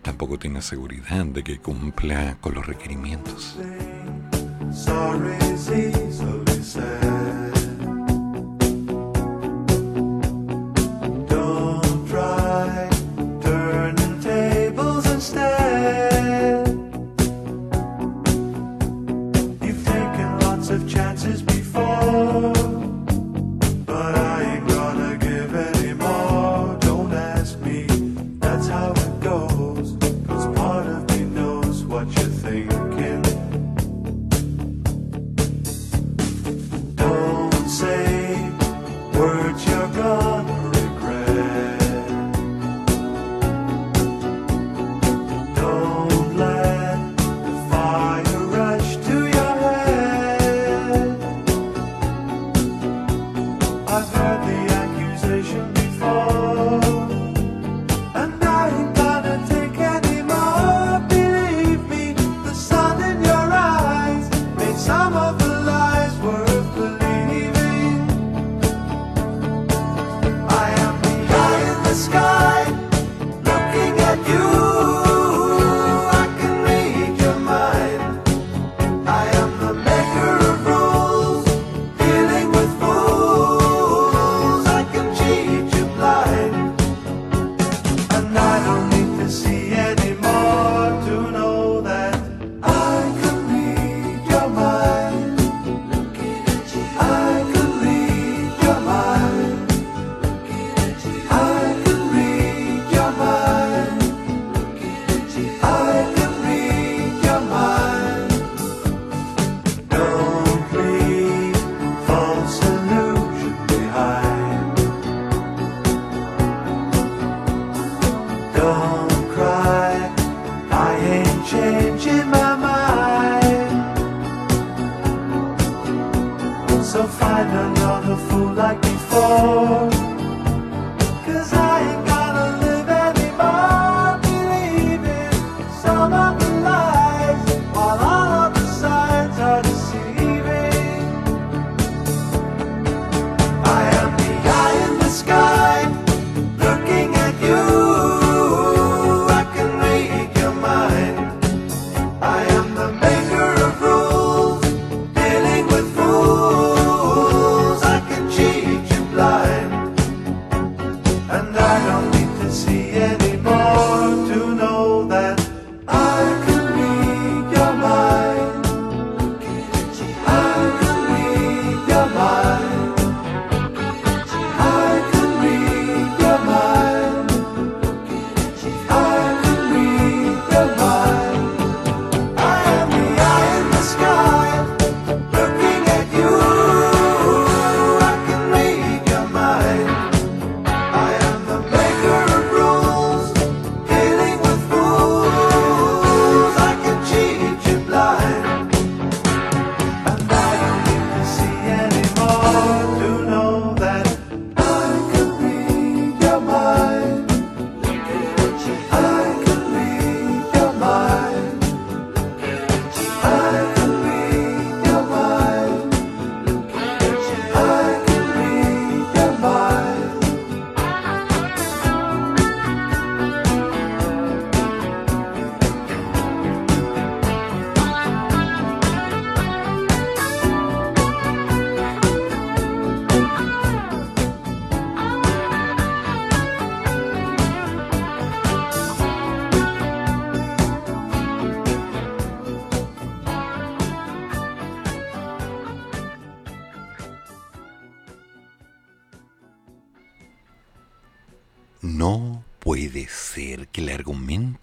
tampoco 0.03 0.37
tienes 0.37 0.65
seguridad 0.65 1.27
de 1.27 1.45
que 1.45 1.61
cumpla 1.61 2.37
con 2.41 2.55
los 2.55 2.67
requerimientos. 2.67 3.57
I've 53.93 54.09
heard 54.11 54.41
the 54.47 54.73
accusation 54.73 55.73
before, 55.73 56.40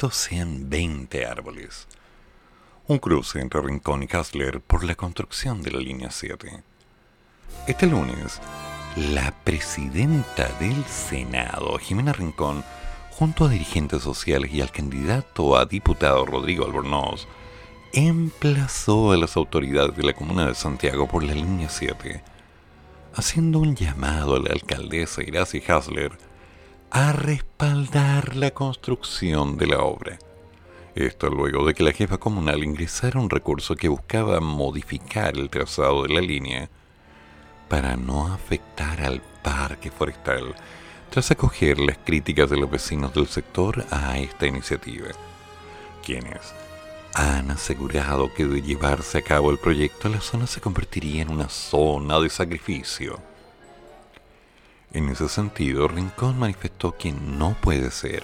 argumento 0.07 0.11
sean 0.11 0.69
20 0.69 1.25
árboles. 1.25 1.87
Un 2.87 2.99
cruce 2.99 3.39
entre 3.39 3.61
Rincón 3.61 4.03
y 4.03 4.07
Kassler 4.07 4.61
por 4.61 4.83
la 4.83 4.95
construcción 4.95 5.61
de 5.61 5.71
la 5.71 5.79
línea 5.79 6.09
7. 6.11 6.63
Este 7.67 7.87
lunes, 7.87 8.39
la 8.95 9.31
presidenta 9.43 10.47
del 10.59 10.83
Senado, 10.85 11.77
Jimena 11.79 12.13
Rincón, 12.13 12.63
junto 13.11 13.45
a 13.45 13.49
dirigentes 13.49 14.03
sociales 14.03 14.51
y 14.53 14.61
al 14.61 14.71
candidato 14.71 15.57
a 15.57 15.65
diputado 15.65 16.25
Rodrigo 16.25 16.65
Albornoz, 16.65 17.27
emplazó 17.93 19.11
a 19.11 19.17
las 19.17 19.35
autoridades 19.35 19.95
de 19.95 20.03
la 20.03 20.13
comuna 20.13 20.47
de 20.47 20.55
Santiago 20.55 21.07
por 21.07 21.23
la 21.23 21.33
línea 21.33 21.69
7, 21.69 22.23
haciendo 23.15 23.59
un 23.59 23.75
llamado 23.75 24.35
a 24.35 24.39
la 24.39 24.51
alcaldesa 24.53 25.23
Iracy 25.23 25.61
Hasler 25.67 26.26
a 26.91 27.11
respaldar 27.11 28.35
la 28.35 28.51
construcción 28.51 29.57
de 29.57 29.67
la 29.67 29.79
obra. 29.79 30.19
Esto 30.95 31.29
luego 31.29 31.65
de 31.65 31.73
que 31.73 31.83
la 31.83 31.91
jefa 31.91 32.17
comunal 32.17 32.63
ingresara 32.63 33.19
un 33.19 33.29
recurso 33.29 33.75
que 33.75 33.87
buscaba 33.87 34.39
modificar 34.39 35.37
el 35.37 35.49
trazado 35.49 36.03
de 36.03 36.13
la 36.13 36.21
línea 36.21 36.69
para 37.69 37.95
no 37.95 38.33
afectar 38.33 39.01
al 39.01 39.21
parque 39.43 39.91
forestal, 39.91 40.55
tras 41.09 41.31
acoger 41.31 41.79
las 41.79 41.97
críticas 41.97 42.49
de 42.49 42.57
los 42.57 42.69
vecinos 42.69 43.13
del 43.13 43.27
sector 43.27 43.85
a 43.91 44.17
esta 44.17 44.47
iniciativa, 44.47 45.07
quienes 46.03 46.53
han 47.13 47.51
asegurado 47.51 48.33
que 48.33 48.45
de 48.45 48.61
llevarse 48.61 49.19
a 49.19 49.21
cabo 49.21 49.51
el 49.51 49.57
proyecto 49.57 50.09
la 50.09 50.21
zona 50.21 50.47
se 50.47 50.61
convertiría 50.61 51.21
en 51.21 51.29
una 51.29 51.49
zona 51.49 52.19
de 52.19 52.29
sacrificio. 52.29 53.19
En 54.93 55.09
ese 55.09 55.27
sentido, 55.27 55.87
Rincón 55.87 56.39
manifestó 56.39 56.95
que 56.97 57.11
no 57.11 57.55
puede 57.61 57.91
ser 57.91 58.23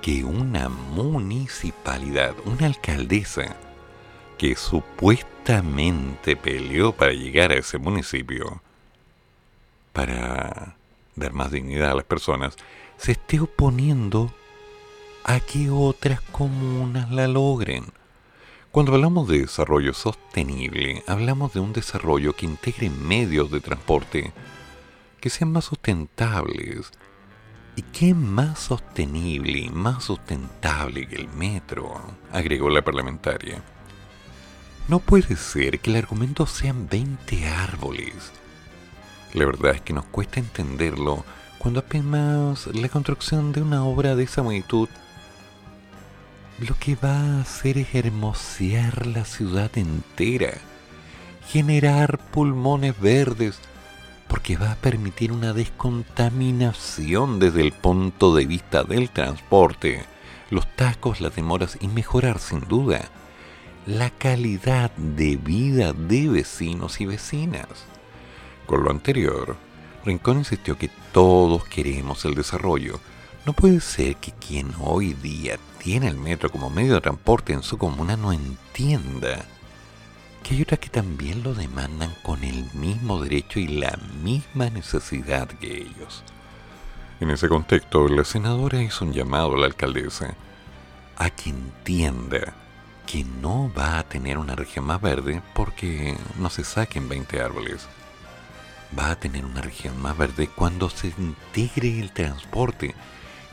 que 0.00 0.22
una 0.22 0.68
municipalidad, 0.68 2.34
una 2.44 2.66
alcaldesa, 2.66 3.56
que 4.38 4.54
supuestamente 4.54 6.36
peleó 6.36 6.92
para 6.92 7.12
llegar 7.12 7.52
a 7.52 7.56
ese 7.56 7.78
municipio, 7.78 8.60
para 9.92 10.76
dar 11.16 11.32
más 11.32 11.50
dignidad 11.50 11.92
a 11.92 11.94
las 11.94 12.04
personas, 12.04 12.56
se 12.96 13.12
esté 13.12 13.40
oponiendo 13.40 14.32
a 15.24 15.40
que 15.40 15.70
otras 15.70 16.20
comunas 16.20 17.10
la 17.10 17.26
logren. 17.26 17.86
Cuando 18.70 18.92
hablamos 18.92 19.28
de 19.28 19.38
desarrollo 19.38 19.94
sostenible, 19.94 21.02
hablamos 21.06 21.52
de 21.54 21.60
un 21.60 21.72
desarrollo 21.72 22.34
que 22.34 22.46
integre 22.46 22.90
medios 22.90 23.50
de 23.50 23.60
transporte 23.60 24.32
que 25.24 25.30
sean 25.30 25.52
más 25.52 25.64
sustentables. 25.64 26.92
¿Y 27.76 27.80
qué 27.80 28.12
más 28.12 28.58
sostenible 28.58 29.58
y 29.58 29.70
más 29.70 30.04
sustentable 30.04 31.08
que 31.08 31.16
el 31.16 31.28
metro? 31.28 31.98
agregó 32.30 32.68
la 32.68 32.82
parlamentaria. 32.82 33.62
No 34.86 34.98
puede 34.98 35.36
ser 35.36 35.80
que 35.80 35.88
el 35.88 35.96
argumento 35.96 36.46
sean 36.46 36.90
20 36.90 37.48
árboles. 37.48 38.32
La 39.32 39.46
verdad 39.46 39.76
es 39.76 39.80
que 39.80 39.94
nos 39.94 40.04
cuesta 40.04 40.40
entenderlo 40.40 41.24
cuando 41.56 41.80
apenas 41.80 42.66
la 42.66 42.90
construcción 42.90 43.52
de 43.52 43.62
una 43.62 43.82
obra 43.82 44.16
de 44.16 44.24
esa 44.24 44.42
magnitud 44.42 44.90
lo 46.58 46.78
que 46.78 46.96
va 46.96 47.16
a 47.16 47.40
hacer 47.40 47.78
es 47.78 47.94
hermosear 47.94 49.06
la 49.06 49.24
ciudad 49.24 49.70
entera, 49.78 50.52
generar 51.48 52.18
pulmones 52.30 53.00
verdes, 53.00 53.58
porque 54.28 54.56
va 54.56 54.72
a 54.72 54.76
permitir 54.76 55.32
una 55.32 55.52
descontaminación 55.52 57.38
desde 57.38 57.60
el 57.60 57.72
punto 57.72 58.34
de 58.34 58.46
vista 58.46 58.84
del 58.84 59.10
transporte, 59.10 60.04
los 60.50 60.66
tacos, 60.76 61.20
las 61.20 61.34
demoras 61.34 61.78
y 61.80 61.88
mejorar 61.88 62.38
sin 62.38 62.60
duda 62.60 63.10
la 63.86 64.10
calidad 64.10 64.90
de 64.96 65.36
vida 65.36 65.92
de 65.92 66.28
vecinos 66.28 67.00
y 67.00 67.06
vecinas. 67.06 67.66
Con 68.66 68.82
lo 68.82 68.90
anterior, 68.90 69.56
Rincón 70.04 70.38
insistió 70.38 70.78
que 70.78 70.90
todos 71.12 71.64
queremos 71.64 72.24
el 72.24 72.34
desarrollo. 72.34 72.98
No 73.44 73.52
puede 73.52 73.80
ser 73.80 74.16
que 74.16 74.32
quien 74.32 74.72
hoy 74.80 75.12
día 75.12 75.58
tiene 75.82 76.08
el 76.08 76.16
metro 76.16 76.50
como 76.50 76.70
medio 76.70 76.94
de 76.94 77.02
transporte 77.02 77.52
en 77.52 77.62
su 77.62 77.76
comuna 77.76 78.16
no 78.16 78.32
entienda 78.32 79.44
que 80.44 80.54
hay 80.54 80.62
otras 80.62 80.78
que 80.78 80.90
también 80.90 81.42
lo 81.42 81.54
demandan 81.54 82.14
con 82.22 82.44
el 82.44 82.66
mismo 82.74 83.20
derecho 83.20 83.58
y 83.58 83.66
la 83.66 83.98
misma 84.22 84.68
necesidad 84.68 85.48
que 85.48 85.78
ellos. 85.78 86.22
En 87.18 87.30
ese 87.30 87.48
contexto, 87.48 88.06
la 88.08 88.24
senadora 88.24 88.82
hizo 88.82 89.06
un 89.06 89.14
llamado 89.14 89.54
a 89.54 89.58
la 89.58 89.66
alcaldesa 89.66 90.34
a 91.16 91.30
que 91.30 91.48
entienda 91.48 92.54
que 93.06 93.24
no 93.24 93.72
va 93.72 93.98
a 93.98 94.02
tener 94.02 94.36
una 94.36 94.54
región 94.54 94.84
más 94.84 95.00
verde 95.00 95.40
porque 95.54 96.16
no 96.38 96.50
se 96.50 96.62
saquen 96.62 97.08
20 97.08 97.40
árboles. 97.40 97.88
Va 98.96 99.12
a 99.12 99.16
tener 99.16 99.46
una 99.46 99.62
región 99.62 100.00
más 100.00 100.16
verde 100.16 100.48
cuando 100.54 100.90
se 100.90 101.14
integre 101.18 102.00
el 102.00 102.12
transporte, 102.12 102.94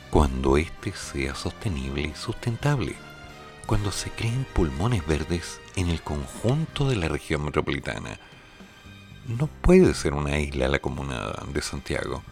cuando 0.10 0.58
éste 0.58 0.92
sea 0.92 1.36
sostenible 1.36 2.02
y 2.02 2.14
sustentable, 2.16 2.98
cuando 3.66 3.92
se 3.92 4.10
creen 4.10 4.46
pulmones 4.54 5.06
verdes 5.06 5.60
en 5.76 5.90
el 5.90 6.02
conjunto 6.02 6.90
de 6.90 6.96
la 6.96 7.08
región 7.08 7.46
metropolitana. 7.46 8.20
No 9.28 9.48
puede 9.48 9.94
ser 9.94 10.14
una 10.14 10.40
isla 10.40 10.68
la 10.68 10.80
comuna 10.80 11.34
de 11.54 11.62
Santiago. 11.62 12.24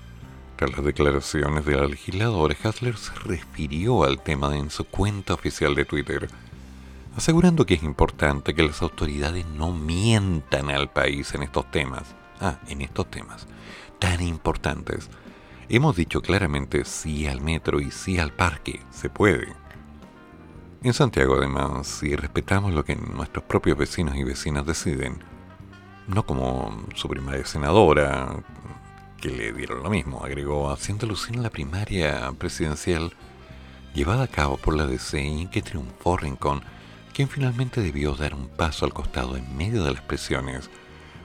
Tras 0.55 0.71
las 0.71 0.83
declaraciones 0.83 1.65
de 1.65 1.77
la 1.77 1.87
legisladora, 1.87 2.55
Hasler 2.63 2.97
se 2.97 3.13
refirió 3.25 4.03
al 4.03 4.21
tema 4.21 4.57
en 4.57 4.69
su 4.69 4.83
cuenta 4.83 5.33
oficial 5.33 5.75
de 5.75 5.85
Twitter, 5.85 6.27
asegurando 7.15 7.65
que 7.65 7.75
es 7.75 7.83
importante 7.83 8.53
que 8.53 8.63
las 8.63 8.81
autoridades 8.81 9.45
no 9.45 9.71
mientan 9.71 10.69
al 10.69 10.91
país 10.91 11.33
en 11.33 11.43
estos 11.43 11.69
temas. 11.71 12.15
Ah, 12.41 12.59
en 12.67 12.81
estos 12.81 13.09
temas 13.09 13.47
tan 13.99 14.21
importantes. 14.21 15.09
Hemos 15.67 15.95
dicho 15.95 16.21
claramente 16.21 16.85
sí 16.85 17.27
al 17.27 17.41
metro 17.41 17.79
y 17.79 17.91
sí 17.91 18.17
al 18.17 18.31
parque. 18.33 18.81
Se 18.89 19.09
puede. 19.09 19.53
En 20.81 20.93
Santiago, 20.93 21.35
además, 21.35 21.87
si 21.87 22.15
respetamos 22.15 22.73
lo 22.73 22.85
que 22.85 22.95
nuestros 22.95 23.43
propios 23.43 23.77
vecinos 23.77 24.15
y 24.15 24.23
vecinas 24.23 24.65
deciden, 24.65 25.21
no 26.07 26.25
como 26.25 26.85
su 26.95 27.09
primaria 27.09 27.45
senadora, 27.45 28.41
que 29.19 29.29
le 29.29 29.51
dieron 29.51 29.83
lo 29.83 29.89
mismo, 29.89 30.23
agregó, 30.23 30.71
haciendo 30.71 31.05
alusión 31.05 31.39
a 31.39 31.41
la 31.41 31.49
primaria 31.49 32.31
presidencial 32.37 33.13
llevada 33.93 34.23
a 34.23 34.27
cabo 34.27 34.55
por 34.55 34.73
la 34.73 34.85
DC 34.85 35.49
que 35.51 35.61
triunfó 35.61 36.15
Rincón, 36.15 36.61
quien 37.13 37.27
finalmente 37.27 37.81
debió 37.81 38.13
dar 38.15 38.33
un 38.33 38.47
paso 38.47 38.85
al 38.85 38.93
costado 38.93 39.35
en 39.35 39.57
medio 39.57 39.83
de 39.83 39.91
las 39.91 40.01
presiones 40.01 40.69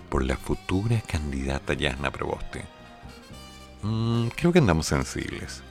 por 0.09 0.25
la 0.25 0.37
futura 0.37 1.01
candidata 1.07 1.75
Yasna 1.75 2.11
Proboste. 2.11 2.65
Mm, 3.83 4.29
creo 4.35 4.53
que 4.53 4.59
andamos 4.59 4.87
sensibles. 4.87 5.63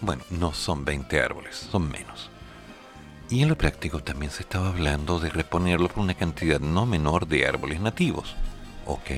Bueno, 0.00 0.22
no 0.30 0.54
son 0.54 0.86
20 0.86 1.20
árboles, 1.20 1.68
son 1.70 1.90
menos. 1.90 2.30
Y 3.28 3.42
en 3.42 3.48
lo 3.48 3.58
práctico 3.58 4.00
también 4.00 4.30
se 4.30 4.42
estaba 4.42 4.68
hablando 4.68 5.18
de 5.18 5.30
reponerlo 5.30 5.88
por 5.88 6.04
una 6.04 6.14
cantidad 6.14 6.60
no 6.60 6.86
menor 6.86 7.26
de 7.26 7.46
árboles 7.46 7.80
nativos. 7.80 8.36
¿Ok? 8.86 9.10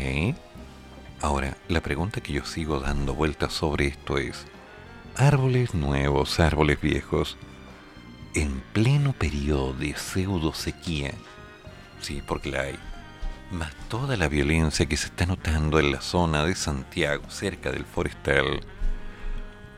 Ahora, 1.20 1.56
la 1.68 1.82
pregunta 1.82 2.20
que 2.22 2.32
yo 2.32 2.44
sigo 2.44 2.80
dando 2.80 3.14
vueltas 3.14 3.52
sobre 3.52 3.86
esto 3.88 4.18
es, 4.18 4.46
árboles 5.16 5.74
nuevos, 5.74 6.40
árboles 6.40 6.80
viejos, 6.80 7.36
en 8.34 8.62
pleno 8.72 9.12
periodo 9.12 9.72
de 9.72 9.94
pseudo 9.96 10.54
sequía, 10.54 11.12
sí, 12.00 12.22
porque 12.26 12.50
la 12.50 12.62
hay, 12.62 12.78
más 13.50 13.74
toda 13.88 14.16
la 14.16 14.28
violencia 14.28 14.86
que 14.86 14.96
se 14.96 15.06
está 15.06 15.26
notando 15.26 15.80
en 15.80 15.90
la 15.90 16.00
zona 16.00 16.44
de 16.44 16.54
Santiago, 16.54 17.24
cerca 17.30 17.72
del 17.72 17.84
forestal, 17.84 18.60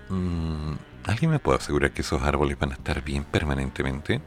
mm, 0.08 0.74
¿alguien 1.04 1.30
me 1.30 1.38
puede 1.38 1.58
asegurar 1.58 1.92
que 1.92 2.02
esos 2.02 2.22
árboles 2.22 2.58
van 2.58 2.72
a 2.72 2.74
estar 2.74 3.02
bien 3.02 3.24
permanentemente? 3.24 4.20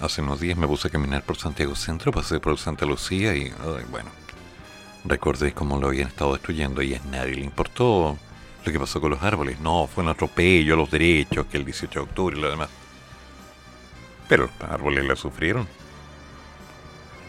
Hace 0.00 0.20
unos 0.20 0.40
días 0.40 0.58
me 0.58 0.66
puse 0.66 0.88
a 0.88 0.90
caminar 0.90 1.22
por 1.22 1.36
Santiago 1.36 1.76
Centro, 1.76 2.10
pasé 2.10 2.40
por 2.40 2.58
Santa 2.58 2.84
Lucía 2.84 3.36
y, 3.36 3.52
bueno, 3.90 4.10
recordé 5.04 5.52
cómo 5.52 5.78
lo 5.78 5.88
habían 5.88 6.08
estado 6.08 6.32
destruyendo 6.32 6.82
y 6.82 6.94
a 6.94 7.00
nadie 7.10 7.36
le 7.36 7.44
importó 7.44 8.18
lo 8.64 8.72
que 8.72 8.80
pasó 8.80 9.00
con 9.00 9.10
los 9.10 9.22
árboles. 9.22 9.60
No, 9.60 9.86
fue 9.86 10.02
un 10.02 10.10
atropello 10.10 10.74
a 10.74 10.76
los 10.76 10.90
derechos, 10.90 11.46
que 11.46 11.56
el 11.56 11.64
18 11.64 12.00
de 12.00 12.04
octubre 12.04 12.36
y 12.36 12.40
lo 12.40 12.50
demás. 12.50 12.68
Pero 14.28 14.50
los 14.58 14.70
árboles 14.70 15.04
la 15.04 15.14
sufrieron. 15.14 15.68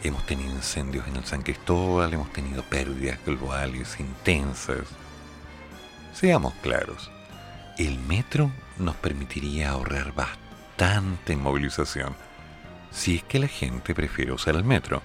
Hemos 0.04 0.26
tenido 0.26 0.52
incendios 0.52 1.08
en 1.08 1.16
el 1.16 1.26
San 1.26 1.44
Cristóbal, 1.44 2.14
hemos 2.14 2.34
tenido 2.34 2.64
pérdidas 2.64 3.20
globales 3.26 4.00
intensas. 4.00 4.88
Seamos 6.14 6.54
claros, 6.56 7.10
el 7.78 8.00
metro 8.00 8.52
nos 8.78 8.96
permitiría 8.96 9.72
ahorrar 9.72 10.14
bastante 10.14 11.36
movilización 11.36 12.16
si 12.92 13.16
es 13.16 13.24
que 13.24 13.40
la 13.40 13.48
gente 13.48 13.96
prefiere 13.96 14.32
usar 14.32 14.56
el 14.56 14.64
metro. 14.64 15.02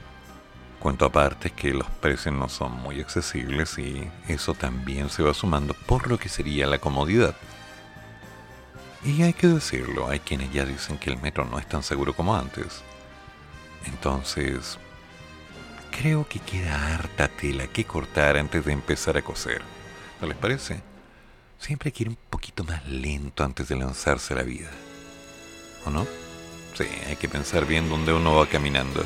Cuento 0.78 1.06
aparte 1.06 1.48
es 1.48 1.54
que 1.54 1.72
los 1.72 1.88
precios 1.88 2.34
no 2.34 2.48
son 2.48 2.72
muy 2.72 3.00
accesibles 3.00 3.78
y 3.78 4.08
eso 4.28 4.54
también 4.54 5.08
se 5.10 5.22
va 5.22 5.34
sumando 5.34 5.74
por 5.74 6.08
lo 6.08 6.18
que 6.18 6.28
sería 6.28 6.66
la 6.66 6.78
comodidad. 6.78 7.34
Y 9.04 9.22
hay 9.22 9.32
que 9.32 9.46
decirlo, 9.46 10.08
hay 10.08 10.20
quienes 10.20 10.52
ya 10.52 10.64
dicen 10.64 10.98
que 10.98 11.10
el 11.10 11.20
metro 11.20 11.44
no 11.44 11.58
es 11.58 11.66
tan 11.66 11.82
seguro 11.82 12.14
como 12.14 12.36
antes. 12.36 12.82
Entonces, 13.86 14.78
creo 15.90 16.28
que 16.28 16.40
queda 16.40 16.94
harta 16.94 17.28
tela 17.28 17.66
que 17.68 17.84
cortar 17.84 18.36
antes 18.36 18.64
de 18.64 18.72
empezar 18.72 19.16
a 19.16 19.22
coser. 19.22 19.62
¿No 20.20 20.26
les 20.26 20.36
parece? 20.36 20.87
Siempre 21.58 21.88
hay 21.88 21.92
que 21.92 22.04
ir 22.04 22.08
un 22.08 22.18
poquito 22.30 22.64
más 22.64 22.86
lento 22.86 23.44
antes 23.44 23.68
de 23.68 23.76
lanzarse 23.76 24.34
a 24.34 24.36
la 24.38 24.42
vida. 24.42 24.70
¿O 25.84 25.90
no? 25.90 26.06
Sí, 26.74 26.84
hay 27.06 27.16
que 27.16 27.28
pensar 27.28 27.66
bien 27.66 27.88
dónde 27.88 28.12
uno 28.12 28.34
va 28.34 28.46
caminando. 28.46 29.04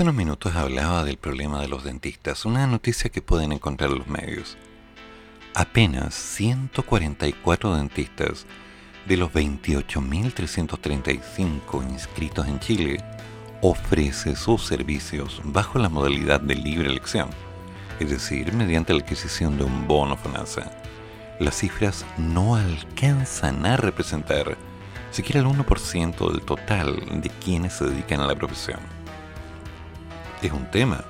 Hace 0.00 0.08
unos 0.08 0.16
minutos 0.16 0.56
hablaba 0.56 1.04
del 1.04 1.18
problema 1.18 1.60
de 1.60 1.68
los 1.68 1.84
dentistas, 1.84 2.46
una 2.46 2.66
noticia 2.66 3.10
que 3.10 3.20
pueden 3.20 3.52
encontrar 3.52 3.90
en 3.90 3.98
los 3.98 4.08
medios. 4.08 4.56
Apenas 5.54 6.14
144 6.14 7.76
dentistas 7.76 8.46
de 9.06 9.18
los 9.18 9.30
28.335 9.30 11.90
inscritos 11.90 12.48
en 12.48 12.60
Chile 12.60 13.04
ofrece 13.60 14.36
sus 14.36 14.64
servicios 14.64 15.42
bajo 15.44 15.78
la 15.78 15.90
modalidad 15.90 16.40
de 16.40 16.54
libre 16.54 16.88
elección, 16.88 17.28
es 17.98 18.08
decir, 18.08 18.54
mediante 18.54 18.94
la 18.94 19.00
adquisición 19.00 19.58
de 19.58 19.64
un 19.64 19.86
bono 19.86 20.16
FONASA. 20.16 20.72
Las 21.40 21.56
cifras 21.56 22.06
no 22.16 22.54
alcanzan 22.54 23.66
a 23.66 23.76
representar 23.76 24.56
siquiera 25.10 25.40
el 25.40 25.46
1% 25.46 26.32
del 26.32 26.40
total 26.40 27.20
de 27.20 27.28
quienes 27.44 27.74
se 27.74 27.84
dedican 27.84 28.22
a 28.22 28.26
la 28.26 28.34
profesión 28.34 28.89
es 30.46 30.52
un 30.52 30.70
tema. 30.70 31.04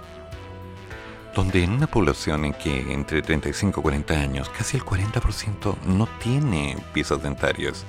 Donde 1.34 1.62
en 1.62 1.72
una 1.72 1.86
población 1.86 2.44
en 2.44 2.54
que 2.54 2.92
entre 2.92 3.22
35 3.22 3.80
y 3.80 3.82
40 3.82 4.14
años 4.14 4.48
casi 4.50 4.76
el 4.76 4.84
40% 4.84 5.76
no 5.86 6.08
tiene 6.18 6.76
piezas 6.92 7.22
dentarias 7.22 7.84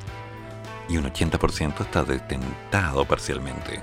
y 0.87 0.97
un 0.97 1.05
80% 1.05 1.81
está 1.81 2.03
detentado 2.03 3.05
parcialmente. 3.05 3.81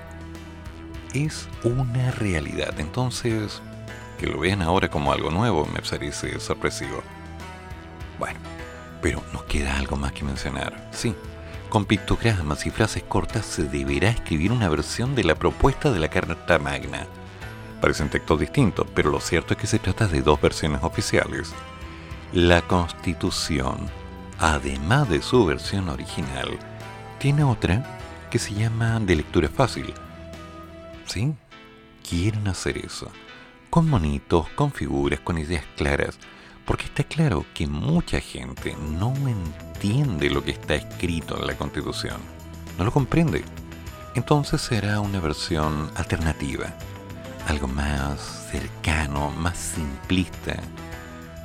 Es 1.14 1.48
una 1.64 2.10
realidad. 2.12 2.78
Entonces, 2.78 3.62
que 4.18 4.26
lo 4.26 4.38
vean 4.38 4.62
ahora 4.62 4.88
como 4.88 5.12
algo 5.12 5.30
nuevo 5.30 5.66
me 5.66 5.80
parece 5.80 6.38
sorpresivo. 6.38 7.02
Bueno, 8.18 8.38
pero 9.00 9.22
nos 9.32 9.44
queda 9.44 9.78
algo 9.78 9.96
más 9.96 10.12
que 10.12 10.24
mencionar. 10.24 10.88
Sí, 10.92 11.14
con 11.68 11.84
pictogramas 11.84 12.66
y 12.66 12.70
frases 12.70 13.02
cortas 13.04 13.46
se 13.46 13.64
deberá 13.64 14.10
escribir 14.10 14.52
una 14.52 14.68
versión 14.68 15.14
de 15.14 15.24
la 15.24 15.34
propuesta 15.34 15.90
de 15.90 16.00
la 16.00 16.08
Carta 16.08 16.58
Magna. 16.58 17.06
Parecen 17.80 18.10
textos 18.10 18.40
distintos, 18.40 18.86
pero 18.94 19.10
lo 19.10 19.20
cierto 19.20 19.54
es 19.54 19.60
que 19.60 19.66
se 19.66 19.78
trata 19.78 20.06
de 20.06 20.22
dos 20.22 20.40
versiones 20.40 20.82
oficiales. 20.82 21.52
La 22.32 22.62
Constitución, 22.62 23.88
además 24.38 25.08
de 25.08 25.22
su 25.22 25.46
versión 25.46 25.88
original, 25.88 26.58
tiene 27.18 27.44
otra 27.44 27.98
que 28.30 28.38
se 28.38 28.54
llama 28.54 29.00
de 29.00 29.16
lectura 29.16 29.48
fácil. 29.48 29.94
¿Sí? 31.06 31.34
Quieren 32.08 32.48
hacer 32.48 32.78
eso. 32.78 33.10
Con 33.70 33.88
monitos, 33.88 34.48
con 34.50 34.72
figuras, 34.72 35.20
con 35.20 35.38
ideas 35.38 35.64
claras. 35.76 36.18
Porque 36.66 36.84
está 36.84 37.04
claro 37.04 37.46
que 37.54 37.66
mucha 37.66 38.20
gente 38.20 38.76
no 38.98 39.14
entiende 39.26 40.28
lo 40.28 40.44
que 40.44 40.50
está 40.50 40.74
escrito 40.74 41.38
en 41.38 41.46
la 41.46 41.56
Constitución. 41.56 42.20
No 42.76 42.84
lo 42.84 42.92
comprende. 42.92 43.42
entonces 44.14 44.60
será 44.60 45.00
una 45.00 45.20
versión 45.20 45.90
alternativa, 45.94 46.74
algo 47.48 47.66
más 47.66 48.20
cercano, 48.50 49.30
más 49.30 49.56
simplista, 49.56 50.56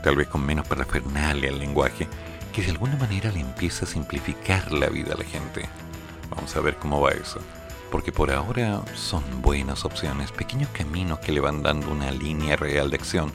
tal 0.03 0.17
vez 0.17 0.27
con 0.27 0.45
menos 0.45 0.67
parafernalia 0.67 1.49
al 1.49 1.59
lenguaje, 1.59 2.09
que 2.51 2.61
de 2.61 2.71
alguna 2.71 2.97
manera 2.97 3.31
le 3.31 3.39
empieza 3.39 3.85
a 3.85 3.87
simplificar 3.87 4.73
la 4.73 4.87
vida 4.87 5.13
a 5.13 5.17
la 5.17 5.23
gente. 5.23 5.67
Vamos 6.29 6.53
a 6.57 6.59
ver 6.59 6.75
cómo 6.75 6.99
va 6.99 7.11
eso, 7.11 7.39
porque 7.89 8.11
por 8.11 8.31
ahora 8.31 8.81
son 8.95 9.23
buenas 9.41 9.85
opciones, 9.85 10.31
pequeños 10.33 10.69
caminos 10.71 11.19
que 11.19 11.31
le 11.31 11.39
van 11.39 11.63
dando 11.63 11.89
una 11.89 12.11
línea 12.11 12.57
real 12.57 12.89
de 12.89 12.97
acción 12.97 13.31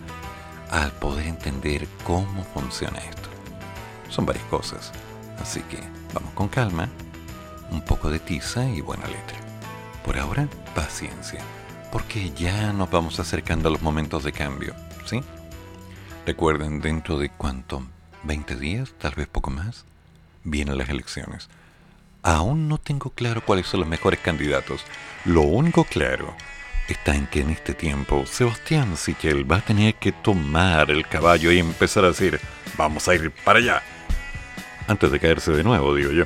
al 0.71 0.93
poder 0.93 1.27
entender 1.27 1.89
cómo 2.05 2.45
funciona 2.53 2.99
esto. 2.99 3.31
Son 4.11 4.27
varias 4.27 4.45
cosas, 4.45 4.93
así 5.41 5.63
que 5.63 5.79
vamos 6.13 6.33
con 6.35 6.49
calma, 6.49 6.91
un 7.71 7.81
poco 7.81 8.11
de 8.11 8.19
tiza 8.19 8.69
y 8.69 8.83
buena 8.83 9.07
letra. 9.07 9.39
Por 10.05 10.19
ahora, 10.19 10.47
paciencia, 10.75 11.41
porque 11.91 12.31
ya 12.31 12.73
nos 12.73 12.91
vamos 12.91 13.19
acercando 13.21 13.69
a 13.69 13.73
los 13.73 13.83
momentos 13.83 14.25
de 14.25 14.33
cambio, 14.33 14.75
¿sí? 15.07 15.21
Recuerden, 16.27 16.81
dentro 16.81 17.19
de 17.19 17.31
cuánto, 17.31 17.87
20 18.25 18.57
días, 18.57 18.93
tal 18.99 19.15
vez 19.15 19.27
poco 19.27 19.51
más, 19.51 19.85
vienen 20.45 20.79
las 20.79 20.89
elecciones. 20.89 21.49
Aún 22.23 22.69
no 22.69 22.79
tengo 22.79 23.11
claro 23.11 23.45
cuáles 23.45 23.67
son 23.67 23.81
los 23.81 23.89
mejores 23.89 24.21
candidatos. 24.21 24.83
Lo 25.25 25.43
único 25.43 25.85
claro 25.85 26.35
está 26.89 27.15
en 27.15 27.27
que 27.27 27.41
en 27.41 27.51
este 27.51 27.75
tiempo 27.75 28.25
Sebastián 28.27 28.97
Sichel 28.97 29.51
va 29.51 29.59
a 29.59 29.65
tener 29.65 29.95
que 29.95 30.13
tomar 30.13 30.91
el 30.91 31.07
caballo 31.07 31.53
y 31.53 31.59
empezar 31.59 32.05
a 32.05 32.09
decir, 32.09 32.41
vamos 32.77 33.09
a 33.09 33.15
ir 33.15 33.31
para 33.45 33.59
allá. 33.59 33.83
Antes 34.87 35.13
de 35.13 35.21
caerse 35.21 35.53
de 35.53 35.65
nuevo, 35.65 35.95
digo 35.95 36.13
yo. 36.13 36.25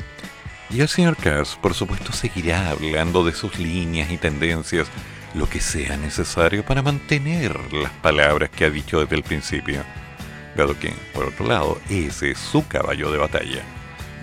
Y 0.71 0.81
el 0.81 0.89
señor 0.89 1.17
Cass, 1.17 1.59
por 1.61 1.75
supuesto, 1.75 2.13
seguirá 2.13 2.71
hablando 2.71 3.25
de 3.25 3.33
sus 3.33 3.59
líneas 3.59 4.11
y 4.11 4.17
tendencias, 4.17 4.89
lo 5.35 5.49
que 5.49 5.61
sea 5.61 5.97
necesario 5.97 6.65
para 6.65 6.83
mantener 6.83 7.73
las 7.73 7.93
palabras 7.93 8.51
que 8.51 8.65
ha 8.65 8.71
dicho 8.71 9.01
desde 9.01 9.17
el 9.17 9.23
principio. 9.23 9.83
Dado 10.57 10.79
que, 10.79 10.93
por 11.15 11.27
otro 11.27 11.47
lado, 11.47 11.81
ese 11.89 12.33
es 12.33 12.39
su 12.39 12.67
caballo 12.67 13.11
de 13.11 13.19
batalla. 13.19 13.63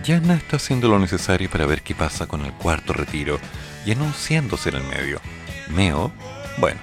Yana 0.04 0.36
está 0.36 0.58
haciendo 0.58 0.88
lo 0.88 1.00
necesario 1.00 1.50
para 1.50 1.66
ver 1.66 1.82
qué 1.82 1.96
pasa 1.96 2.28
con 2.28 2.46
el 2.46 2.54
cuarto 2.54 2.94
retiro 2.94 3.40
y 3.86 3.92
anunciándose 3.92 4.70
en 4.70 4.76
el 4.76 4.84
medio. 4.84 5.20
Meo, 5.70 6.12
bueno, 6.58 6.80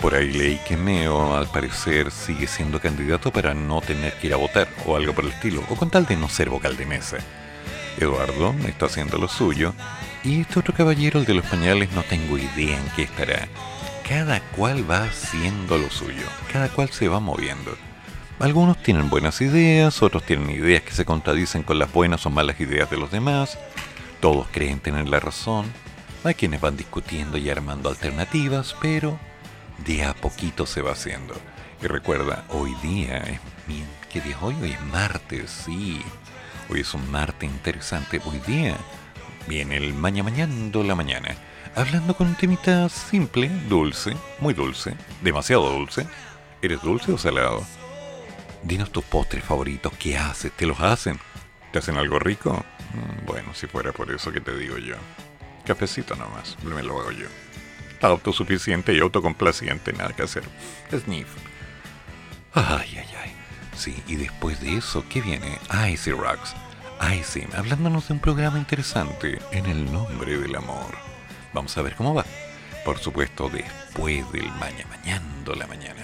por 0.00 0.14
ahí 0.14 0.32
leí 0.32 0.58
que 0.66 0.76
Meo 0.76 1.36
al 1.36 1.46
parecer 1.48 2.10
sigue 2.10 2.46
siendo 2.46 2.80
candidato 2.80 3.30
para 3.30 3.52
no 3.52 3.80
tener 3.82 4.14
que 4.14 4.28
ir 4.28 4.34
a 4.34 4.38
votar 4.38 4.68
o 4.86 4.96
algo 4.96 5.12
por 5.12 5.24
el 5.24 5.32
estilo, 5.32 5.62
o 5.68 5.76
con 5.76 5.90
tal 5.90 6.06
de 6.06 6.16
no 6.16 6.28
ser 6.28 6.48
vocal 6.48 6.76
de 6.76 6.86
mesa. 6.86 7.18
Eduardo 7.98 8.54
está 8.66 8.86
haciendo 8.86 9.18
lo 9.18 9.28
suyo 9.28 9.74
y 10.22 10.40
este 10.40 10.58
otro 10.58 10.74
caballero, 10.74 11.20
el 11.20 11.26
de 11.26 11.34
los 11.34 11.46
pañales, 11.46 11.92
no 11.92 12.02
tengo 12.02 12.36
idea 12.38 12.76
en 12.76 12.88
qué 12.96 13.02
estará. 13.02 13.48
Cada 14.08 14.40
cual 14.40 14.88
va 14.90 15.04
haciendo 15.04 15.78
lo 15.78 15.90
suyo, 15.90 16.26
cada 16.52 16.68
cual 16.68 16.90
se 16.90 17.08
va 17.08 17.20
moviendo. 17.20 17.76
Algunos 18.38 18.82
tienen 18.82 19.10
buenas 19.10 19.40
ideas, 19.40 20.02
otros 20.02 20.24
tienen 20.24 20.50
ideas 20.50 20.82
que 20.82 20.92
se 20.92 21.04
contradicen 21.04 21.62
con 21.62 21.78
las 21.78 21.92
buenas 21.92 22.24
o 22.26 22.30
malas 22.30 22.60
ideas 22.60 22.90
de 22.90 22.96
los 22.96 23.10
demás. 23.10 23.58
Todos 24.20 24.46
creen 24.50 24.80
tener 24.80 25.08
la 25.08 25.20
razón. 25.20 25.66
Hay 26.24 26.34
quienes 26.34 26.60
van 26.60 26.76
discutiendo 26.76 27.38
y 27.38 27.48
armando 27.48 27.88
alternativas, 27.88 28.74
pero 28.80 29.18
de 29.86 30.04
a 30.04 30.14
poquito 30.14 30.66
se 30.66 30.82
va 30.82 30.92
haciendo. 30.92 31.34
Y 31.82 31.86
recuerda, 31.86 32.44
hoy 32.48 32.74
día 32.82 33.18
es... 33.18 33.40
¿Qué 34.12 34.20
día 34.20 34.36
hoy? 34.40 34.56
Hoy 34.60 34.72
es 34.72 34.80
martes, 34.86 35.50
sí. 35.64 36.02
Hoy 36.68 36.80
es 36.80 36.92
un 36.94 37.08
martes 37.10 37.48
interesante. 37.48 38.20
Hoy 38.24 38.40
día 38.46 38.76
viene 39.46 39.76
el 39.76 39.94
maña 39.94 40.22
mañando 40.22 40.82
la 40.82 40.94
mañana. 40.94 41.34
Hablando 41.74 42.16
con 42.16 42.28
un 42.28 42.34
temita 42.34 42.88
simple, 42.88 43.48
dulce, 43.68 44.16
muy 44.40 44.54
dulce, 44.54 44.94
demasiado 45.22 45.70
dulce. 45.70 46.06
¿Eres 46.62 46.82
dulce 46.82 47.12
o 47.12 47.18
salado? 47.18 47.64
Dinos 48.62 48.90
tus 48.90 49.04
postres 49.04 49.44
favoritos, 49.44 49.92
¿qué 49.98 50.18
haces? 50.18 50.52
¿Te 50.52 50.66
los 50.66 50.80
hacen? 50.80 51.18
¿Te 51.72 51.78
hacen 51.78 51.96
algo 51.96 52.18
rico? 52.18 52.64
Mm, 52.92 53.26
Bueno, 53.26 53.54
si 53.54 53.66
fuera 53.66 53.92
por 53.92 54.10
eso 54.12 54.32
que 54.32 54.40
te 54.40 54.54
digo 54.56 54.76
yo. 54.78 54.96
Cafecito 55.64 56.16
nomás, 56.16 56.56
me 56.64 56.82
lo 56.82 57.00
hago 57.00 57.12
yo. 57.12 57.26
Autosuficiente 58.02 58.92
y 58.94 59.00
autocomplaciente, 59.00 59.92
nada 59.92 60.12
que 60.14 60.22
hacer. 60.22 60.42
Sniff. 60.90 61.28
Ay, 62.54 62.96
ay, 62.98 63.06
ay. 63.22 63.32
Sí, 63.76 64.02
y 64.06 64.16
después 64.16 64.60
de 64.60 64.76
eso, 64.76 65.04
¿qué 65.08 65.20
viene? 65.20 65.58
Icy 65.90 66.10
Rocks. 66.12 66.54
Icy, 67.00 67.46
hablándonos 67.56 68.08
de 68.08 68.14
un 68.14 68.20
programa 68.20 68.58
interesante 68.58 69.38
en 69.52 69.66
el 69.66 69.90
nombre 69.90 70.38
del 70.38 70.54
amor. 70.54 70.94
Vamos 71.52 71.76
a 71.76 71.82
ver 71.82 71.94
cómo 71.94 72.14
va. 72.14 72.24
Por 72.84 72.98
supuesto, 72.98 73.48
después 73.48 74.30
del 74.32 74.50
maña 74.52 74.84
mañando 74.90 75.54
la 75.54 75.66
mañana. 75.66 76.02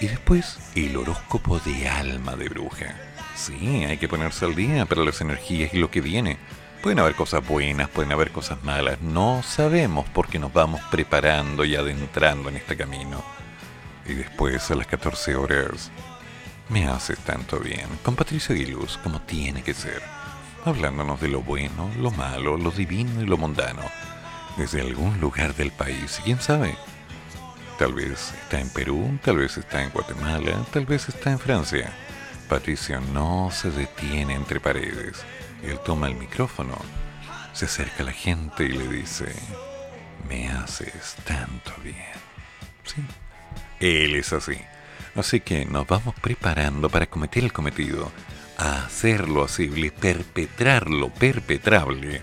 Y 0.00 0.06
después, 0.06 0.58
el 0.76 0.96
horóscopo 0.96 1.58
de 1.58 1.88
alma 1.88 2.36
de 2.36 2.48
bruja. 2.48 2.94
Sí, 3.34 3.84
hay 3.84 3.98
que 3.98 4.08
ponerse 4.08 4.44
al 4.44 4.54
día 4.54 4.86
para 4.86 5.04
las 5.04 5.20
energías 5.20 5.74
y 5.74 5.78
lo 5.78 5.90
que 5.90 6.00
viene. 6.00 6.38
Pueden 6.82 7.00
haber 7.00 7.16
cosas 7.16 7.46
buenas, 7.46 7.88
pueden 7.88 8.12
haber 8.12 8.30
cosas 8.30 8.62
malas. 8.62 9.00
No 9.00 9.42
sabemos 9.42 10.06
porque 10.12 10.38
nos 10.38 10.52
vamos 10.52 10.80
preparando 10.90 11.64
y 11.64 11.74
adentrando 11.74 12.48
en 12.48 12.56
este 12.56 12.76
camino. 12.76 13.24
Y 14.06 14.14
después, 14.14 14.70
a 14.70 14.76
las 14.76 14.86
14 14.86 15.34
horas, 15.34 15.90
me 16.68 16.86
haces 16.86 17.18
tanto 17.20 17.58
bien 17.58 17.88
con 18.02 18.14
Patricia 18.14 18.54
Aguiluz 18.54 18.98
como 18.98 19.20
tiene 19.22 19.62
que 19.62 19.74
ser, 19.74 20.02
hablándonos 20.68 21.20
de 21.20 21.28
lo 21.28 21.42
bueno, 21.42 21.90
lo 21.98 22.10
malo, 22.10 22.56
lo 22.56 22.70
divino 22.70 23.22
y 23.22 23.26
lo 23.26 23.36
mundano, 23.36 23.82
desde 24.56 24.80
algún 24.80 25.20
lugar 25.20 25.54
del 25.54 25.70
país. 25.72 26.20
¿Quién 26.24 26.40
sabe? 26.40 26.76
Tal 27.78 27.94
vez 27.94 28.34
está 28.42 28.60
en 28.60 28.68
Perú, 28.70 29.18
tal 29.22 29.38
vez 29.38 29.56
está 29.56 29.82
en 29.82 29.90
Guatemala, 29.90 30.64
tal 30.72 30.86
vez 30.86 31.08
está 31.08 31.30
en 31.30 31.38
Francia. 31.38 31.92
Patricia 32.48 33.00
no 33.12 33.50
se 33.52 33.70
detiene 33.70 34.34
entre 34.34 34.58
paredes. 34.58 35.22
Él 35.62 35.78
toma 35.84 36.08
el 36.08 36.14
micrófono, 36.14 36.76
se 37.52 37.66
acerca 37.66 38.02
a 38.02 38.06
la 38.06 38.12
gente 38.12 38.64
y 38.64 38.68
le 38.68 38.88
dice, 38.88 39.32
me 40.28 40.48
haces 40.48 41.16
tanto 41.24 41.72
bien. 41.82 41.96
Sí, 42.84 43.02
él 43.80 44.14
es 44.14 44.32
así. 44.32 44.58
Así 45.14 45.40
que 45.40 45.64
nos 45.64 45.86
vamos 45.86 46.14
preparando 46.20 46.88
para 46.88 47.06
cometer 47.06 47.44
el 47.44 47.52
cometido, 47.52 48.10
a 48.58 48.84
hacerlo 48.84 49.44
asible, 49.44 49.90
perpetrarlo, 49.92 51.10
perpetrable. 51.10 52.20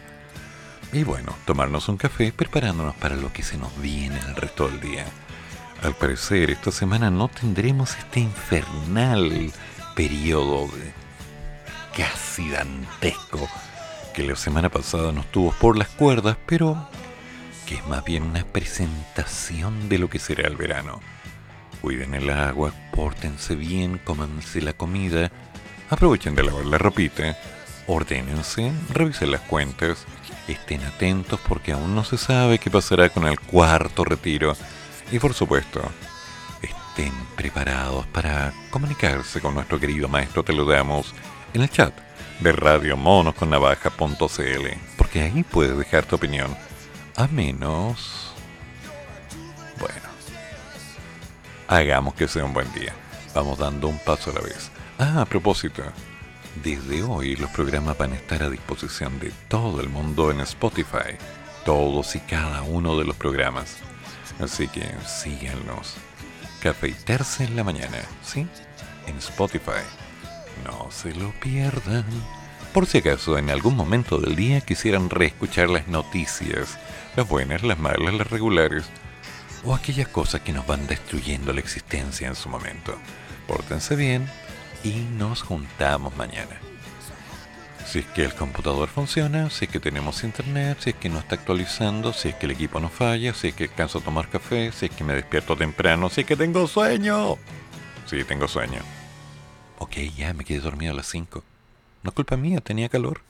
Y 0.93 1.03
bueno, 1.03 1.35
tomarnos 1.45 1.89
un 1.89 1.97
café 1.97 2.31
preparándonos 2.31 2.95
para 2.95 3.15
lo 3.15 3.33
que 3.33 3.41
se 3.41 3.57
nos 3.57 3.81
viene 3.81 4.19
el 4.27 4.35
resto 4.35 4.67
del 4.67 4.81
día. 4.81 5.05
Al 5.81 5.95
parecer, 5.95 6.51
esta 6.51 6.71
semana 6.71 7.09
no 7.09 7.27
tendremos 7.29 7.97
este 7.97 8.19
infernal 8.19 9.51
periodo 9.95 10.69
casi 11.95 12.49
dantesco 12.49 13.47
que 14.13 14.23
la 14.23 14.35
semana 14.35 14.69
pasada 14.69 15.11
nos 15.11 15.25
tuvo 15.31 15.51
por 15.53 15.77
las 15.77 15.87
cuerdas, 15.89 16.37
pero 16.45 16.87
que 17.65 17.75
es 17.75 17.87
más 17.87 18.03
bien 18.03 18.23
una 18.23 18.43
presentación 18.43 19.89
de 19.89 19.99
lo 19.99 20.09
que 20.09 20.19
será 20.19 20.47
el 20.47 20.55
verano. 20.55 20.99
Cuiden 21.81 22.13
el 22.13 22.29
agua, 22.29 22.73
pórtense 22.91 23.55
bien, 23.55 23.99
cómanse 24.03 24.61
la 24.61 24.73
comida, 24.73 25.31
aprovechen 25.89 26.35
de 26.35 26.43
lavar 26.43 26.65
la 26.65 26.77
ropita, 26.77 27.37
ordénense, 27.87 28.71
revisen 28.89 29.31
las 29.31 29.41
cuentas, 29.41 30.05
estén 30.47 30.83
atentos 30.83 31.39
porque 31.47 31.71
aún 31.71 31.95
no 31.95 32.03
se 32.03 32.17
sabe 32.17 32.59
qué 32.59 32.69
pasará 32.69 33.09
con 33.09 33.25
el 33.27 33.39
cuarto 33.39 34.03
retiro. 34.03 34.55
Y 35.11 35.19
por 35.19 35.33
supuesto, 35.33 35.81
estén 36.61 37.13
preparados 37.35 38.05
para 38.07 38.53
comunicarse 38.71 39.41
con 39.41 39.53
nuestro 39.53 39.79
querido 39.79 40.07
maestro. 40.07 40.43
Te 40.43 40.53
lo 40.53 40.65
damos 40.65 41.13
en 41.53 41.61
el 41.61 41.69
chat 41.69 41.93
de 42.39 42.51
radiomonosconnavaja.cl 42.51 44.67
porque 44.97 45.21
ahí 45.21 45.43
puedes 45.43 45.77
dejar 45.77 46.05
tu 46.05 46.17
opinión 46.17 46.53
a 47.15 47.27
menos 47.27 48.33
bueno 49.79 50.15
hagamos 51.67 52.13
que 52.13 52.27
sea 52.27 52.45
un 52.45 52.53
buen 52.53 52.71
día. 52.73 52.93
Vamos 53.33 53.57
dando 53.57 53.87
un 53.87 53.99
paso 53.99 54.31
a 54.31 54.33
la 54.33 54.41
vez 54.41 54.71
ah 54.97 55.22
a 55.22 55.26
propósito 55.26 55.84
desde 56.63 57.03
hoy 57.03 57.35
los 57.35 57.49
programas 57.51 57.97
van 57.97 58.13
a 58.13 58.15
estar 58.15 58.43
a 58.43 58.49
disposición 58.49 59.19
de 59.19 59.31
todo 59.47 59.81
el 59.81 59.89
mundo 59.89 60.31
en 60.31 60.41
Spotify 60.41 61.17
todos 61.65 62.15
y 62.15 62.19
cada 62.19 62.61
uno 62.63 62.97
de 62.97 63.05
los 63.05 63.15
programas 63.15 63.77
así 64.39 64.67
que 64.67 64.85
síganos 65.05 65.95
Cafeitarse 66.65 67.43
en 67.43 67.55
la 67.55 67.63
mañana, 67.63 67.99
¿sí? 68.23 68.47
En 69.05 69.17
Spotify. 69.19 69.85
No 70.63 70.89
se 70.89 71.13
lo 71.13 71.31
pierdan. 71.39 72.05
Por 72.73 72.88
si 72.88 72.97
acaso 72.97 73.38
en 73.38 73.51
algún 73.51 73.76
momento 73.76 74.17
del 74.17 74.35
día 74.35 74.61
quisieran 74.61 75.11
reescuchar 75.11 75.69
las 75.69 75.88
noticias, 75.88 76.80
las 77.15 77.30
buenas, 77.30 77.61
las 77.61 77.77
malas, 77.77 78.15
las 78.15 78.31
regulares, 78.31 78.85
o 79.63 79.76
aquellas 79.76 80.07
cosas 80.07 80.41
que 80.41 80.53
nos 80.53 80.65
van 80.65 80.88
destruyendo 80.88 81.53
la 81.53 81.59
existencia 81.59 82.27
en 82.27 82.35
su 82.35 82.49
momento. 82.49 82.95
Pórtense 83.47 83.95
bien 83.95 84.27
y 84.85 85.03
nos 85.17 85.41
juntamos 85.41 86.15
mañana. 86.15 86.61
Si 87.85 87.99
es 87.99 88.05
que 88.05 88.23
el 88.23 88.33
computador 88.33 88.87
funciona, 88.87 89.49
si 89.49 89.65
es 89.65 89.71
que 89.71 89.79
tenemos 89.79 90.23
internet, 90.23 90.77
si 90.79 90.91
es 90.91 90.95
que 90.95 91.09
no 91.09 91.19
está 91.19 91.35
actualizando, 91.35 92.13
si 92.13 92.29
es 92.29 92.35
que 92.35 92.45
el 92.45 92.51
equipo 92.51 92.79
no 92.79 92.89
falla, 92.89 93.33
si 93.33 93.47
es 93.47 93.55
que 93.55 93.65
alcanzo 93.65 93.99
a 93.99 94.01
tomar 94.01 94.29
café, 94.29 94.71
si 94.71 94.85
es 94.85 94.91
que 94.91 95.03
me 95.03 95.13
despierto 95.13 95.55
temprano, 95.55 96.09
si 96.09 96.21
es 96.21 96.27
que 96.27 96.35
tengo 96.35 96.67
sueño. 96.67 97.37
Sí, 98.05 98.23
tengo 98.23 98.47
sueño. 98.47 98.79
Ok, 99.79 99.97
ya 100.15 100.33
me 100.33 100.45
quedé 100.45 100.59
dormido 100.59 100.93
a 100.93 100.95
las 100.95 101.07
5. 101.07 101.43
No 102.03 102.09
es 102.09 102.15
culpa 102.15 102.37
mía, 102.37 102.61
tenía 102.61 102.89
calor. 102.89 103.21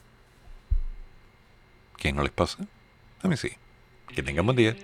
¿Qué 1.97 2.11
no 2.11 2.21
les 2.21 2.31
pasa? 2.31 2.57
A 3.23 3.27
mí 3.27 3.37
sí. 3.37 3.49
Que 4.13 4.21
tengan 4.21 4.45
buen 4.45 4.57
día. 4.57 4.75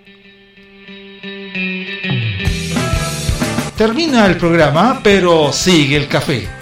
Termina 3.76 4.26
el 4.26 4.36
programa, 4.36 5.00
pero 5.02 5.52
sigue 5.52 5.96
el 5.96 6.08
café. 6.08 6.61